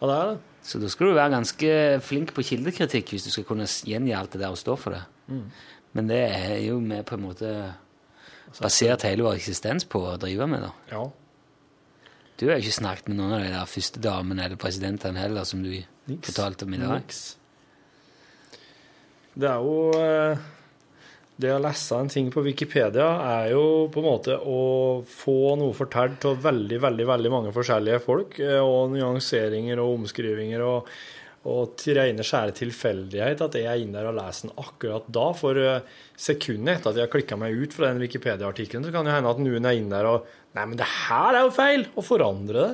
ja, 0.00 0.06
det 0.06 0.16
er 0.16 0.30
det. 0.32 0.36
Så 0.66 0.80
da 0.82 0.88
skal 0.90 1.06
du 1.06 1.14
være 1.14 1.30
ganske 1.30 1.72
flink 2.02 2.32
på 2.34 2.42
kildekritikk 2.42 3.12
hvis 3.12 3.28
du 3.28 3.30
skal 3.30 3.44
kunne 3.46 3.68
gjengi 3.68 4.14
alt 4.16 4.32
det 4.34 4.40
der 4.42 4.54
og 4.54 4.58
stå 4.58 4.74
for 4.80 4.96
det. 4.96 5.04
Men 5.96 6.10
det 6.10 6.22
er 6.28 6.58
jo 6.66 6.78
vi 6.84 6.98
på 7.08 7.16
en 7.16 7.24
måte 7.24 7.52
basert 8.60 9.06
hele 9.06 9.24
vår 9.24 9.38
eksistens 9.38 9.86
på 9.88 10.02
å 10.12 10.18
drive 10.20 10.48
med. 10.50 10.66
da. 10.66 10.72
Ja. 10.92 11.04
Du 12.36 12.44
har 12.46 12.58
jo 12.58 12.66
ikke 12.66 12.82
snakket 12.82 13.08
med 13.08 13.18
noen 13.18 13.38
av 13.38 13.44
de 13.44 13.52
der 13.54 13.70
første 13.70 14.02
damene 14.04 14.44
eller 14.44 14.60
presidentene 14.60 15.22
heller, 15.22 15.46
som 15.48 15.62
du 15.64 15.72
fortalte 16.26 16.66
om 16.66 16.76
i 16.76 16.82
dag. 16.82 17.00
Niks. 17.00 17.22
Det 19.36 19.48
er 19.48 19.64
jo 19.64 19.80
eh, 20.00 20.44
Det 21.36 21.50
å 21.52 21.60
lese 21.60 21.96
en 22.00 22.08
ting 22.08 22.30
på 22.32 22.40
Wikipedia 22.44 23.08
er 23.20 23.50
jo 23.52 23.64
på 23.92 24.00
en 24.00 24.06
måte 24.08 24.36
å 24.40 24.60
få 25.04 25.56
noe 25.60 25.76
fortalt 25.76 26.24
av 26.28 26.40
veldig, 26.44 26.78
veldig 26.80 27.06
veldig 27.10 27.32
mange 27.32 27.52
forskjellige 27.56 28.00
folk, 28.04 28.38
eh, 28.40 28.60
og 28.60 28.94
nyanseringer 28.94 29.80
og 29.82 29.98
omskrivinger 29.98 30.64
og, 30.64 30.92
og 31.46 31.76
til 31.78 31.94
rene 31.98 32.24
skjære 32.26 32.54
tilfeldighet 32.58 33.42
at 33.44 33.56
jeg 33.58 33.68
er 33.70 33.82
inne 33.82 34.00
der 34.00 34.08
og 34.10 34.16
leser 34.18 34.48
den 34.48 34.56
akkurat 34.58 35.06
da. 35.14 35.26
For 35.38 35.60
eh, 35.62 36.00
sekundet 36.18 36.80
etter 36.80 36.90
at 36.90 36.98
jeg 36.98 37.06
har 37.06 37.12
klikka 37.12 37.38
meg 37.38 37.54
ut 37.54 37.76
fra 37.76 37.92
den 37.92 38.02
Wikipedia-artikkelen, 38.02 38.86
så 38.86 38.94
kan 38.94 39.06
det 39.06 39.14
hende 39.14 39.30
at 39.30 39.42
noen 39.42 39.68
er 39.68 39.78
inne 39.78 39.94
der 39.94 40.10
og 40.10 40.34
Nei, 40.56 40.62
men 40.64 40.78
det 40.80 40.86
her 40.88 41.36
er 41.36 41.42
jo 41.44 41.50
feil! 41.52 41.82
Og 42.00 42.04
forandre 42.06 42.62
det. 42.62 42.70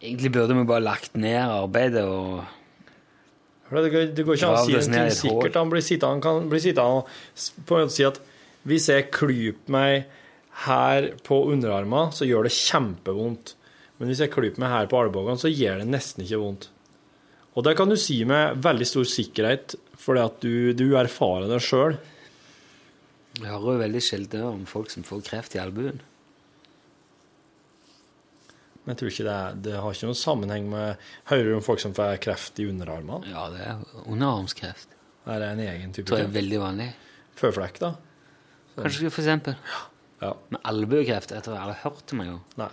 Egentlig 0.00 0.30
burde 0.32 0.56
vi 0.56 0.62
bare 0.70 0.86
lagt 0.86 1.18
ned 1.20 1.36
arbeidet 1.36 2.06
og 2.08 2.40
Det 3.68 3.90
går, 3.92 4.06
det 4.16 4.24
går 4.24 4.38
ikke 4.38 4.48
an 4.48 4.56
å 4.56 4.62
si 4.64 4.72
det 4.72 4.86
en 4.86 4.94
ting 4.96 5.12
sikkert. 5.18 5.58
Han 5.60 5.68
blir 5.70 5.84
sittende, 5.84 6.86
og 6.88 7.66
på 7.68 7.76
en 7.76 7.84
måte 7.84 7.94
si 7.94 8.06
at 8.08 8.16
hvis 8.66 8.88
jeg 8.90 9.10
klyper 9.14 9.74
meg 9.76 10.08
her 10.64 11.12
på 11.28 11.44
underarmen, 11.52 12.10
så 12.16 12.26
gjør 12.26 12.48
det 12.48 12.56
kjempevondt. 12.56 13.54
Men 14.00 14.08
hvis 14.08 14.22
jeg 14.24 14.32
klyper 14.32 14.62
meg 14.62 14.72
her 14.72 14.86
på 14.88 14.96
albuene, 14.96 15.36
så 15.38 15.50
gjør 15.52 15.82
det 15.82 15.90
nesten 15.92 16.24
ikke 16.24 16.40
vondt. 16.40 16.70
Og 17.58 17.66
det 17.66 17.74
kan 17.76 17.90
du 17.90 17.98
si 18.00 18.22
med 18.24 18.62
veldig 18.64 18.86
stor 18.88 19.08
sikkerhet, 19.10 19.74
fordi 20.00 20.22
at 20.22 20.38
du, 20.40 20.54
du 20.72 20.86
erfarer 20.96 21.50
det 21.50 21.58
sjøl. 21.66 21.98
Jeg 23.36 23.46
hører 23.50 23.74
jo 23.74 23.82
veldig 23.82 24.02
sjelden 24.02 24.46
om 24.46 24.62
folk 24.68 24.90
som 24.92 25.04
får 25.06 25.20
kreft 25.26 25.56
i 25.58 25.60
albuen. 25.62 26.00
Men 28.80 28.94
jeg 28.94 29.00
tror 29.02 29.12
ikke 29.12 29.26
det, 29.26 29.36
er, 29.36 29.58
det 29.66 29.74
har 29.76 29.94
ikke 29.94 30.08
noen 30.08 30.18
sammenheng 30.18 30.68
med 30.72 31.02
Hører 31.28 31.50
du 31.50 31.56
om 31.58 31.64
folk 31.64 31.82
som 31.82 31.92
får 31.94 32.16
kreft 32.24 32.58
i 32.62 32.66
underarmene? 32.70 33.28
Ja, 33.28 33.44
det 33.52 33.60
er 33.66 33.82
underarmskreft. 34.06 34.96
Det 35.26 35.34
Er 35.36 35.44
en 35.50 35.60
egen 35.62 35.92
type 35.92 36.08
tror 36.08 36.22
jeg 36.22 36.30
er 36.30 36.38
veldig 36.38 36.60
vanlig. 36.62 36.86
Føflekk, 37.38 37.82
da? 37.82 37.90
Kanskje 38.78 39.10
for 39.12 39.20
eksempel. 39.20 39.58
Ja. 40.22 40.32
Med 40.48 40.62
albuekreft. 40.72 41.34
Jeg 41.36 41.44
tror 41.44 41.58
jeg 41.58 41.66
har 41.68 41.82
hørt 41.84 42.14
om 42.14 42.24
engang. 42.24 42.40
Nei. 42.60 42.70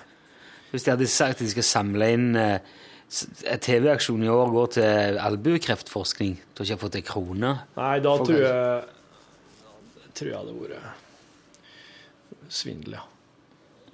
Hvis 0.78 0.86
de 0.86 0.92
hadde 0.94 1.08
sagt 1.10 1.40
at 1.40 1.42
de 1.42 1.50
skal 1.50 1.66
samle 1.66 2.08
inn 2.14 2.36
eh, 2.38 2.60
TV-aksjonen 3.10 4.28
i 4.28 4.30
år 4.30 4.52
går 4.54 4.68
til 4.76 5.18
albuekreftforskning, 5.26 6.36
Du 6.54 6.62
har 6.62 6.68
ikke 6.70 6.84
fått 6.84 6.98
ei 7.00 7.06
krone. 7.08 7.54
Nei, 7.80 7.96
da 8.06 8.12
Folk 8.14 8.30
tror 8.30 8.44
jeg 8.44 8.84
tror 10.14 10.30
jeg 10.30 10.38
hadde 10.38 10.54
vært 10.60 12.54
svindel, 12.54 12.94
ja. 13.00 13.04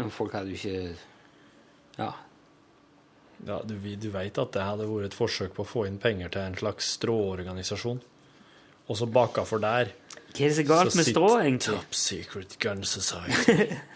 Men 0.02 0.12
Folk 0.12 0.36
hadde 0.36 0.52
jo 0.52 0.60
ikke 0.60 0.98
Ja. 2.02 2.10
ja 3.48 3.62
du, 3.64 3.78
du 3.80 4.10
vet 4.12 4.44
at 4.44 4.54
det 4.58 4.68
hadde 4.68 4.90
vært 4.92 5.14
et 5.14 5.18
forsøk 5.18 5.56
på 5.56 5.64
å 5.64 5.72
få 5.72 5.88
inn 5.88 6.04
penger 6.04 6.36
til 6.36 6.44
en 6.50 6.60
slags 6.60 6.92
stråorganisasjon. 6.98 8.04
Og 8.92 9.00
så 9.00 9.08
baka 9.08 9.48
for 9.48 9.64
der 9.64 9.96
Hva 10.34 10.36
er 10.36 10.52
det 10.52 10.60
så 10.60 10.68
galt 10.68 10.92
så 10.92 11.00
med 11.00 11.08
strå, 11.14 11.32
egentlig? 11.40 11.80
Top 11.80 11.96
Secret 11.96 12.60
Gun 12.60 12.84
Society. 12.84 13.72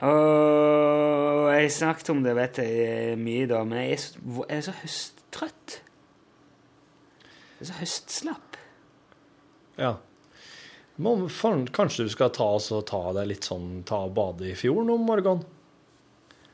Og 0.00 1.48
jeg 1.52 1.72
snakket 1.76 2.10
om 2.14 2.22
det 2.24 2.32
vet 2.38 2.60
jeg 2.62 3.16
mye 3.20 3.48
da, 3.50 3.62
men 3.68 3.82
jeg 3.82 3.96
er 3.96 4.00
så, 4.00 4.20
jeg 4.48 4.56
er 4.56 4.64
så 4.64 4.74
høsttrøtt. 4.80 5.74
Jeg 7.58 7.64
er 7.66 7.68
så 7.68 7.78
høstslapp. 7.82 8.56
Ja. 9.80 9.90
Må, 11.00 11.14
kanskje 11.72 12.06
du 12.08 12.12
skal 12.12 12.32
ta, 12.36 12.48
så, 12.60 12.80
ta 12.88 13.00
deg 13.16 13.28
litt 13.30 13.48
sånn, 13.48 13.82
ta 13.88 14.02
og 14.08 14.14
bade 14.16 14.48
i 14.50 14.56
fjorden 14.58 14.92
om 14.94 15.04
morgenen? 15.08 15.44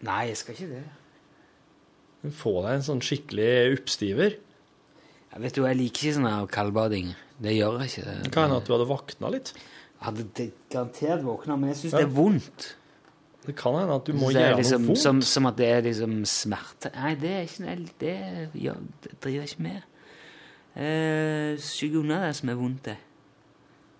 Nei, 0.06 0.26
jeg 0.30 0.40
skal 0.42 0.54
ikke 0.58 0.72
det. 0.74 2.32
Få 2.36 2.56
deg 2.64 2.76
en 2.76 2.84
sånn 2.86 3.02
skikkelig 3.04 3.48
oppstiver. 3.76 4.36
Jeg 5.32 5.42
vet 5.42 5.56
du, 5.56 5.62
jeg 5.66 5.78
liker 5.78 6.06
ikke 6.08 6.16
sånn 6.18 6.28
her 6.30 6.50
kaldbading. 6.50 7.10
Det 7.42 7.54
gjør 7.56 7.78
jeg 7.82 7.92
ikke. 7.92 8.16
Det 8.24 8.32
kan 8.34 8.46
hende 8.46 8.58
at 8.62 8.66
du 8.68 8.74
hadde 8.74 8.88
våkna 8.90 9.30
litt. 9.34 9.52
Jeg 9.56 10.04
hadde 10.08 10.46
garantert 10.72 11.24
våkna, 11.26 11.56
men 11.60 11.72
jeg 11.72 11.80
syns 11.82 11.94
Ja. 11.96 12.02
det 12.02 12.06
er 12.08 12.14
vondt. 12.16 12.68
Det 13.46 13.54
kan 13.58 13.76
hende 13.78 13.96
at 14.00 14.08
du 14.08 14.14
må 14.18 14.30
gjøre 14.34 14.58
liksom, 14.58 14.82
noe 14.82 14.92
vondt. 14.92 15.02
som, 15.02 15.22
som 15.22 15.48
at 15.50 15.58
det 15.60 15.68
er 15.70 15.84
liksom 15.86 16.20
smerte. 16.30 16.92
Nei, 16.96 17.14
det 17.20 17.32
er 17.32 17.44
ikke 17.46 17.66
noe 17.66 17.90
Det, 18.00 18.14
ja, 18.66 18.76
det 19.04 19.12
driver 19.22 19.44
jeg 19.44 19.52
ikke 19.52 19.66
med. 19.68 19.82
Eh, 20.76 21.56
Skygg 21.62 21.98
unna 22.02 22.20
det 22.26 22.32
som 22.36 22.52
er 22.52 22.58
vondt, 22.60 22.88
det. 22.90 22.96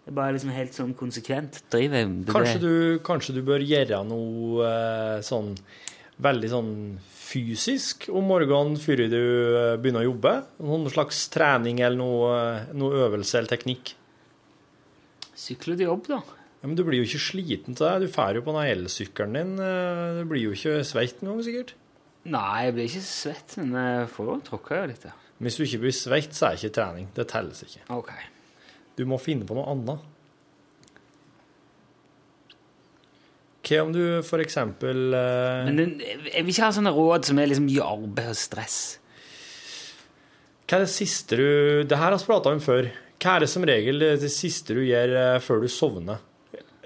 Det 0.07 0.13
er 0.13 0.17
bare 0.21 0.37
liksom 0.37 0.53
helt 0.55 0.77
sånn 0.77 0.95
konsekvent. 0.95 1.63
Driver 1.73 1.99
jeg 2.03 2.11
det, 2.27 2.35
Kanskje 2.35 2.63
du, 2.63 2.73
kanskje 3.07 3.35
du 3.35 3.43
bør 3.47 3.65
gjøre 3.65 4.05
noe 4.07 4.67
eh, 4.69 5.21
sånn 5.27 5.55
veldig 6.23 6.49
sånn 6.53 6.73
fysisk 7.27 8.07
om 8.15 8.29
morgenen 8.31 8.79
før 8.81 9.03
du 9.11 9.19
eh, 9.19 9.73
begynner 9.83 10.05
å 10.05 10.11
jobbe? 10.13 10.35
Noen 10.63 10.87
slags 10.93 11.25
trening 11.35 11.83
eller 11.83 11.99
noe, 11.99 12.31
eh, 12.37 12.75
noe 12.79 13.03
øvelse 13.09 13.41
eller 13.41 13.51
teknikk? 13.51 13.97
Sykler 15.37 15.77
til 15.77 15.91
jobb, 15.91 16.07
da. 16.09 16.21
Ja, 16.63 16.69
men 16.71 16.77
du 16.79 16.83
blir 16.87 17.03
jo 17.03 17.07
ikke 17.07 17.21
sliten 17.23 17.77
til 17.77 17.85
det. 17.87 18.09
Du 18.09 18.13
drar 18.15 18.35
jo 18.39 18.43
på 18.47 18.55
den 18.57 18.71
elsykkelen 18.73 19.37
din. 19.37 19.53
eh, 19.61 20.21
Du 20.21 20.25
blir 20.31 20.43
jo 20.47 20.55
ikke 20.57 20.81
svett 20.85 21.21
engang, 21.23 21.37
gang, 21.37 21.45
sikkert. 21.47 21.75
Nei, 22.27 22.65
jeg 22.67 22.75
blir 22.75 22.89
ikke 22.91 23.05
svett, 23.07 23.57
men 23.61 23.73
jeg 23.79 24.09
får 24.17 24.27
jo 24.33 24.41
tråkka 24.49 24.81
litt. 24.91 25.05
Ja. 25.07 25.13
Hvis 25.39 25.57
du 25.59 25.63
ikke 25.67 25.83
blir 25.85 25.95
svett, 25.95 26.33
så 26.35 26.49
er 26.49 26.57
det 26.57 26.65
ikke 26.65 26.77
trening. 26.81 27.09
Det 27.15 27.29
telles 27.29 27.63
ikke. 27.63 27.85
Ok. 27.93 28.11
Du 28.97 29.05
må 29.07 29.19
finne 29.21 29.45
på 29.47 29.55
noe 29.55 29.69
annet. 29.71 30.13
Hva 33.67 33.81
om 33.83 33.91
du 33.93 34.03
for 34.23 34.39
eksempel 34.39 35.15
eh, 35.19 35.67
Men 35.67 35.97
jeg 35.99 36.45
vil 36.45 36.53
ikke 36.53 36.69
ha 36.69 36.75
sånne 36.77 36.93
råd 36.95 37.27
som 37.27 37.41
er 37.43 37.49
liksom 37.51 37.67
mye 37.67 37.83
arbeid 37.83 38.31
og 38.31 38.39
stress. 38.39 38.77
Hva 40.67 40.79
er 40.79 40.85
det 40.87 40.93
siste 40.95 41.39
du 41.39 41.49
Det 41.87 41.99
her 41.99 42.13
har 42.15 42.19
vi 42.19 42.29
prata 42.31 42.53
om 42.55 42.63
før. 42.63 42.89
Hva 43.19 43.35
er 43.37 43.43
det 43.45 43.51
som 43.51 43.67
regel 43.67 43.99
det, 44.03 44.13
det 44.23 44.31
siste 44.35 44.77
du 44.77 44.85
gjør 44.87 45.15
eh, 45.19 45.39
før 45.43 45.65
du 45.65 45.69
sovner? 45.73 46.23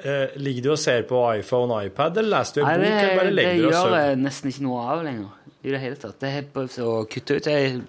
Eh, 0.00 0.36
ligger 0.40 0.62
du 0.62 0.70
og 0.74 0.78
ser 0.80 1.02
på 1.08 1.18
iPhone 1.36 1.76
og 1.76 1.90
iPad, 1.90 2.20
eller 2.22 2.38
leser 2.38 2.56
du 2.56 2.60
en 2.62 2.68
Nei, 2.68 2.76
bok, 2.78 2.86
det, 2.86 3.10
eller 3.10 3.28
det 3.28 3.36
legger 3.36 3.74
gjør 3.74 3.96
jeg 3.98 4.20
nesten 4.22 4.52
ikke 4.52 4.64
noe 4.64 4.84
av 4.94 5.04
lenger. 5.04 5.36
I 5.60 5.74
det 5.74 5.80
hele 5.82 6.00
tatt. 6.00 6.16
Det 6.22 6.30
er 6.32 6.46
prøvd 6.54 6.78
å 6.86 6.92
kutte 7.10 7.36
ut. 7.36 7.48
Jeg, 7.52 7.82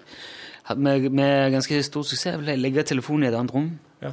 med, 0.76 1.08
med 1.14 1.54
ganske 1.54 1.78
stor 1.86 2.04
suksess 2.04 2.36
jeg 2.36 2.60
legge 2.60 2.84
telefonen 2.90 3.24
i 3.24 3.30
et 3.30 3.38
annet 3.38 3.54
rom. 3.54 3.70
Ja. 4.04 4.12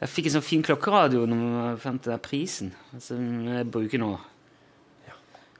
Jeg 0.00 0.10
fikk 0.10 0.30
en 0.30 0.36
sånn 0.38 0.46
fin 0.48 0.64
klokkeradio 0.66 1.22
når 1.28 1.54
jeg 1.60 1.80
fant 1.84 2.08
den 2.08 2.24
prisen, 2.24 2.74
som 2.98 3.22
jeg 3.46 3.68
bruker 3.70 4.02
nå. 4.02 4.14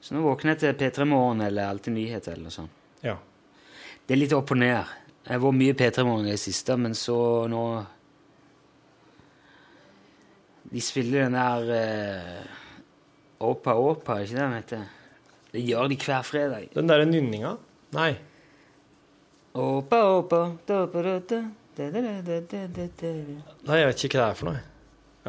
Så 0.00 0.16
nå 0.16 0.24
våkner 0.24 0.56
jeg 0.56 0.62
til 0.62 0.76
P3 0.80 1.04
Morgen 1.04 1.42
eller 1.44 1.68
Alltid 1.68 1.92
nyheter 1.92 2.32
eller 2.32 2.48
noe 2.48 2.54
sånt. 2.54 2.72
Ja. 3.04 3.18
Det 4.06 4.16
er 4.16 4.20
litt 4.22 4.32
opp 4.32 4.50
og 4.54 4.58
ned. 4.62 4.94
Jeg 5.26 5.34
har 5.36 5.42
vært 5.44 5.58
mye 5.60 5.76
P3 5.76 6.04
Morgen 6.08 6.28
i 6.30 6.32
det 6.32 6.40
siste, 6.40 6.76
men 6.80 6.96
så 6.96 7.16
nå 7.52 7.64
de 10.70 10.80
spiller 10.84 11.26
den 11.26 11.34
der 11.34 11.70
uh, 11.74 13.46
Åpa 13.50 13.74
Åpa, 13.74 14.20
ikke 14.22 14.34
det 14.36 14.42
den 14.42 14.58
heter? 14.58 14.82
Det 15.50 15.62
gjør 15.66 15.88
de 15.90 15.96
hver 15.98 16.22
fredag. 16.22 16.68
Den 16.74 16.90
derre 16.90 17.06
nynninga? 17.08 17.56
Nei. 17.96 18.12
Åpa 19.58 20.02
Åpa 20.18 20.44
da, 20.68 20.84
da, 20.86 21.18
da, 21.18 21.40
Nei, 21.80 23.78
jeg 23.78 23.88
vet 23.88 24.04
ikke 24.04 24.18
hva 24.18 24.26
det 24.26 24.28
er 24.28 24.36
for 24.36 24.50
noe. 24.50 24.60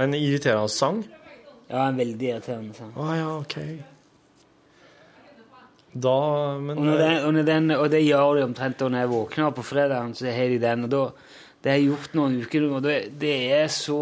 En 0.02 0.14
irriterende 0.18 0.72
sang? 0.74 1.00
Ja, 1.70 1.88
en 1.88 1.98
veldig 2.00 2.28
irriterende 2.28 2.76
sang. 2.76 2.92
Å 2.98 3.06
ah, 3.06 3.14
ja, 3.16 3.30
ok. 3.40 3.56
Da 5.92 6.16
Men 6.60 6.78
og, 6.78 6.88
eh, 6.94 7.00
den, 7.00 7.18
og, 7.26 7.46
den, 7.48 7.72
og, 7.76 7.86
det 7.92 8.02
gjør 8.04 8.38
de 8.38 8.46
omtrent 8.48 8.84
når 8.84 9.00
jeg 9.02 9.12
våkner 9.12 9.56
på 9.56 9.66
fredagen, 9.68 10.14
så 10.16 10.32
har 10.32 10.52
de 10.52 10.60
den. 10.62 10.84
og 10.88 10.92
da 10.92 11.04
det 11.62 11.70
har 11.70 11.78
jeg 11.78 11.90
gjort 11.92 12.14
noen 12.18 12.38
uker 12.42 12.64
og 12.74 12.80
det, 12.82 12.94
det 13.22 13.34
er 13.54 13.68
så 13.70 13.98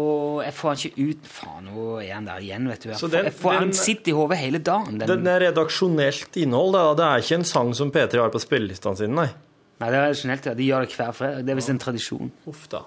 Jeg 0.46 0.54
får 0.56 0.68
han 0.70 0.78
ikke 0.80 1.08
ut 1.10 1.26
Faen, 1.28 1.66
nå 1.68 1.88
er 2.00 2.14
han 2.14 2.24
der 2.30 2.40
igjen, 2.40 2.68
vet 2.70 2.80
du. 2.86 2.88
Jeg 2.88 2.98
får, 3.02 3.10
den- 3.12 3.24
jeg 3.28 3.34
får, 3.36 3.52
han 3.58 3.68
den- 3.68 3.72
sitter 3.76 4.10
i 4.10 4.14
hodet 4.16 4.38
hele 4.40 4.58
dagen. 4.58 4.98
Den, 4.98 5.08
Den 5.08 5.26
er 5.26 5.40
redaksjonelt 5.44 6.36
innhold, 6.40 6.72
da. 6.72 6.84
Det 6.94 7.04
er 7.04 7.18
ikke 7.26 7.38
en 7.40 7.44
sang 7.44 7.74
som 7.76 7.92
P3 7.92 8.16
har 8.22 8.30
på 8.32 8.40
spillelistene 8.40 8.96
sine, 8.96 9.14
nei. 9.14 9.28
Nei, 9.80 9.90
det 9.90 9.96
er 9.98 10.06
redaksjonelt, 10.08 10.46
ja. 10.46 10.54
De 10.54 10.64
gjør 10.70 10.86
det 10.86 10.96
hver 10.96 11.12
fredag. 11.12 11.44
Det 11.44 11.50
er 11.52 11.56
visst 11.60 11.70
en 11.70 11.78
tradisjon. 11.84 12.32
Uff 12.48 12.66
da. 12.72 12.80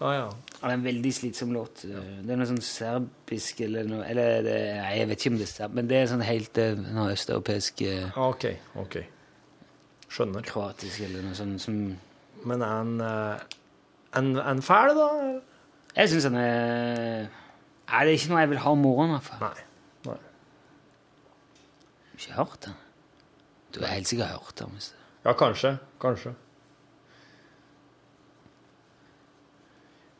Ja, 0.00 0.12
ja. 0.14 0.28
Det 0.60 0.64
er 0.68 0.72
en 0.76 0.82
veldig 0.84 1.10
slitsom 1.12 1.52
låt. 1.52 1.82
Det 1.84 2.30
er 2.32 2.36
noe 2.38 2.46
sånn 2.48 2.60
serbisk 2.64 3.60
eller 3.66 3.84
noe 3.88 4.04
Eller 4.08 4.42
det, 4.44 4.54
nei, 4.80 4.92
jeg 4.98 5.08
vet 5.08 5.18
ikke 5.24 5.30
om 5.32 5.38
det 5.40 5.46
er 5.48 5.52
serb, 5.52 5.74
men 5.74 5.86
det 5.88 5.96
er 5.98 6.06
sånn 6.10 6.22
helt 6.24 6.58
eh, 6.58 6.74
noe 6.94 7.12
østeuropeisk 7.16 7.82
eh, 7.82 8.18
OK. 8.18 8.46
ok. 8.80 8.96
Skjønner. 10.10 10.42
Kroatisk 10.46 11.00
eller 11.06 11.22
noe 11.26 11.34
sånt 11.38 11.60
som 11.62 11.76
Men 12.44 12.62
er 12.62 12.72
han 12.76 12.92
eh, 13.00 13.40
en, 14.18 14.30
en 14.38 14.62
fæl, 14.64 14.94
da? 14.96 15.08
Jeg 15.96 16.08
syns 16.12 16.24
han 16.30 16.36
er 16.40 17.26
Nei, 17.90 18.04
det 18.06 18.12
er 18.12 18.16
ikke 18.16 18.30
noe 18.30 18.40
jeg 18.44 18.50
vil 18.52 18.60
ha 18.62 18.70
om 18.70 18.78
morgenen, 18.84 19.16
i 19.16 19.18
hvert 19.18 19.26
fall. 19.26 19.40
Nei. 19.42 19.64
Nei. 20.06 20.18
Ikke 22.14 22.36
hørt 22.36 22.60
den? 22.68 22.76
Du 23.74 23.80
har 23.82 23.96
helt 23.96 24.06
sikkert 24.08 24.30
hørt 24.36 24.54
den. 24.60 24.70
hvis 24.76 24.92
det- 24.92 24.98
Ja, 25.26 25.32
kanskje. 25.32 25.72
Kanskje. 26.00 26.32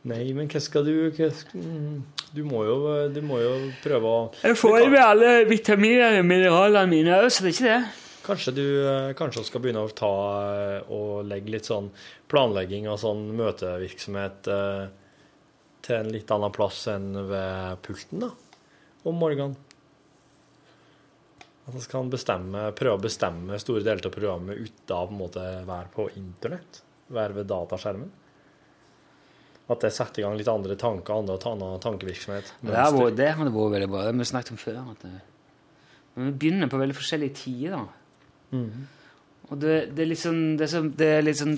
Nei, 0.03 0.31
men 0.33 0.47
hva 0.49 0.59
skal 0.63 0.85
du 0.87 0.93
hva 1.13 1.27
skal, 1.35 1.61
mm, 1.61 2.01
Du 2.33 2.43
må 2.47 2.63
jo, 2.65 2.77
du 3.13 3.19
må 3.21 3.37
jo 3.41 3.51
prøve 3.83 4.01
å 4.09 4.21
Jeg 4.41 4.57
får 4.57 4.77
i 4.85 4.89
meg 4.89 5.01
alle 5.03 5.33
vitaminene 5.49 6.19
og 6.23 6.25
mineralene 6.25 6.89
mine 6.89 7.17
òg, 7.21 7.27
så 7.29 7.43
det 7.45 7.51
er 7.51 7.57
ikke 7.57 7.69
det. 7.69 7.81
Kanskje 8.21 8.53
du 8.53 8.65
eh, 8.85 9.13
kanskje 9.17 9.43
skal 9.47 9.63
begynne 9.63 9.81
å 9.81 9.91
ta 9.97 10.11
eh, 10.53 10.91
og 10.93 11.23
legge 11.25 11.55
litt 11.55 11.65
sånn 11.69 11.87
planlegging 12.29 12.85
og 12.91 12.99
sånn 13.01 13.23
møtevirksomhet 13.37 14.49
eh, 14.53 14.83
til 15.81 15.97
en 15.97 16.11
litt 16.13 16.29
annen 16.33 16.53
plass 16.53 16.83
enn 16.91 17.09
ved 17.31 17.79
pulten, 17.85 18.21
da, 18.27 18.29
om 19.09 19.17
morgenen. 19.17 19.55
At 21.65 21.73
vi 21.77 21.81
skal 21.81 22.09
bestemme, 22.13 22.67
prøve 22.77 22.99
å 22.99 23.01
bestemme 23.01 23.57
store 23.61 23.83
deler 23.85 24.05
av 24.05 24.13
programmet 24.13 24.57
uten 24.59 24.93
å 24.95 25.05
på 25.07 25.13
en 25.15 25.19
måte 25.19 25.45
være 25.65 25.89
på 25.93 26.07
internett, 26.19 26.81
være 27.13 27.39
ved 27.39 27.49
dataskjermen. 27.49 28.11
At 29.71 29.85
det 29.85 29.91
setter 29.95 30.21
i 30.21 30.25
gang 30.25 30.37
litt 30.37 30.49
andre 30.51 30.75
tanker, 30.75 31.15
andre 31.15 31.37
annen 31.47 31.81
tankevirksomhet. 31.81 32.53
Det 32.59 32.75
har 32.75 32.91
vært- 32.91 33.15
det 33.15 33.29
hadde 33.37 33.53
vært 33.55 33.73
veldig 33.77 33.89
bra. 33.89 34.01
Det 34.03 34.11
har 34.11 34.19
vi 34.19 34.29
snakket 34.29 34.51
om 34.51 34.57
før. 34.57 34.79
At 34.91 34.99
det, 35.05 35.21
men 36.15 36.25
vi 36.31 36.37
begynner 36.37 36.67
på 36.69 36.81
veldig 36.81 36.97
forskjellige 36.97 37.35
tider. 37.45 37.85
Mhm. 38.51 38.87
Og 39.51 39.59
det, 39.59 39.91
det 39.97 40.05
er 40.05 40.15
sånn 40.15 40.55
det 40.55 40.63
er, 40.63 40.69
så, 40.71 40.79
det 40.95 41.07
er 41.11 41.33
sånn 41.35 41.57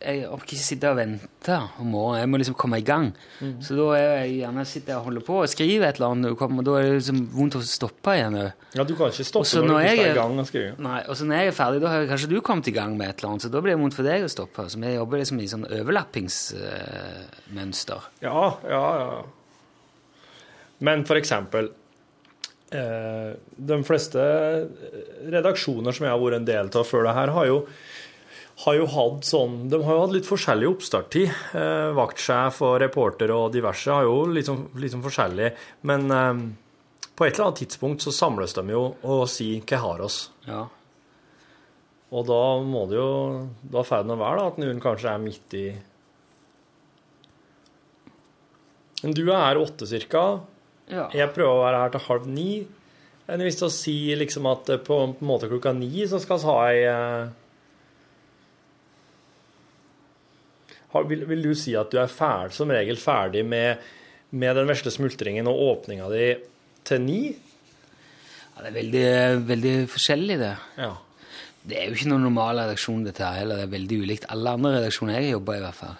Jeg 0.00 0.24
orker 0.30 0.54
ikke 0.54 0.64
sitte 0.64 0.88
og 0.92 0.96
vente 0.96 1.56
om 1.82 1.88
morgenen. 1.92 2.20
Jeg 2.22 2.28
må 2.30 2.38
liksom 2.40 2.56
komme 2.56 2.78
i 2.78 2.84
gang. 2.86 3.10
Mm. 3.42 3.58
Så 3.66 3.74
da 3.76 3.86
er 3.98 4.04
jeg 4.22 4.30
gjerne 4.38 4.64
sitter 4.70 4.92
jeg 4.94 5.00
og 5.00 5.06
holder 5.08 5.22
på 5.26 5.34
og 5.42 5.50
skriver 5.50 5.84
et 5.88 5.96
eller 5.98 6.12
annet, 6.14 6.36
kommer, 6.38 6.62
og 6.62 6.66
da 6.68 6.72
er 6.78 6.82
det 6.86 7.00
liksom 7.00 7.18
vondt 7.34 7.58
å 7.58 7.60
stoppe 7.66 8.10
igjen. 8.14 8.36
Ja, 8.78 8.82
du 8.86 8.94
kan 8.94 9.10
ikke 9.10 9.26
stoppe 9.26 9.58
når, 9.58 9.66
når 9.66 9.74
du 9.74 9.78
er 9.90 9.98
i 9.98 10.14
gang 10.20 10.34
og 10.38 10.46
skriver. 10.48 10.72
Nei, 10.86 11.00
og 11.02 11.14
så 11.18 11.22
når 11.26 11.34
jeg 11.42 11.46
er 11.50 11.58
ferdig, 11.58 11.82
da 11.82 11.88
har 11.92 12.06
kanskje 12.12 12.30
du 12.30 12.38
kommet 12.46 12.70
i 12.70 12.76
gang 12.78 12.92
med 12.94 13.06
et 13.10 13.18
eller 13.18 13.30
annet, 13.34 13.42
så 13.44 13.50
da 13.52 13.58
blir 13.64 13.72
det 13.74 13.82
vondt 13.82 13.98
for 13.98 14.04
deg 14.06 14.22
å 14.22 14.34
stoppe. 14.36 14.62
Så 14.70 14.76
vi 14.84 14.88
jobber 14.94 15.16
liksom 15.24 15.38
i 15.42 15.50
sånn 15.50 15.66
overlappingsmønster. 15.80 18.00
Ja, 18.22 18.42
ja, 18.70 18.84
ja. 19.02 19.18
Men 20.86 21.02
for 21.10 21.18
eksempel 21.18 21.74
De 22.68 23.78
fleste 23.88 24.20
redaksjoner 25.32 25.94
som 25.96 26.04
jeg 26.04 26.12
har 26.12 26.20
vært 26.20 26.36
en 26.36 26.48
del 26.48 26.68
av 26.76 26.84
før 26.84 27.06
det 27.08 27.14
her, 27.16 27.32
har 27.32 27.48
jo, 27.48 27.58
har 28.64 28.76
jo 28.76 28.88
hatt 28.92 29.24
sånn 29.24 29.54
De 29.72 29.80
har 29.86 29.96
jo 29.96 30.02
hatt 30.02 30.14
litt 30.16 30.28
forskjellig 30.28 30.68
oppstarttid. 30.74 31.32
Eh, 31.56 31.88
vaktsjef 31.96 32.60
og 32.66 32.78
reporter 32.84 33.32
og 33.32 33.52
diverse 33.54 33.92
har 33.92 34.04
jo 34.04 34.26
litt 34.28 34.50
sånn, 34.50 34.66
litt 34.76 34.92
sånn 34.92 35.04
forskjellig. 35.06 35.52
Men 35.88 36.10
eh, 36.12 36.42
på 37.16 37.26
et 37.26 37.34
eller 37.34 37.48
annet 37.48 37.62
tidspunkt 37.64 38.04
så 38.04 38.12
samles 38.14 38.52
de 38.58 38.66
jo 38.74 38.82
og 39.02 39.24
sier 39.32 39.64
'hva 39.64 39.80
har 39.86 40.04
oss'? 40.04 40.28
Ja. 40.46 40.66
Og 42.08 42.24
da 42.28 42.42
må 42.64 42.86
det 42.88 42.96
jo 42.96 43.48
Da 43.68 43.82
får 43.84 44.04
det 44.04 44.08
nå 44.08 44.16
være 44.16 44.38
da, 44.38 44.46
at 44.48 44.60
noen 44.62 44.80
kanskje 44.80 45.12
er 45.12 45.18
midt 45.20 45.54
i 45.54 45.66
Men 49.02 49.14
du 49.14 49.28
er 49.30 49.60
åtte 49.60 49.86
cirka. 49.86 50.40
Ja. 50.88 51.08
Jeg 51.14 51.32
prøver 51.34 51.52
å 51.52 51.64
være 51.64 51.82
her 51.82 51.94
til 51.94 52.04
halv 52.06 52.28
ni. 52.32 52.52
Men 53.28 53.44
hvis 53.44 53.60
å 53.64 53.68
si 53.72 53.96
liksom 54.16 54.48
at 54.48 54.70
på 54.86 55.02
en 55.04 55.14
måte 55.28 55.50
klokka 55.50 55.74
ni 55.76 56.06
så 56.08 56.20
skal 56.22 56.40
vi 56.40 56.48
ha 56.48 56.56
ei 56.70 56.78
eh, 56.88 57.28
vil, 61.10 61.26
vil 61.28 61.42
du 61.44 61.52
si 61.58 61.74
at 61.76 61.92
du 61.92 61.98
er 62.00 62.08
ferdig, 62.08 62.56
som 62.56 62.72
regel 62.72 62.96
ferdig 63.00 63.44
med, 63.44 63.82
med 64.30 64.56
den 64.56 64.70
vesle 64.70 64.92
smultringen 64.94 65.50
og 65.50 65.60
åpninga 65.66 66.08
di 66.14 66.30
til 66.88 67.04
ni? 67.04 67.20
Ja, 68.54 68.64
det 68.64 68.70
er 68.70 68.78
veldig, 68.78 69.10
veldig 69.50 69.74
forskjellig, 69.92 70.38
det. 70.40 70.54
Ja. 70.80 70.94
Det 71.68 71.76
er 71.76 71.90
jo 71.90 71.98
ikke 71.98 72.08
noen 72.08 72.24
normal 72.30 72.62
redaksjon, 72.62 73.04
dette 73.04 73.26
her 73.26 73.42
heller. 73.42 73.60
Det 73.60 73.66
er 73.66 73.74
veldig 73.74 73.98
ulikt 74.06 74.24
alle 74.32 74.54
andre 74.56 74.78
redaksjoner 74.78 75.18
jeg 75.18 75.26
har 75.26 75.36
jobba 75.36 75.58
i, 75.58 75.62
hvert 75.66 75.78
fall. 75.82 75.98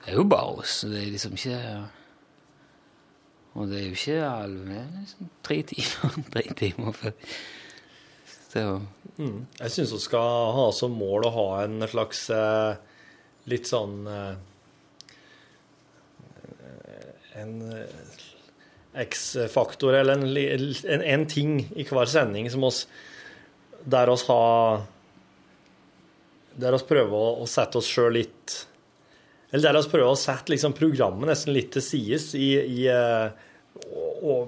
Det 0.00 0.08
er 0.10 0.16
jo 0.16 0.24
bare 0.32 0.56
oss. 0.64 0.78
Det 0.88 1.02
er 1.02 1.12
liksom 1.12 1.36
ikke 1.36 1.60
Og 3.54 3.70
det 3.70 3.78
er 3.78 3.84
jo 3.86 3.94
ikke 3.94 4.16
er 4.18 4.54
liksom 4.98 5.28
tre 5.46 5.60
timer. 5.70 6.16
tre 6.34 6.46
timer 6.58 6.96
før. 6.98 7.14
Mm. 8.54 9.46
Jeg 9.58 9.72
syns 9.74 9.92
vi 9.94 10.00
skal 10.02 10.52
ha 10.54 10.66
som 10.74 10.94
mål 10.94 11.26
å 11.26 11.32
ha 11.34 11.46
en 11.64 11.82
slags 11.90 12.28
eh, 12.30 12.76
litt 13.50 13.66
sånn 13.66 14.04
eh, 14.06 14.34
En 17.42 17.56
eh, 17.66 18.20
X-faktor, 19.04 19.96
eller 19.98 20.20
en, 20.20 20.36
en, 20.86 21.02
en 21.02 21.24
ting 21.26 21.56
i 21.74 21.86
hver 21.88 22.06
sending 22.06 22.46
som 22.50 22.62
oss 22.68 22.84
Der 23.82 24.12
oss 24.12 24.22
har 24.30 24.84
Der 26.54 26.78
oss 26.78 26.86
prøver 26.86 27.10
å, 27.10 27.34
å 27.42 27.50
sette 27.50 27.82
oss 27.82 27.90
sjøl 27.90 28.14
litt 28.20 28.60
Eller 29.54 29.68
der 29.68 29.78
oss 29.78 29.86
prøver 29.86 30.10
å 30.10 30.18
sette 30.18 30.50
liksom 30.50 30.74
programmet 30.74 31.30
nesten 31.30 31.54
litt 31.54 31.70
til 31.76 31.84
sides 31.86 32.32
i, 32.34 32.50
i 32.58 32.88
eh, 32.90 33.30
og, 33.86 34.24
og 34.26 34.40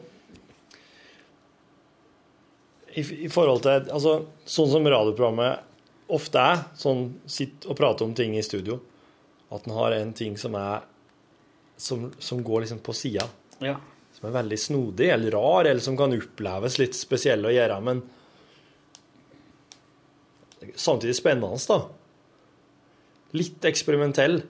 i, 2.97 3.05
i 3.27 3.31
forhold 3.31 3.63
til 3.63 3.87
altså, 3.95 4.17
Sånn 4.43 4.73
som 4.73 4.89
radioprogrammet 4.91 5.63
ofte 6.17 6.43
er, 6.43 6.61
sånn 6.79 7.09
sitt 7.31 7.67
og 7.67 7.79
prate 7.79 8.07
om 8.07 8.13
ting 8.19 8.37
i 8.39 8.45
studio, 8.47 8.79
at 9.51 9.65
en 9.67 9.75
har 9.75 9.95
en 9.97 10.13
ting 10.15 10.37
som 10.39 10.55
er 10.59 10.85
som, 11.77 12.13
som 12.23 12.43
går 12.47 12.63
liksom 12.63 12.79
på 12.87 12.95
sida, 12.97 13.27
ja. 13.59 13.75
som 14.17 14.29
er 14.29 14.37
veldig 14.39 14.59
snodig 14.59 15.11
eller 15.13 15.35
rar, 15.35 15.67
eller 15.67 15.83
som 15.83 15.97
kan 15.99 16.15
oppleves 16.15 16.79
litt 16.81 16.97
spesiell 16.97 17.45
å 17.45 17.53
gjøre, 17.53 17.81
men 17.85 18.03
samtidig 20.75 21.19
spennende, 21.19 21.59
da. 21.69 21.83
Litt 23.37 23.67
eksperimentell. 23.69 24.41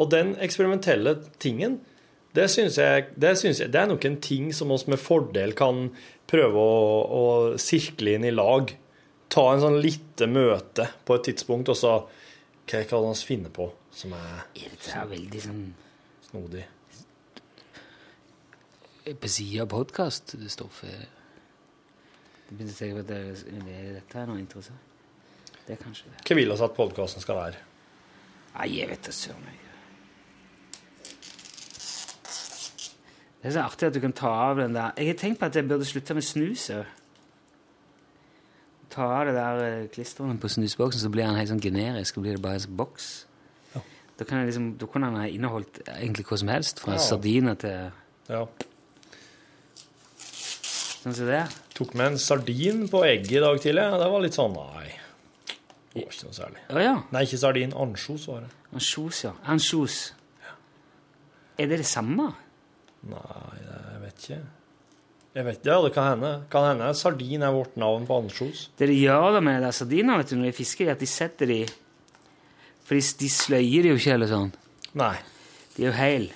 Og 0.00 0.10
den 0.10 0.34
eksperimentelle 0.42 1.16
tingen, 1.42 1.80
det 2.32 2.48
syns 2.50 2.78
jeg, 2.80 3.10
jeg 3.20 3.72
Det 3.72 3.80
er 3.80 3.86
nok 3.90 4.04
en 4.08 4.20
ting 4.20 4.52
som 4.56 4.70
oss 4.72 4.86
med 4.88 5.00
fordel 5.00 5.52
kan 5.56 5.90
prøve 6.30 6.56
å, 6.56 6.76
å 7.04 7.24
sirkle 7.60 8.16
inn 8.16 8.24
i 8.24 8.32
lag. 8.32 8.72
Ta 9.32 9.44
en 9.52 9.64
sånn 9.64 9.80
lite 9.84 10.28
møte 10.28 10.88
på 11.04 11.16
et 11.16 11.26
tidspunkt, 11.28 11.68
og 11.72 11.76
så 11.76 11.94
Hva 12.68 12.84
kan 12.88 13.04
vi 13.04 13.26
finne 13.26 13.50
på 13.52 13.68
som 13.92 14.14
er 14.16 14.46
Det 14.54 14.94
er 14.96 15.10
veldig 15.10 15.42
sånn 15.44 15.64
snodig? 16.30 16.64
På 19.02 19.28
sida 19.28 19.64
av 19.64 19.68
podkaststoffet 19.72 21.08
Det 22.46 22.54
begynte 22.54 22.86
jeg 22.86 23.02
at 23.02 23.08
det, 23.10 23.20
er 24.14 24.30
noe 24.30 24.38
interessant. 24.40 24.91
Det 25.66 25.76
er 25.76 25.82
kanskje 25.82 26.10
det. 26.10 26.22
Hva 26.26 26.36
vil 26.38 26.50
vi 26.50 26.64
at 26.64 26.74
podkasten 26.76 27.22
skal 27.22 27.36
være? 27.38 27.60
Nei, 28.56 28.68
jeg 28.78 28.88
vet 28.90 29.06
da 29.06 29.12
søren. 29.14 29.50
Det 33.42 33.50
er 33.50 33.54
så 33.56 33.62
artig 33.66 33.88
at 33.88 33.94
du 33.96 34.00
kan 34.04 34.12
ta 34.14 34.30
av 34.52 34.60
den 34.60 34.74
der 34.76 34.92
Jeg 34.96 35.08
har 35.08 35.16
tenkt 35.18 35.40
på 35.40 35.46
at 35.48 35.56
jeg 35.58 35.66
burde 35.66 35.86
slutte 35.88 36.14
med 36.14 36.22
snus 36.22 36.68
òg. 36.70 36.84
Ta 38.92 39.06
av 39.08 39.26
det 39.26 39.34
der 39.34 39.62
eh, 39.66 39.86
klisteret 39.90 40.38
på 40.40 40.50
snusboksen, 40.52 41.00
så 41.00 41.10
blir 41.10 41.24
den 41.24 41.38
helt 41.40 41.48
sånn 41.50 41.62
generisk. 41.64 42.14
Så 42.14 42.22
blir 42.22 42.36
det 42.36 42.42
bare 42.44 42.60
en 42.60 42.76
boks. 42.76 43.06
boks. 43.72 43.86
Da 44.18 44.26
kan, 44.28 44.42
jeg 44.42 44.50
liksom, 44.52 44.66
da 44.78 44.86
kunne 44.86 45.08
den 45.08 45.16
ha 45.22 45.26
inneholdt 45.32 45.80
egentlig 45.96 46.26
hva 46.28 46.36
som 46.38 46.50
helst, 46.52 46.82
fra 46.84 46.92
Ja. 46.92 46.98
sardiner 47.02 47.54
til 47.58 47.90
Ja. 48.28 48.46
sånn 51.02 51.14
som 51.16 51.26
det. 51.26 51.48
Tok 51.74 51.94
med 51.94 52.06
en 52.12 52.18
sardin 52.18 52.86
på 52.88 53.02
egget 53.02 53.32
i 53.32 53.40
dag 53.40 53.58
tidlig. 53.58 53.82
Det 53.98 54.10
var 54.12 54.20
litt 54.20 54.34
sånn 54.36 54.52
Nei. 54.54 54.92
Det 55.92 56.00
var 56.00 56.08
ikke 56.08 56.26
noe 56.28 56.36
særlig. 56.36 56.62
Å 56.72 56.80
ja. 56.82 56.94
Nei, 57.12 57.22
ikke 57.26 57.38
sardin. 57.42 57.74
Ansjos 57.76 58.24
var 58.30 58.46
det. 58.46 58.50
Ansjos, 58.72 59.20
ja. 59.26 59.32
Ansjos. 59.52 59.98
Er 61.60 61.68
det 61.68 61.82
det 61.82 61.88
samme? 61.88 62.30
Nei, 63.10 63.58
jeg 63.66 64.00
vet 64.06 64.24
ikke. 64.24 64.38
Jeg 65.32 65.46
vet 65.46 65.60
ikke, 65.60 65.68
ja, 65.68 65.78
det 65.84 65.92
kan 65.96 66.08
hende. 66.10 66.30
Kan 66.52 66.66
hende 66.70 66.88
sardin 66.96 67.44
er 67.44 67.52
vårt 67.54 67.76
navn 67.80 68.08
på 68.08 68.18
ansjos. 68.22 68.66
Det 68.76 68.88
de 68.88 68.96
gjør 68.98 69.36
det 69.36 69.44
med 69.44 69.64
de 69.64 69.72
sardinene 69.76 70.18
vet 70.20 70.32
du, 70.32 70.38
når 70.40 70.50
de 70.50 70.56
fisker, 70.56 70.88
er 70.88 70.96
at 70.96 71.04
de 71.04 71.08
setter 71.08 71.48
de 71.52 71.60
For 72.82 72.98
de, 72.98 73.28
sløyer 73.30 73.86
de 73.86 73.92
jo 73.92 74.00
ikke, 74.00 74.16
eller 74.16 74.28
sånn. 74.32 74.50
Nei. 74.98 75.14
De 75.76 75.84
er 75.84 75.88
jo 75.90 75.94
heil. 75.96 76.26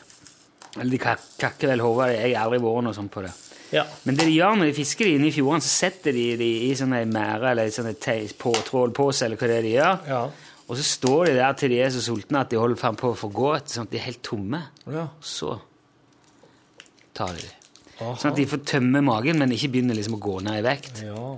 Eller 0.77 0.93
de 0.93 1.01
kak 1.01 1.25
kakker 1.41 1.73
vel 1.73 1.83
hodet. 1.85 2.13
Jeg 2.15 2.37
har 2.37 2.47
aldri 2.47 2.61
vært 2.65 2.87
noe 2.87 2.97
sånt 2.97 3.13
på 3.13 3.25
det. 3.25 3.33
Ja. 3.75 3.85
Men 4.07 4.19
det 4.19 4.27
de 4.29 4.35
gjør 4.37 4.59
når 4.61 4.71
de 4.71 4.77
fisker 4.77 5.09
de 5.09 5.15
inne 5.19 5.29
i 5.31 5.35
fjordene, 5.35 5.65
så 5.65 5.73
setter 5.87 6.15
de 6.15 6.27
de 6.39 6.51
i 6.69 6.73
sånne 6.79 7.03
mære 7.11 7.51
eller 7.51 7.73
sånne 7.75 7.95
på 8.39 8.53
trålpose, 8.69 9.25
eller 9.27 9.41
hva 9.41 9.51
det 9.51 9.57
er 9.59 9.67
de 9.67 9.75
gjør. 9.75 10.07
Ja. 10.11 10.21
Og 10.67 10.79
så 10.79 10.83
står 10.87 11.27
de 11.31 11.35
der 11.39 11.53
til 11.59 11.71
de 11.75 11.81
er 11.83 11.91
så 11.95 12.03
sultne 12.03 12.41
at 12.43 12.51
de 12.51 12.59
holder 12.59 12.79
frem 12.81 12.97
på 12.99 13.13
å 13.13 13.19
forgå, 13.19 13.53
sånn 13.71 13.87
at 13.87 13.93
de 13.95 14.01
er 14.01 14.07
helt 14.09 14.23
tomme. 14.27 14.63
ja. 14.91 15.09
Så 15.23 15.59
tar 17.17 17.33
de 17.37 17.47
dem. 17.47 17.55
Sånn 17.97 18.33
at 18.35 18.37
de 18.37 18.45
får 18.51 18.61
tømme 18.69 19.01
magen, 19.01 19.39
men 19.41 19.55
ikke 19.57 19.71
begynner 19.73 19.97
liksom 19.97 20.19
å 20.19 20.21
gå 20.21 20.41
ned 20.45 20.59
i 20.61 20.67
vekt. 20.67 21.05
ja. 21.07 21.37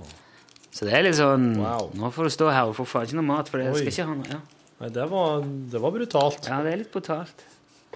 Så 0.79 0.87
det 0.87 0.93
er 0.95 1.03
litt 1.03 1.17
sånn 1.19 1.57
Wow. 1.59 1.89
Nå 1.99 2.11
får 2.15 2.29
du 2.29 2.31
stå 2.31 2.49
her 2.55 2.69
og 2.71 2.77
få 2.77 2.85
faen 2.87 3.09
ikke 3.09 3.17
noe 3.19 3.27
mat, 3.27 3.49
for 3.51 3.59
det 3.59 3.71
Oi. 3.73 3.79
skal 3.81 3.89
ikke 3.91 4.05
ha 4.07 4.15
noe. 4.15 4.29
Ja. 4.31 4.41
Nei, 4.79 4.91
det 4.95 5.07
var, 5.11 5.41
det 5.73 5.81
var 5.83 5.95
brutalt. 5.97 6.45
ja, 6.47 6.59
det 6.63 6.73
er 6.73 6.81
litt 6.85 6.93
brutalt. 6.93 7.41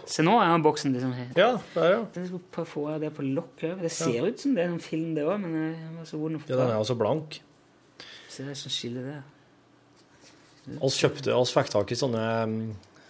Se, 0.08 0.24
nå 0.24 0.34
er 0.40 0.48
den 0.50 0.64
boksen 0.64 0.94
liksom 0.94 1.12
helt 1.14 1.38
Ja, 1.38 1.50
der, 1.74 1.92
ja. 1.92 2.64
Få 2.66 2.84
det 2.98 3.12
på 3.14 3.24
lokk. 3.26 3.60
Det 3.80 3.90
ser 3.92 4.26
ut 4.26 4.40
som 4.40 4.54
det 4.56 4.64
er 4.64 4.72
en 4.72 4.80
film, 4.82 5.12
det 5.14 5.24
òg, 5.28 5.38
men 5.42 5.54
det 5.54 5.90
var 5.98 6.08
så 6.08 6.20
vond 6.20 6.38
å 6.38 6.42
få 6.42 6.50
ja 6.52 6.58
den 6.58 6.72
er 6.72 6.80
også 6.80 6.96
blank. 6.98 7.38
Se 8.32 8.46
det 8.46 8.56
som 8.58 8.72
skiller 8.72 9.08
der. 9.10 9.22
Vi 10.64 10.78
kjøpte, 10.94 11.34
Vi 11.34 11.50
fikk 11.52 11.72
tak 11.74 11.92
i 11.92 11.98
sånne 11.98 12.24
mm, 12.48 12.62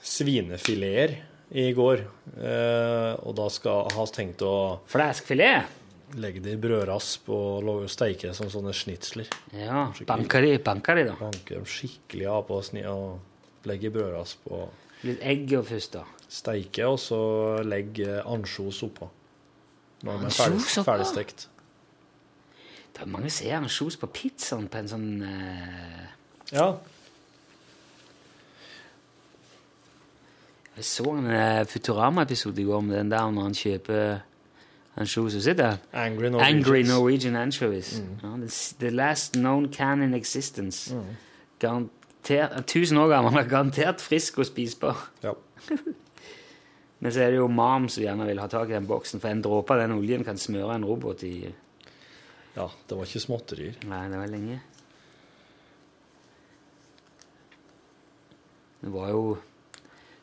svinefileter 0.03 1.15
i 1.63 1.69
går. 1.77 2.03
Eh, 2.39 3.13
og 3.23 3.37
da 3.37 3.47
skal 3.53 3.91
ha 3.93 4.07
tenkt 4.11 4.43
å 4.47 4.55
Fleskfilet? 4.91 5.79
legge 6.21 6.43
det 6.45 6.57
i 6.57 6.61
brødrasp 6.61 7.29
og 7.33 7.69
steike 7.89 8.29
det 8.29 8.37
som 8.37 8.51
sånne 8.53 8.75
snitsler. 8.77 9.31
Ja. 9.57 9.87
Banker 10.09 10.45
de, 10.45 10.57
banker 10.65 10.99
de, 10.99 11.07
da? 11.09 11.15
Banker 11.21 11.61
dem 11.61 11.69
skikkelig 11.69 12.27
av 12.29 12.43
på 12.51 12.59
sni 12.67 12.83
og 12.89 13.69
legge 13.69 13.89
i 13.89 13.95
brødrasp 13.95 14.51
og 14.53 14.79
Litt 15.03 15.23
egg 15.27 15.51
og 15.59 15.65
først, 15.67 15.97
da. 15.97 16.05
Steike, 16.33 16.87
og 16.87 16.99
så 17.01 17.21
legge 17.67 18.23
ansjos 18.23 18.83
oppå. 18.87 19.11
Når 20.03 20.17
den 20.17 20.27
er 20.27 20.31
ferdig, 20.31 20.85
ferdigstekt. 20.85 21.49
Det 22.93 23.05
er 23.05 23.11
mange 23.13 23.31
som 23.31 23.45
ser 23.45 23.57
ansjos 23.57 23.97
på 23.97 24.09
pizzaen 24.13 24.67
på 24.69 24.81
en 24.81 24.91
sånn 24.91 25.07
uh... 25.25 26.09
Ja. 26.53 26.67
Jeg 30.77 30.89
så 30.89 31.07
en 31.15 31.31
uh, 31.31 31.63
Futurama-episode 31.69 32.61
i 32.61 32.67
går 32.69 32.85
med 32.85 32.99
den 32.99 33.13
der 33.13 33.31
når 33.31 33.49
han 33.49 33.57
kjøper 33.57 34.03
ansjos. 34.97 35.37
og 35.37 35.43
sitter? 35.45 35.81
Angry. 35.93 36.33
Angry 36.41 36.83
Norwegian 36.89 37.37
anchovies. 37.37 38.03
Ja, 38.23 38.37
the, 38.37 38.51
the 38.81 38.91
last 38.91 39.33
known 39.33 39.73
can 39.73 40.03
in 40.03 40.15
existence. 40.15 40.95
Mm. 40.95 41.17
Garanter, 41.59 42.63
tusen 42.67 42.99
år 42.99 43.09
gammel, 43.09 43.49
garantert 43.49 44.01
frisk 44.01 44.39
og 44.39 44.47
spisbar. 44.47 45.11
Ja. 45.23 45.33
Men 47.03 47.11
så 47.11 47.25
er 47.25 47.33
det 47.33 47.41
jo 47.41 47.49
mam 47.51 47.89
som 47.91 48.05
gjerne 48.05 48.29
vil 48.29 48.39
ha 48.39 48.47
tak 48.51 48.71
i 48.71 48.77
den 48.77 48.87
boksen, 48.87 49.19
for 49.19 49.33
en 49.33 49.43
dråpe 49.43 49.75
av 49.75 49.83
den 49.83 49.97
oljen 49.97 50.23
kan 50.27 50.39
smøre 50.39 50.77
en 50.77 50.87
robot 50.87 51.25
i 51.27 51.37
ja, 52.53 52.67
det 52.87 52.97
var 52.99 53.09
ikke 53.09 53.23
småtterier. 53.25 53.79
Nei, 53.89 54.03
det 54.13 54.19
var 54.21 54.29
lenge. 54.29 54.59
Det 58.83 58.91
var 58.93 59.09
jo 59.15 59.23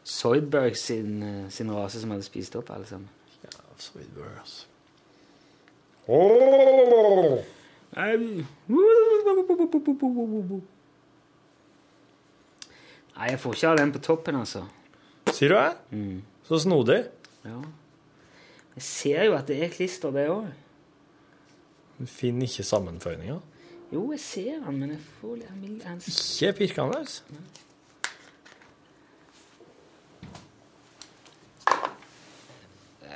Soydberg 0.09 0.75
sin, 0.77 1.23
eh, 1.23 1.49
sin 1.49 1.71
rase 1.73 2.01
som 2.01 2.11
hadde 2.11 2.23
spist 2.23 2.55
opp 2.55 2.69
alle 2.73 2.85
sammen. 2.85 3.09
Ja, 3.43 3.49
Soydberg, 3.77 4.39
altså. 4.39 4.65
Nei, 13.15 13.29
jeg 13.29 13.39
får 13.39 13.55
ikke 13.55 13.69
av 13.69 13.77
den 13.77 13.91
på 13.91 13.99
toppen, 13.99 14.35
altså. 14.39 14.63
Sier 15.33 15.49
du 15.49 15.55
det? 15.55 15.71
Mm. 15.91 16.19
Så 16.49 16.59
snodig. 16.63 17.03
Ja. 17.45 17.59
Jeg 18.75 18.83
ser 18.85 19.23
jo 19.27 19.35
at 19.37 19.47
det 19.49 19.59
er 19.63 19.69
klister, 19.73 20.11
det 20.15 20.27
òg. 20.31 20.47
Du 21.99 22.05
finner 22.07 22.47
ikke 22.47 22.63
sammenføyninga. 22.63 23.39
Jo, 23.93 24.03
jeg 24.13 24.19
ser 24.23 24.59
den, 24.65 24.79
men 24.79 24.93
jeg 24.95 24.99
får 25.19 25.35
litt 25.41 25.49
jeg 25.49 25.61
vil- 25.61 25.83
han- 25.83 26.01
Ikke 26.07 26.53
pirkende. 26.57 27.05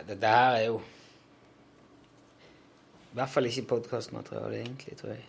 Det 0.07 0.21
der 0.21 0.27
er 0.57 0.65
jo 0.65 0.81
I 3.13 3.15
hvert 3.15 3.29
fall 3.29 3.45
ikke 3.45 3.61
podkastmateriale, 3.69 4.55
egentlig, 4.63 4.95
tror 4.97 5.09
jeg. 5.13 5.25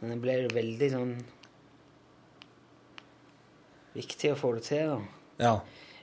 Men 0.00 0.10
det 0.10 0.20
ble 0.24 0.32
jo 0.42 0.48
veldig 0.54 0.88
sånn 0.94 1.12
Viktig 3.94 4.32
å 4.34 4.38
få 4.38 4.50
det 4.56 4.62
til, 4.68 4.90
da. 4.90 4.98
Ja. 5.42 5.52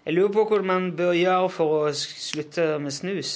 Jeg 0.06 0.14
lurer 0.14 0.34
på 0.36 0.44
hva 0.52 0.60
man 0.66 0.92
bør 0.98 1.16
gjøre 1.18 1.50
for 1.50 1.78
å 1.88 1.94
slutte 1.98 2.66
med 2.84 2.94
snus. 2.94 3.32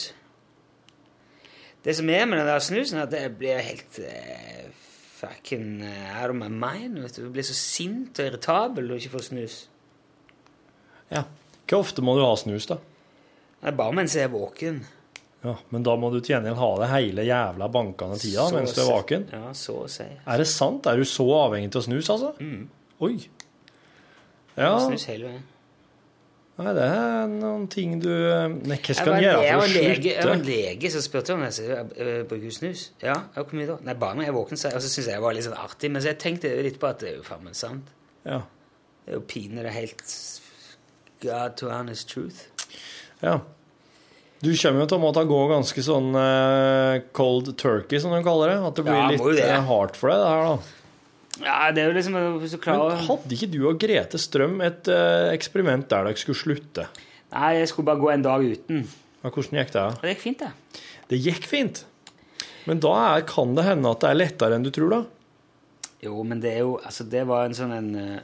Det 1.84 1.95
som 1.97 2.09
er 2.13 2.28
med 2.28 2.38
den 2.41 2.49
der 2.49 2.59
snusen, 2.61 2.99
er 2.99 3.07
at 3.07 3.15
jeg 3.15 3.32
blir 3.39 3.61
helt 3.63 3.99
eh, 4.03 4.67
fucking 5.17 5.82
eh, 5.88 6.11
out 6.22 6.30
of 6.34 6.38
my 6.38 6.49
mind. 6.51 6.99
vet 7.01 7.15
du. 7.17 7.24
Jeg 7.24 7.34
blir 7.38 7.47
så 7.47 7.55
sint 7.57 8.20
og 8.20 8.28
irritabel 8.30 8.91
jeg 8.93 9.05
ikke 9.05 9.15
får 9.15 9.26
snus. 9.32 9.57
Ja. 11.09 11.24
Hvor 11.70 11.82
ofte 11.86 12.03
må 12.05 12.15
du 12.17 12.24
ha 12.26 12.34
snus, 12.38 12.67
da? 12.70 12.78
Det 13.59 13.72
er 13.72 13.78
bare 13.80 13.95
mens 13.97 14.13
jeg 14.17 14.28
er 14.28 14.34
våken. 14.34 14.82
Ja, 15.43 15.53
Men 15.72 15.84
da 15.88 15.93
må 15.95 16.09
du 16.11 16.17
til 16.20 16.34
gjengjeld 16.36 16.57
ha 16.59 16.70
det 16.82 16.88
hele 16.91 17.24
jævla 17.24 17.70
bankende 17.72 18.17
tida 18.20 18.45
Så 18.49 18.55
mens 18.57 18.74
du 18.76 18.82
er 18.84 18.89
våken. 18.91 19.24
vaken. 19.30 19.45
Ja, 19.47 19.53
så 19.55 19.76
å 19.86 19.88
si. 19.89 20.03
Er 20.28 20.41
det 20.41 20.47
sant? 20.51 20.86
Er 20.91 20.99
du 20.99 21.05
så 21.07 21.26
avhengig 21.45 21.72
av 21.80 21.86
snus, 21.86 22.09
altså? 22.11 22.34
Oi. 23.07 23.13
Ja. 24.59 24.74
Snus 24.84 25.05
hele 25.07 25.30
veien. 25.32 25.45
Nei, 26.60 26.74
det 26.76 26.84
er 26.91 27.28
noen 27.32 27.68
ting 27.72 27.93
du 28.03 28.10
eh, 28.12 28.49
Nei, 28.51 28.76
hva 28.84 28.95
skal 28.97 29.14
en 29.16 29.22
gjøre 29.24 29.43
for 29.45 29.62
å 29.64 29.68
slutte? 29.70 30.01
jeg 30.10 30.26
var 30.28 30.34
en 30.36 30.43
lege 30.43 30.89
som 30.91 31.03
spurte 31.05 31.36
om 31.38 31.43
jeg, 31.45 31.84
bruker 32.28 32.51
snus. 32.51 32.82
Ja, 33.03 33.14
hvor 33.38 33.53
mye 33.55 33.68
da? 33.70 33.78
Nei, 33.88 33.93
bare 34.01 34.18
når 34.20 34.26
jeg 34.28 34.34
er 34.34 34.36
våken, 34.36 34.60
så- 34.60 34.74
og 34.76 34.82
så 34.84 34.89
syns 34.91 35.07
jeg 35.07 35.16
det 35.16 35.22
var 35.24 35.34
litt 35.38 35.45
sånn 35.47 35.55
artig. 35.55 35.91
Men 35.93 36.01
så 36.03 36.12
jeg 36.12 36.20
tenkte 36.20 36.51
litt 36.66 36.80
på 36.82 36.89
at 36.89 36.99
det 36.99 37.14
er 37.14 37.16
jo 37.22 37.24
faen 37.24 37.43
meg 37.47 37.55
sant. 37.55 37.88
Ja. 38.28 38.41
Det 39.05 39.14
er 39.14 39.20
jo 39.22 39.24
pinlig 39.32 39.72
helt 39.72 40.03
God 41.24 41.55
to 41.57 41.70
honest 41.72 42.10
truth. 42.10 42.47
ja. 43.24 43.39
Du 44.41 44.53
kommer 44.55 44.80
jo 44.80 44.86
til 44.88 44.97
å 44.99 45.01
måtte 45.03 45.24
gå 45.28 45.38
ganske 45.51 45.82
sånn 45.84 46.14
eh, 46.16 47.01
cold 47.12 47.49
turkey, 47.60 47.99
som 47.99 48.12
de 48.16 48.22
kaller 48.24 48.53
det. 48.53 48.60
At 48.70 48.76
det 48.76 48.86
blir 48.86 48.95
Ja, 48.95 49.07
litt 49.12 49.36
det. 49.36 49.49
eh, 49.49 49.62
hardt 49.68 49.97
for 49.99 50.10
deg, 50.10 50.20
det 50.22 50.30
her, 50.32 50.43
da. 50.45 50.57
Ja, 51.44 51.70
det 51.72 51.84
er 51.84 51.92
jo 51.92 51.96
liksom 51.96 52.16
Men 52.18 53.04
hadde 53.08 53.36
ikke 53.36 53.50
du 53.52 53.60
og 53.70 53.78
Grete 53.82 54.20
Strøm 54.20 54.60
et 54.66 54.90
eh, 54.92 55.30
eksperiment 55.34 55.88
der 55.92 56.10
dere 56.10 56.20
skulle 56.20 56.40
slutte? 56.40 56.88
Nei, 57.34 57.52
jeg 57.60 57.70
skulle 57.72 57.90
bare 57.92 58.02
gå 58.02 58.10
en 58.12 58.26
dag 58.26 58.44
uten. 58.44 58.84
Ja, 59.22 59.30
hvordan 59.30 59.60
gikk 59.60 59.72
det? 59.76 59.86
Det 60.02 60.14
gikk 60.14 60.26
fint, 60.26 60.44
det. 60.44 60.84
Det 61.10 61.22
gikk 61.22 61.48
fint. 61.50 61.84
Men 62.70 62.82
da 62.84 62.92
er, 63.14 63.26
kan 63.30 63.56
det 63.58 63.66
hende 63.68 63.94
at 63.94 64.04
det 64.04 64.12
er 64.12 64.20
lettere 64.20 64.58
enn 64.58 64.66
du 64.66 64.72
tror, 64.74 64.94
da. 64.94 65.02
Jo, 66.04 66.20
men 66.24 66.42
det 66.44 66.54
er 66.56 66.62
jo 66.64 66.78
Altså, 66.80 67.04
det 67.12 67.26
var 67.28 67.44
en 67.44 67.56
sånn 67.58 67.74
en 67.76 67.90
eh, 68.00 68.20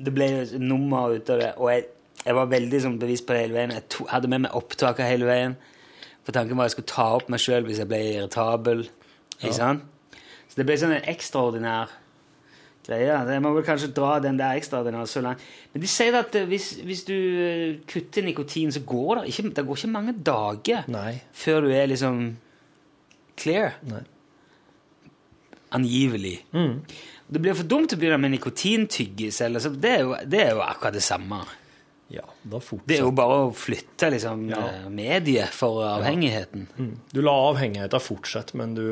Det 0.00 0.12
ble 0.14 0.28
jo 0.30 0.38
et 0.46 0.54
nummer 0.62 1.12
ut 1.12 1.32
av 1.32 1.40
det, 1.42 1.50
og 1.60 1.68
jeg, 1.72 1.88
jeg 2.22 2.36
var 2.38 2.52
veldig 2.52 2.80
sånn 2.84 3.00
bevisst 3.00 3.26
på 3.28 3.36
det 3.36 3.46
hele 3.46 3.56
veien. 3.56 3.74
Jeg 3.76 3.88
to, 3.92 4.06
hadde 4.12 4.30
med 4.32 4.44
meg 4.46 4.56
opptaker 4.56 5.08
hele 5.08 5.28
veien. 5.28 5.56
For 6.26 6.34
tanken 6.36 6.58
var 6.58 6.66
at 6.66 6.72
jeg 6.72 6.78
skulle 6.78 6.92
ta 6.92 7.10
opp 7.16 7.28
meg 7.32 7.42
sjøl 7.42 7.68
hvis 7.68 7.80
jeg 7.80 7.88
ble 7.90 8.00
irritabel. 8.16 8.82
Ikke 9.38 9.54
sant? 9.56 9.84
Så 10.56 10.62
det 10.62 10.66
ble 10.70 10.76
sånn 10.80 10.94
en 10.96 11.04
ekstraordinær 11.12 11.90
greie. 12.86 13.12
Jeg 13.28 13.42
må 13.44 13.50
vel 13.52 13.64
kanskje 13.66 13.90
dra 13.92 14.14
den 14.24 14.38
der 14.40 14.56
ekstraordinære 14.56 15.08
så 15.10 15.20
langt. 15.20 15.42
Men 15.74 15.82
de 15.82 15.88
sier 15.90 16.16
at 16.16 16.34
eh, 16.38 16.46
hvis, 16.48 16.70
hvis 16.86 17.02
du 17.04 17.12
eh, 17.12 17.76
kutter 17.90 18.24
nikotin, 18.24 18.72
så 18.72 18.80
går 18.88 19.20
det 19.20 19.34
ikke, 19.34 19.50
det 19.58 19.66
går 19.68 19.80
ikke 19.82 19.90
mange 19.92 20.14
dager 20.24 20.88
Nei. 20.88 21.16
før 21.36 21.66
du 21.66 21.72
er 21.76 21.90
liksom 21.92 22.22
clear. 23.36 23.76
Nei. 23.90 24.00
Angivelig. 25.76 26.38
Det 27.26 27.40
blir 27.42 27.56
for 27.58 27.66
dumt 27.68 27.92
å 27.92 27.98
begynne 27.98 28.20
med 28.22 28.36
nikotintyggis. 28.36 29.40
Eller, 29.44 29.60
så 29.60 29.72
det, 29.74 29.92
er 29.98 30.04
jo, 30.06 30.14
det 30.24 30.44
er 30.46 30.52
jo 30.54 30.62
akkurat 30.64 30.94
det 30.96 31.02
samme. 31.04 31.42
Ja. 32.08 32.22
Det 32.46 33.00
er 33.00 33.02
jo 33.02 33.10
bare 33.18 33.40
å 33.48 33.54
flytte 33.54 34.12
liksom, 34.14 34.46
Ja. 34.52 34.60
eh, 34.70 34.84
mediet 34.94 35.50
for 35.52 35.82
avhengigheten. 35.90 36.68
Du 37.10 37.18
la 37.20 37.34
avhengigheten 37.50 38.00
fortsette, 38.00 38.54
men 38.56 38.76
du, 38.78 38.84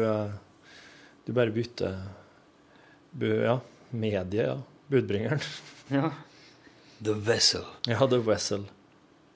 du 1.24 1.32
bare 1.32 1.50
bytter 1.54 1.98
Ja, 3.20 3.60
medie, 3.90 4.42
ja. 4.42 4.56
Budbringeren. 4.86 5.40
Ja. 5.88 6.10
The 7.04 7.12
vessel. 7.12 7.64
Ja, 7.86 8.06
The 8.08 8.18
Vessel. 8.18 8.66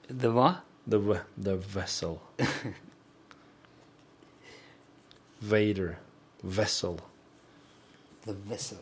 The 0.07 0.29
hva? 0.33 0.49
The, 0.89 1.19
the 1.43 1.55
Vessel. 1.55 2.19
Vader. 5.39 5.97
Vessel. 6.41 6.99
The 8.25 8.33
vessel. 8.33 8.77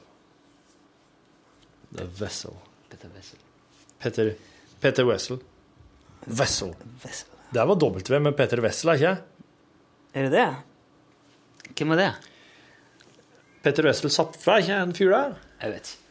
The 1.95 2.05
Vessel. 2.05 2.53
Petter 2.89 3.09
Vessel. 3.09 3.39
Petter, 3.99 4.35
Petter 4.79 5.05
Wessel. 5.05 5.39
Vessel. 6.25 6.75
Vessel. 7.03 7.29
Det 7.49 7.65
var 7.65 7.75
W 7.75 8.19
med 8.19 8.37
Petter 8.37 8.61
Wessel, 8.61 8.89
er 8.91 8.95
ikke 8.99 9.11
det? 9.13 9.23
Er 10.13 10.27
det 10.27 10.31
det? 10.33 10.47
Hvem 11.77 11.93
var 11.93 12.01
det? 12.01 12.09
Petter 13.67 13.83
Wessel 13.89 14.11
Zapfe, 14.13 14.53
er 14.53 14.61
ikke 14.63 14.75
en 14.79 14.93
fyr 14.95 15.09
der? 15.11 15.33
Jeg 15.59 15.71
vet 15.73 15.89
ikke. 15.91 16.03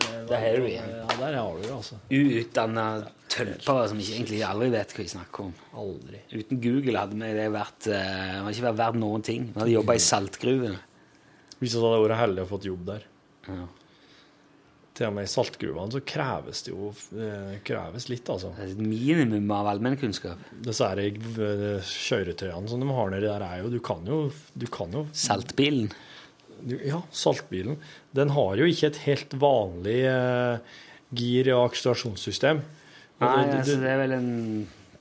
det, 0.00 0.20
Der 0.30 0.38
har 0.40 0.56
du 0.56 0.68
igjen. 0.70 0.92
Ja, 0.94 1.16
der 1.18 1.34
har 1.36 1.56
du 1.58 1.66
det, 1.66 1.72
altså. 1.74 1.98
Uutdanna 2.08 2.84
tølpere 3.30 3.82
som 3.90 4.00
ikke 4.00 4.14
egentlig 4.16 4.38
aldri 4.46 4.70
vet 4.72 4.94
hva 4.96 5.04
de 5.04 5.12
snakker 5.12 5.50
om. 5.50 5.50
Aldri. 5.82 6.22
Uten 6.32 6.62
Google 6.64 7.02
hadde 7.02 7.18
vi 7.20 7.32
det 7.36 7.50
vært 7.52 7.90
Det 7.90 7.98
hadde 8.00 8.54
ikke 8.54 8.66
vært 8.70 8.80
verdt 8.80 9.00
noen 9.02 9.26
ting. 9.26 9.50
Vi 9.50 9.60
hadde 9.60 9.74
jobba 9.74 9.98
i 9.98 10.02
saltgruvene. 10.06 10.80
Hvis 11.60 11.76
vi 11.76 11.84
hadde 11.84 12.00
vært 12.06 12.22
heldige 12.22 12.46
og 12.46 12.52
fått 12.54 12.70
jobb 12.70 12.88
der. 12.88 13.04
Ja. 13.50 13.68
Til 14.98 15.06
og 15.06 15.14
med 15.16 15.28
i 15.28 15.30
saltgruvene 15.30 15.92
så 15.94 16.00
kreves 16.04 16.64
det 16.66 16.72
jo 16.72 16.88
eh, 17.14 17.52
kreves 17.64 18.08
litt, 18.10 18.26
altså. 18.32 18.50
Det 18.56 18.64
er 18.66 18.72
et 18.74 18.80
minimum 18.82 19.52
av 19.54 19.68
allmennkunnskap. 19.70 20.40
Disse 20.66 20.88
eh, 20.98 21.20
kjøretøyene 21.86 22.68
som 22.72 22.82
de 22.82 22.88
har 22.96 23.12
nedi 23.14 23.28
der, 23.30 23.44
er 23.46 23.62
jo 23.62 23.70
Du 23.72 23.78
kan 23.86 24.02
jo, 24.08 24.18
du 24.58 24.66
kan 24.72 24.92
jo 24.96 25.04
Saltbilen. 25.14 25.92
du, 26.60 26.74
Ja, 26.84 27.00
saltbilen. 27.14 27.78
Den 28.18 28.34
har 28.34 28.56
jo 28.58 28.66
ikke 28.68 28.90
et 28.90 28.98
helt 29.06 29.38
vanlig 29.40 30.00
eh, 30.10 30.58
gir- 31.14 31.52
og 31.54 31.70
akselerasjonssystem. 31.70 32.60
Nei, 33.20 33.30
Nei, 33.30 33.46
du, 33.46 33.56
altså, 33.60 33.78
det- 33.80 33.90
er 33.94 33.98
vel 34.02 34.12
en 34.18 34.30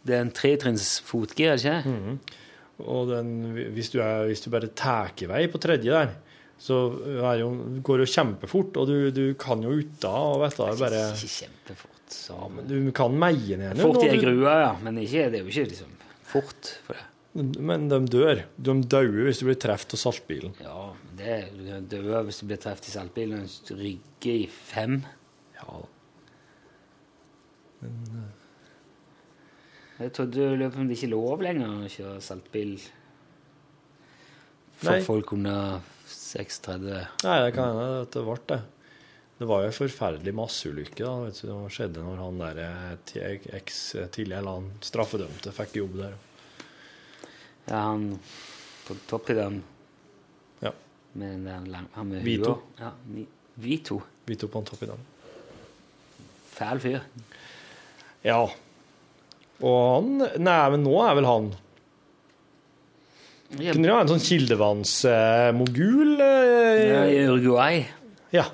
Det 0.05 0.15
er 0.15 0.21
en 0.23 0.31
tretrinns 0.31 0.99
fotgir, 1.03 1.57
ikke 1.57 1.65
sant? 1.65 2.35
Og 2.79 3.09
den, 3.09 3.33
hvis, 3.75 3.89
du 3.91 3.99
er, 3.99 4.25
hvis 4.29 4.39
du 4.45 4.49
bare 4.53 4.69
tar 4.71 5.11
vei 5.27 5.47
på 5.51 5.59
tredje 5.59 5.91
der, 5.91 6.13
så 6.59 6.77
er 7.23 7.39
jo, 7.39 7.49
går 7.87 8.01
det 8.01 8.07
jo 8.07 8.13
kjempefort, 8.17 8.77
og 8.81 8.89
du, 8.89 8.95
du 9.15 9.23
kan 9.39 9.61
jo 9.63 9.77
uta 9.79 10.09
og 10.11 10.41
vet 10.43 10.57
du, 10.59 10.65
bare 10.81 11.03
Ikke 11.15 11.29
kjempefort. 11.37 11.95
Så. 12.09 12.35
Du 12.67 12.75
kan 12.97 13.13
meie 13.21 13.55
ned 13.59 13.77
den, 13.77 13.83
Fort 13.85 14.01
i 14.03 14.09
ei 14.09 14.17
grue, 14.19 14.49
ja. 14.49 14.71
Men 14.83 14.97
ikke, 14.97 15.27
det 15.31 15.39
er 15.39 15.45
jo 15.45 15.51
ikke 15.53 15.69
liksom 15.71 15.93
fort 16.29 16.71
for 16.87 16.97
det. 16.97 17.05
Men 17.61 17.85
de 17.91 17.99
dør. 18.09 18.41
De 18.57 18.73
dauer 18.89 19.27
hvis 19.29 19.39
du 19.39 19.45
blir 19.45 19.59
truffet 19.61 19.93
av 19.95 20.01
saltbilen. 20.01 20.55
Ja, 20.65 20.87
men 20.97 21.19
det 21.19 21.29
er- 21.35 21.85
du 21.85 21.97
hvis 22.25 22.41
du 22.41 22.47
blir 22.49 22.57
truffet 22.59 22.89
i 22.89 22.95
saltbilen 22.95 23.45
du 23.69 23.75
rygger 23.77 24.33
i 24.33 24.47
fem. 24.49 25.03
Ja, 25.61 25.77
Jeg 29.99 30.13
trodde 30.15 30.31
du 30.33 30.55
løp 30.59 30.77
om 30.79 30.87
det 30.87 30.95
ikke 30.97 31.09
er 31.09 31.13
lov 31.13 31.41
lenger 31.43 31.71
å 31.83 31.89
kjøre 31.91 32.21
saltbil 32.23 32.75
for 34.79 34.93
Nei. 34.95 35.01
folk 35.03 35.33
under 35.35 35.81
630. 36.09 37.07
Nei, 37.23 37.37
det 37.45 37.53
kan 37.55 37.69
hende 37.71 38.01
at 38.03 38.11
det 38.15 38.23
ble 38.25 38.37
det. 38.51 38.59
Det 39.39 39.47
var 39.47 39.61
jo 39.63 39.69
en 39.69 39.75
forferdelig 39.77 40.33
masseulykke 40.35 40.99
da, 41.05 41.11
vet 41.23 41.37
du, 41.39 41.45
det 41.47 41.71
skjedde 41.71 42.01
når 42.03 42.17
han 42.25 42.39
der 42.41 42.57
eh, 42.65 42.95
eks 43.55 43.77
tidligere 44.11 44.41
eller 44.41 44.57
han 44.57 44.71
straffedømte 44.83 45.53
fikk 45.55 45.77
jobb 45.79 45.95
der. 46.01 46.17
Ja, 47.69 47.83
han 47.93 48.09
på 48.87 48.97
topp 49.07 49.29
i 49.31 49.37
den 49.37 49.61
Ja. 50.65 50.73
med 51.13 51.45
den 51.47 51.69
lang, 51.71 51.87
han 51.95 52.09
med 52.11 52.23
Vito. 52.27 52.51
hua. 52.57 52.83
Ja, 52.83 52.91
Vi- 53.05 53.27
Vito. 53.55 54.01
Vi 54.25 54.35
på 54.51 54.61
topp 54.67 54.83
i 54.83 54.91
den. 54.91 55.05
Fæl 56.51 56.79
fyr. 56.83 56.99
Ja. 58.23 58.41
Og 59.61 59.79
han 59.95 60.17
Nei, 60.43 60.59
men 60.75 60.83
nå 60.83 60.97
er 61.07 61.15
vel 61.15 61.25
han 61.29 61.49
Kunne 63.49 63.87
du 63.87 63.93
ha 63.93 64.01
en 64.03 64.11
sånn 64.11 64.21
kildevannsmogul? 64.21 66.11
Eh, 66.21 66.81
ja, 66.89 67.03
I 67.09 67.21
Uruguay. 67.27 67.85
ja. 68.35 68.45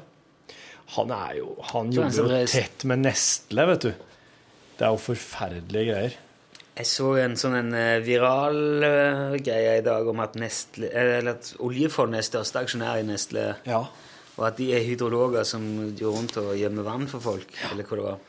Han 0.95 1.09
er 1.11 1.31
jo 1.41 1.55
Han 1.73 1.89
jobber 1.91 2.29
jo 2.39 2.45
tett 2.47 2.85
med 2.87 3.01
Nestle, 3.03 3.65
vet 3.67 3.81
du. 3.83 3.89
Det 4.77 4.85
er 4.85 4.93
jo 4.93 4.99
forferdelige 5.01 5.89
greier. 5.89 6.13
Jeg 6.75 6.87
så 6.87 7.09
en 7.19 7.35
sånn 7.39 7.55
en 7.57 7.73
eh, 7.75 7.99
viral 8.03 8.57
uh, 8.83 9.35
greie 9.39 9.77
i 9.79 9.83
dag 9.83 10.07
om 10.11 10.19
at, 10.23 10.35
Nestle, 10.39 10.87
eh, 10.91 11.19
at 11.31 11.53
oljefondet 11.63 12.19
er 12.21 12.27
største 12.27 12.59
aksjonær 12.63 12.99
i 13.01 13.05
Nestle, 13.07 13.45
Ja. 13.67 13.81
og 14.37 14.43
at 14.47 14.57
de 14.59 14.69
er 14.75 14.83
hydrologer 14.83 15.43
som 15.47 15.63
går 15.95 16.15
rundt 16.17 16.35
og 16.39 16.53
gjemmer 16.59 16.83
vann 16.87 17.07
for 17.11 17.23
folk, 17.23 17.47
eller 17.71 17.87
hva 17.87 17.95
det 17.99 18.05
var. 18.05 18.19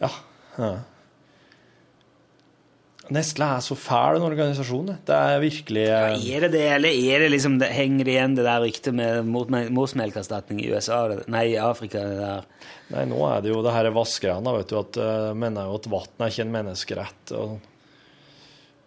Ja. 0.00 0.10
ja. 0.58 0.70
Nestle 3.12 3.46
er 3.56 3.60
så 3.60 3.76
fæl 3.76 4.16
en 4.16 4.24
organisasjon. 4.24 4.86
det. 4.88 4.96
Er 5.12 5.42
virkelig 5.42 5.82
ja, 5.84 6.14
Er 6.14 6.46
det 6.46 6.52
det, 6.54 6.62
eller 6.78 6.88
er 6.88 7.24
det 7.24 7.32
liksom, 7.34 7.58
det 7.60 7.68
henger 7.74 8.08
igjen 8.08 8.36
det 8.38 8.46
der 8.46 8.62
ryktet 8.64 8.96
med 8.96 9.28
morsmelkerstatning 9.28 10.62
i 10.64 10.70
USA? 10.72 11.02
Nei, 11.28 11.50
i 11.52 11.60
Afrika, 11.60 12.00
det 12.00 12.16
der. 12.22 12.48
Nei, 12.94 13.04
nå 13.10 13.20
er 13.28 13.44
det 13.44 13.52
jo 13.52 13.60
det 13.64 13.74
her 13.76 13.90
vassgreiene, 13.92 14.56
vet 14.56 14.72
du, 14.72 14.78
at 14.80 15.00
uh, 15.00 15.30
mener 15.36 15.68
jo 15.68 15.76
at 15.76 15.90
vann 15.92 16.24
er 16.24 16.32
ikke 16.32 16.46
en 16.46 16.56
menneskerett. 16.56 17.34
og 17.36 17.58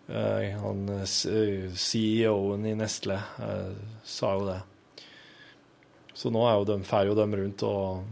uh, 0.09 0.43
han 0.63 0.83
eh, 0.97 1.05
eh, 1.33 1.69
CEO-en 1.73 2.65
i 2.65 2.75
Nestle 2.79 3.19
uh, 3.37 3.73
sa 4.05 4.33
jo 4.33 4.47
det. 4.49 4.61
Så 6.17 6.33
nå 6.33 6.41
er 6.49 6.57
jo 6.57 6.71
de, 6.71 6.79
fer 6.87 7.11
jo 7.11 7.17
de 7.17 7.27
rundt 7.37 7.67
og 7.67 8.07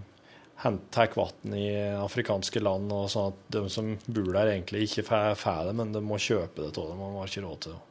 hent- 0.66 0.86
tar 0.92 1.14
vann 1.16 1.56
i 1.56 1.70
afrikanske 2.02 2.62
land, 2.64 2.92
og 2.92 3.10
sånn 3.12 3.32
at 3.34 3.44
de 3.56 3.64
som 3.72 3.94
bor 4.08 4.32
der, 4.34 4.52
egentlig 4.56 4.88
ikke 4.90 5.06
får 5.08 5.70
det, 5.70 5.76
men 5.78 5.94
de 5.96 6.02
må 6.04 6.20
kjøpe 6.22 6.66
det 6.66 6.74
av 6.74 6.90
dem. 6.90 7.02
Man 7.02 7.20
har 7.22 7.30
ikke 7.30 7.46
råd 7.46 7.62
til 7.66 7.76
det. 7.76 7.84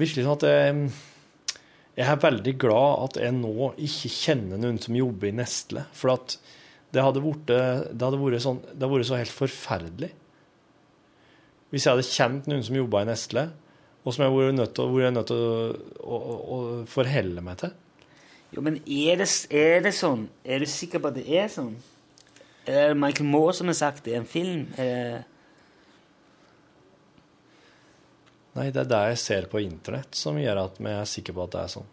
Virkelig 0.00 0.24
sånn 0.26 0.36
at 0.38 0.46
jeg, 0.46 0.90
jeg 1.98 2.06
er 2.06 2.22
veldig 2.22 2.54
glad 2.62 3.04
at 3.08 3.20
jeg 3.24 3.36
nå 3.38 3.72
ikke 3.74 4.12
kjenner 4.14 4.60
noen 4.62 4.78
som 4.82 4.98
jobber 4.98 5.30
i 5.30 5.36
Nestle. 5.40 5.86
For 5.96 6.14
at 6.14 6.36
det 6.94 7.02
hadde 7.06 7.22
vært, 7.22 7.46
det 7.50 8.02
hadde 8.02 8.20
vært, 8.20 8.42
sånn, 8.44 8.62
det 8.66 8.78
hadde 8.78 8.92
vært 8.94 9.10
så 9.10 9.18
helt 9.18 9.34
forferdelig. 9.34 10.10
Hvis 11.70 11.86
jeg 11.86 11.94
hadde 11.94 12.06
kjent 12.06 12.48
noen 12.50 12.64
som 12.66 12.78
jobba 12.78 13.02
i 13.04 13.10
Nestle, 13.10 13.46
og 14.00 14.14
som 14.14 14.24
jeg 14.24 14.30
hadde 14.32 14.46
vært 14.46 14.58
nødt 14.58 14.74
til, 14.78 14.94
vært 14.96 15.14
nødt 15.14 15.30
til 15.30 15.42
å, 15.44 15.54
å, 16.00 16.18
å, 16.18 16.36
å 16.56 16.60
forholde 16.90 17.44
meg 17.46 17.60
til. 17.62 17.74
Jo, 18.50 18.62
men 18.66 18.80
er 18.82 19.20
det, 19.20 19.28
er 19.54 19.82
det 19.84 19.94
sånn? 19.94 20.26
Er 20.44 20.62
du 20.62 20.68
sikker 20.70 21.02
på 21.02 21.10
at 21.12 21.18
det 21.20 21.26
er 21.30 21.50
sånn? 21.52 21.76
Er 22.66 22.90
det 22.90 22.98
Michael 22.98 23.28
Moore 23.30 23.54
som 23.56 23.70
har 23.70 23.78
sagt 23.78 24.04
det 24.04 24.14
i 24.14 24.18
en 24.18 24.28
film? 24.28 24.66
Er 24.78 24.94
det 24.94 25.26
Nei, 28.50 28.66
det 28.74 28.82
er 28.82 28.88
det 28.90 29.00
jeg 29.12 29.18
ser 29.22 29.46
på 29.46 29.60
internett 29.62 30.16
som 30.18 30.38
gjør 30.40 30.64
at 30.64 30.78
vi 30.82 30.90
er 30.90 31.06
sikre 31.08 31.36
på 31.36 31.44
at 31.44 31.52
det 31.54 31.60
er 31.60 31.70
sånn. 31.70 31.90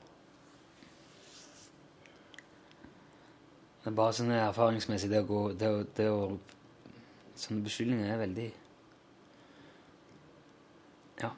Det 3.83 3.91
er 3.91 3.97
bare 3.99 4.15
sånn 4.17 4.33
erfaringsmessig 4.35 5.11
det 5.11 5.21
å 5.21 5.27
gå 5.29 5.41
det 5.55 5.69
å, 5.71 5.83
det 5.95 6.07
å, 6.11 6.21
Sånne 7.37 7.61
beskyldninger 7.67 8.09
er 8.09 8.17
veldig 8.17 8.47
Ja. 11.21 11.29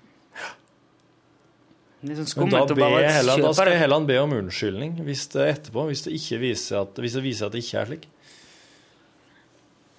Er 1.99 2.15
sånn 2.15 2.23
da, 2.23 2.31
skummelt 2.31 2.71
å 2.71 3.51
skal 3.51 3.73
Helland 3.75 4.07
be 4.07 4.15
om 4.21 4.31
unnskyldning 4.37 5.01
hvis 5.03 5.25
det 5.33 5.47
etterpå, 5.55 5.83
hvis 5.89 6.05
det, 6.05 6.13
ikke 6.15 6.37
viser 6.45 6.79
at, 6.85 7.01
hvis 7.03 7.17
det 7.17 7.23
viser 7.25 7.49
at 7.49 7.55
det 7.55 7.63
ikke 7.65 7.81
er 7.81 7.89
slik. 7.89 8.05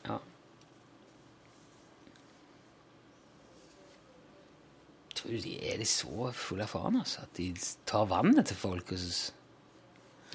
Ja. 0.06 0.16
Tror 5.18 5.34
du 5.34 5.44
de 5.44 5.52
er 5.60 5.76
de 5.82 5.90
så 5.92 6.30
fulle 6.32 6.64
av 6.64 6.72
faen, 6.72 6.96
altså? 7.02 7.26
At 7.28 7.36
de 7.36 7.50
tar 7.92 8.08
vannet 8.08 8.48
til 8.48 8.56
folk? 8.62 8.96
Og 8.96 9.04
så... 9.04 9.36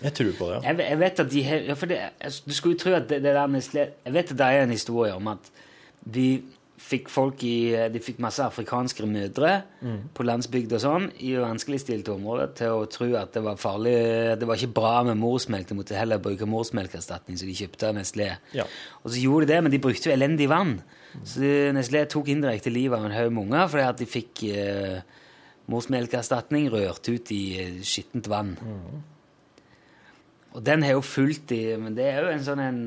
Jeg 0.03 0.11
tror 0.13 0.31
på 0.37 0.51
det, 0.51 0.55
ja. 0.59 0.61
Jeg, 0.69 0.85
jeg 0.91 0.99
vet 0.99 1.19
at 1.23 1.29
de 1.31 1.41
ja, 1.47 1.73
for 1.79 1.87
det, 1.87 1.97
altså, 2.19 2.41
Du 2.45 2.53
skulle 2.53 2.75
jo 2.75 2.81
tro 2.81 2.95
at 2.97 3.05
det, 3.07 3.21
det 3.23 3.31
der 3.31 3.47
Nestlé 3.47 3.85
Jeg 4.03 4.11
vet 4.11 4.33
at 4.33 4.39
det 4.41 4.47
er 4.51 4.65
en 4.65 4.73
historie 4.75 5.13
om 5.15 5.29
at 5.31 5.47
de 6.03 6.25
fikk 6.85 7.09
folk 7.09 7.41
i 7.45 7.73
De 7.89 8.01
fikk 8.03 8.19
masse 8.23 8.43
afrikanske 8.43 9.07
mødre 9.09 9.51
på 10.15 10.25
landsbygd 10.25 10.75
og 10.77 10.83
sånn 10.83 11.07
i 11.25 11.31
vanskeligstilte 11.41 12.13
områder 12.13 12.51
til 12.59 12.75
å 12.77 12.85
tro 12.91 13.07
at 13.17 13.33
det 13.33 13.41
var 13.45 13.57
farlig 13.61 13.95
Det 14.39 14.49
var 14.49 14.59
ikke 14.59 14.77
bra 14.77 14.93
med 15.07 15.17
morsmelk. 15.21 15.67
De 15.69 15.77
måtte 15.77 15.97
heller 15.97 16.21
bruke 16.21 16.47
morsmelkerstatning, 16.49 17.39
så 17.39 17.49
de 17.49 17.57
kjøpte 17.57 17.93
Nestlé. 17.95 18.29
Ja. 18.57 18.67
Og 19.03 19.11
så 19.11 19.23
gjorde 19.23 19.49
de 19.49 19.53
det, 19.53 19.63
men 19.65 19.73
de 19.73 19.81
brukte 19.81 20.11
jo 20.11 20.15
elendig 20.15 20.49
vann. 20.51 20.77
Så 21.25 21.41
Nestlé 21.75 22.05
tok 22.11 22.29
indirekte 22.31 22.73
livet 22.73 22.99
av 22.99 23.07
en 23.07 23.15
haug 23.15 23.33
med 23.33 23.47
unger 23.47 23.69
fordi 23.71 23.85
at 23.87 24.01
de 24.01 24.09
fikk 24.09 24.45
eh, 24.51 25.19
morsmelkerstatning 25.71 26.69
rørt 26.73 27.09
ut 27.09 27.33
i 27.33 27.43
eh, 27.61 27.77
skittent 27.85 28.29
vann. 28.31 28.55
Og 30.55 30.63
den 30.63 30.85
har 30.85 30.95
jo 30.95 31.03
fulgt 31.03 31.51
i 31.51 31.75
Men 31.75 31.97
det 31.97 32.07
er 32.07 32.23
jo 32.23 32.31
en 32.31 32.45
sånn 32.45 32.63
en 32.63 32.81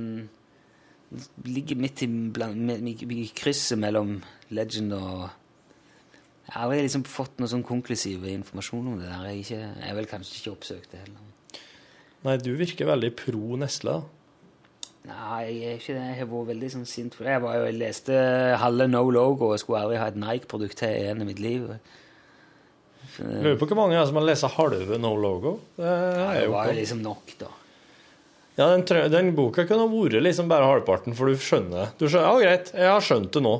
Ligger 1.48 1.78
midt 1.80 2.02
i, 2.04 2.08
i, 2.08 3.22
krysset 3.36 3.80
mellom 3.80 4.18
legend 4.52 4.92
og 4.92 5.28
Jeg 5.28 6.52
har 6.52 6.66
aldri 6.66 6.82
liksom 6.84 7.04
fått 7.08 7.40
noe 7.40 7.48
sånn 7.48 7.64
konklusiv 7.64 8.24
informasjon 8.28 8.92
om 8.92 9.00
det 9.00 9.08
der. 9.08 9.24
Jeg, 9.28 9.32
er 9.32 9.40
ikke, 9.42 9.64
jeg 9.80 9.88
har 9.88 9.98
vel 9.98 10.08
kanskje 10.08 10.38
ikke 10.38 10.52
oppsøkt 10.54 10.94
det 10.94 11.02
heller. 11.02 11.26
Nei, 12.24 12.36
du 12.40 12.50
virker 12.58 12.88
veldig 12.88 13.10
pro 13.16 13.58
Nesla. 13.60 13.98
Nei, 15.08 15.44
jeg 15.46 15.68
er 15.68 15.78
ikke 15.78 15.94
det. 15.94 16.06
Jeg 16.08 16.18
har 16.18 16.28
vært 16.32 16.50
veldig 16.50 16.70
sånn 16.74 16.88
sint 16.88 17.16
for 17.16 17.24
det. 17.24 17.36
Jeg, 17.36 17.42
var 17.44 17.60
jeg 17.62 17.76
leste 17.78 18.18
halve 18.64 18.88
No 18.90 19.04
Logo 19.12 19.52
og 19.52 19.60
skulle 19.60 19.84
aldri 19.84 20.00
ha 20.00 20.08
et 20.10 20.18
Nike-produkt 20.20 20.80
til 20.80 20.96
igjen 20.96 21.24
i 21.24 21.28
mitt 21.28 21.40
liv. 21.42 21.68
Lurer 23.18 23.56
på 23.58 23.68
hvor 23.70 23.78
mange 23.78 23.96
er 23.96 24.04
som 24.08 24.18
har 24.20 24.26
lest 24.28 24.48
halve 24.58 24.98
No 25.00 25.14
Logo. 25.16 25.54
Det 25.78 25.86
er 25.88 26.42
det 26.42 26.50
var 26.52 26.68
jo 26.68 26.76
liksom 26.80 27.00
nok, 27.04 27.32
da. 27.40 27.52
Ja, 28.58 28.66
den, 28.74 28.82
den 29.12 29.28
boka 29.36 29.62
kunne 29.68 29.84
ha 29.86 29.90
vært 29.92 30.18
liksom 30.24 30.48
bare 30.50 30.66
halvparten, 30.66 31.14
for 31.14 31.30
du 31.30 31.38
skjønner. 31.38 31.92
Du 32.00 32.08
skjønner, 32.08 32.26
Ja, 32.26 32.38
greit, 32.42 32.72
jeg 32.74 32.90
har 32.90 33.04
skjønt 33.06 33.30
det 33.36 33.42
nå. 33.44 33.52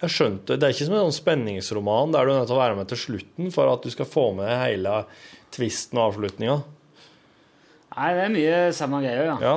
Jeg 0.00 0.06
har 0.08 0.12
skjønt 0.16 0.46
Det 0.48 0.56
Det 0.58 0.66
er 0.66 0.72
ikke 0.74 0.86
som 0.88 0.94
en 0.96 1.04
sånn 1.04 1.18
spenningsroman 1.20 2.14
der 2.14 2.24
du 2.26 2.32
er 2.32 2.38
nødt 2.40 2.48
til 2.50 2.56
å 2.56 2.62
være 2.62 2.78
med 2.78 2.88
til 2.90 2.98
slutten 3.02 3.52
for 3.54 3.68
at 3.70 3.84
du 3.84 3.92
skal 3.92 4.08
få 4.08 4.24
med 4.38 4.48
hele 4.50 4.94
tvisten 5.54 6.00
og 6.00 6.08
avslutninga. 6.08 6.56
Nei, 7.92 8.08
det 8.16 8.24
er 8.24 8.32
mye 8.32 8.58
samme 8.74 9.02
greier, 9.04 9.28
ja. 9.28 9.36
Ja. 9.44 9.54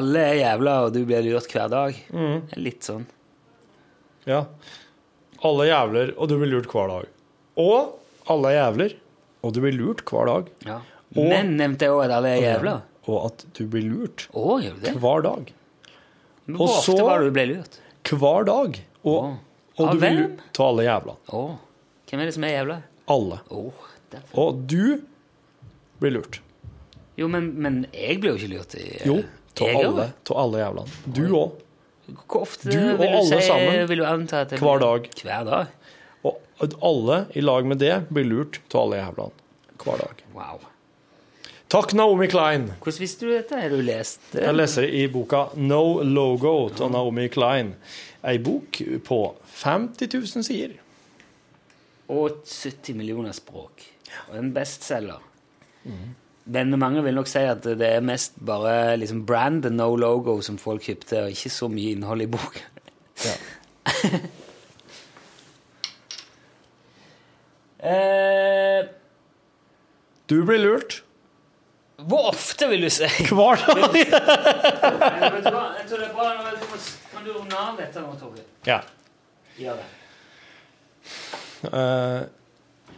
Alle 0.00 0.24
er 0.32 0.38
jævla, 0.40 0.78
og 0.86 0.96
du 0.96 1.02
blir 1.06 1.22
lurt 1.28 1.52
hver 1.52 1.68
dag. 1.70 2.00
Mm. 2.10 2.40
Det 2.48 2.56
er 2.56 2.64
litt 2.64 2.88
sånn. 2.88 3.04
ja. 4.26 4.42
Alle 5.44 5.66
jævler, 5.68 6.14
og 6.16 6.30
du 6.32 6.38
blir 6.40 6.48
lurt 6.54 6.70
hver 6.72 6.88
dag. 6.88 7.08
Og 7.60 8.30
alle 8.32 8.50
er 8.50 8.56
jævler, 8.56 8.94
og 9.44 9.52
du 9.52 9.60
blir 9.60 9.74
lurt 9.76 10.00
hver 10.08 10.26
dag. 10.32 10.46
Ja. 10.64 10.78
Og- 11.14 11.28
Men 11.28 11.56
nevnte 11.56 11.86
jeg 11.86 11.90
òg 11.94 12.04
at 12.04 12.10
alle 12.10 12.28
er 12.34 12.40
jævla? 12.42 12.82
Og 13.06 13.26
at 13.26 13.44
du 13.54 13.66
blir 13.70 13.82
lurt 13.86 14.26
det? 14.82 14.94
hver 14.98 15.22
dag. 15.22 15.52
Men 16.46 16.56
Og 16.56 16.66
Hvor 16.68 16.76
ofte 16.78 16.96
så- 16.96 17.04
var 17.06 17.18
det 17.20 17.26
du 17.26 17.30
ble 17.32 17.46
lurt? 17.54 17.78
Hver 18.04 18.44
dag. 18.46 18.80
Og, 19.04 19.36
og 19.78 19.92
du 19.92 19.98
blir 19.98 20.16
lurt 20.18 20.60
av 20.60 20.66
alle 20.66 20.82
jævla. 20.84 21.16
Å, 21.28 21.58
hvem 22.10 22.20
er 22.20 22.24
det 22.24 22.34
som 22.34 22.44
er 22.44 22.48
jævla? 22.64 22.82
Alle. 23.08 23.40
Derfor. 24.10 24.38
Og 24.38 24.66
du 24.66 25.02
blir 26.00 26.10
lurt. 26.12 26.40
Jo, 27.16 27.28
men, 27.28 27.52
men 27.60 27.86
jeg 27.92 28.20
blir 28.20 28.36
jo 28.36 28.36
ikke 28.36 28.52
lurt. 28.58 28.74
I, 28.74 29.00
Jo, 29.06 29.16
av 29.62 29.76
alle, 29.86 30.12
av 30.30 30.36
alle 30.36 30.58
jævlene. 30.58 30.88
Du 31.14 31.22
òg. 31.34 31.52
Hvor 32.28 32.42
ofte 32.42 32.70
Du 32.70 32.78
og 32.92 32.98
vil 33.00 33.08
du 33.10 33.16
alle 33.16 33.40
si, 33.40 33.48
sammen. 33.48 33.86
vil 33.88 33.98
du 33.98 34.04
anta 34.04 34.40
at 34.44 34.50
Hver 34.50 34.78
dag. 34.80 35.08
Hver 35.22 35.44
dag? 35.44 35.66
Og 36.24 36.74
alle 36.82 37.26
i 37.34 37.40
lag 37.40 37.64
med 37.66 37.78
det 37.78 38.08
blir 38.12 38.24
lurt 38.28 38.60
av 38.74 38.82
alle 38.82 38.96
jævlene. 39.02 39.32
Hver 39.82 39.98
dag. 39.98 40.22
Wow. 40.34 40.60
Takk, 41.66 41.92
Naomi 41.98 42.28
Klein. 42.30 42.68
Hvordan 42.78 43.00
visste 43.02 43.26
du 43.26 43.32
dette? 43.32 43.58
Har 43.58 43.72
du 43.74 43.80
lest 43.82 44.20
det? 44.30 44.44
Jeg 44.44 44.54
leser 44.54 44.84
i 44.86 45.08
boka 45.10 45.48
No 45.58 45.98
Logo 46.06 46.68
av 46.70 46.90
Naomi 46.94 47.24
Klein. 47.32 47.72
Ei 48.22 48.38
bok 48.38 48.78
på 49.06 49.18
50 49.58 50.06
000 50.14 50.44
sider. 50.46 50.76
Og 52.06 52.44
70 52.46 52.94
millioner 52.94 53.34
språk. 53.34 53.82
Og 54.30 54.36
en 54.38 54.52
bestselger. 54.54 55.18
Men 56.46 56.70
mange 56.78 57.02
vil 57.02 57.18
nok 57.18 57.26
si 57.30 57.42
at 57.42 57.66
det 57.66 57.88
er 57.96 58.04
mest 58.06 58.38
bare 58.46 58.94
liksom 59.00 59.24
brand 59.26 59.66
and 59.66 59.76
no 59.80 59.96
logo 59.98 60.38
som 60.46 60.58
folk 60.62 60.82
kjøpte, 60.86 61.24
og 61.24 61.30
ikke 61.34 61.50
så 61.50 61.66
mye 61.70 61.96
innhold 61.96 62.22
i 62.22 62.30
boka. 62.30 62.62
eh, 67.90 68.86
Du 70.30 70.44
blir 70.46 70.62
lurt 70.62 71.02
hvor 71.96 72.28
ofte, 72.28 72.68
vil 72.68 72.84
du 72.84 72.90
si? 72.92 73.06
hver 73.32 73.62
dag. 73.62 73.94
Vet 73.96 75.46
du 75.46 75.50
hva? 75.54 75.66
Jeg 75.80 75.86
tror 75.88 76.02
det 76.02 76.08
er 76.08 76.14
bra 76.16 76.26
Kan 77.12 77.24
du 77.24 77.30
runde 77.32 77.56
av 77.56 77.78
dette 77.80 78.02
nå, 78.04 78.12
Torgeir? 78.20 78.44
Ja. 78.68 78.80
Gjør 79.56 79.80
det. 79.80 79.86
Eh, 81.72 82.24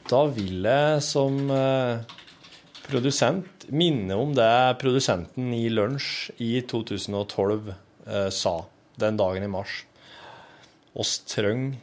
Da 0.09 0.23
vil 0.33 0.65
jeg 0.65 1.03
som 1.05 1.51
eh, 1.53 2.01
produsent 2.89 3.67
minne 3.69 4.17
om 4.17 4.31
det 4.35 4.79
produsenten 4.81 5.51
i 5.53 5.67
Lunsj 5.69 6.31
i 6.41 6.55
2012 6.65 7.69
eh, 7.71 8.31
sa 8.33 8.55
den 8.99 9.19
dagen 9.21 9.45
i 9.45 9.51
mars. 9.53 9.83
Oss 10.99 11.19
trenger 11.29 11.77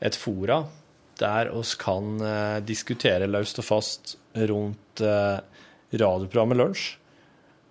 et 0.00 0.16
fora 0.16 0.62
der 1.20 1.50
oss 1.52 1.74
kan 1.76 2.14
eh, 2.24 2.60
diskutere 2.64 3.26
løst 3.28 3.58
og 3.60 3.66
fast 3.66 4.14
rundt 4.48 5.02
eh, 5.04 5.42
radioprogrammet 5.92 6.58
Lunsj. 6.60 6.96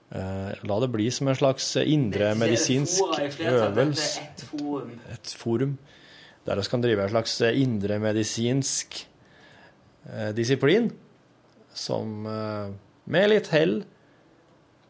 Eh, 0.10 0.52
la 0.66 0.80
det 0.82 0.90
bli 0.90 1.06
som 1.14 1.30
en 1.30 1.38
slags 1.38 1.76
indre 1.78 2.32
medisinsk 2.34 3.04
øvelse 3.46 4.24
Et 4.26 4.42
forum. 4.50 4.96
et 5.14 5.34
forum 5.38 5.78
der 6.48 6.58
vi 6.58 6.64
kan 6.72 6.82
drive 6.82 7.04
en 7.04 7.12
slags 7.14 7.36
indre 7.42 8.00
medisinsk 8.02 9.08
eh, 10.10 10.32
disiplin 10.34 10.90
som 11.74 12.26
eh, 12.26 12.74
med 13.06 13.30
litt 13.30 13.52
hell 13.54 13.84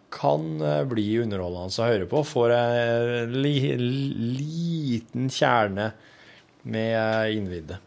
kan 0.10 0.58
bli 0.90 1.20
underholdende 1.22 1.84
å 1.84 1.86
høre 1.86 2.08
på. 2.10 2.24
Får 2.26 2.52
en 2.56 3.36
li, 3.44 3.60
liten 3.78 5.28
kjerne 5.30 5.92
med 6.64 7.36
innvidde. 7.36 7.78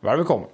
Vel 0.00 0.22
bekomme. 0.22 0.53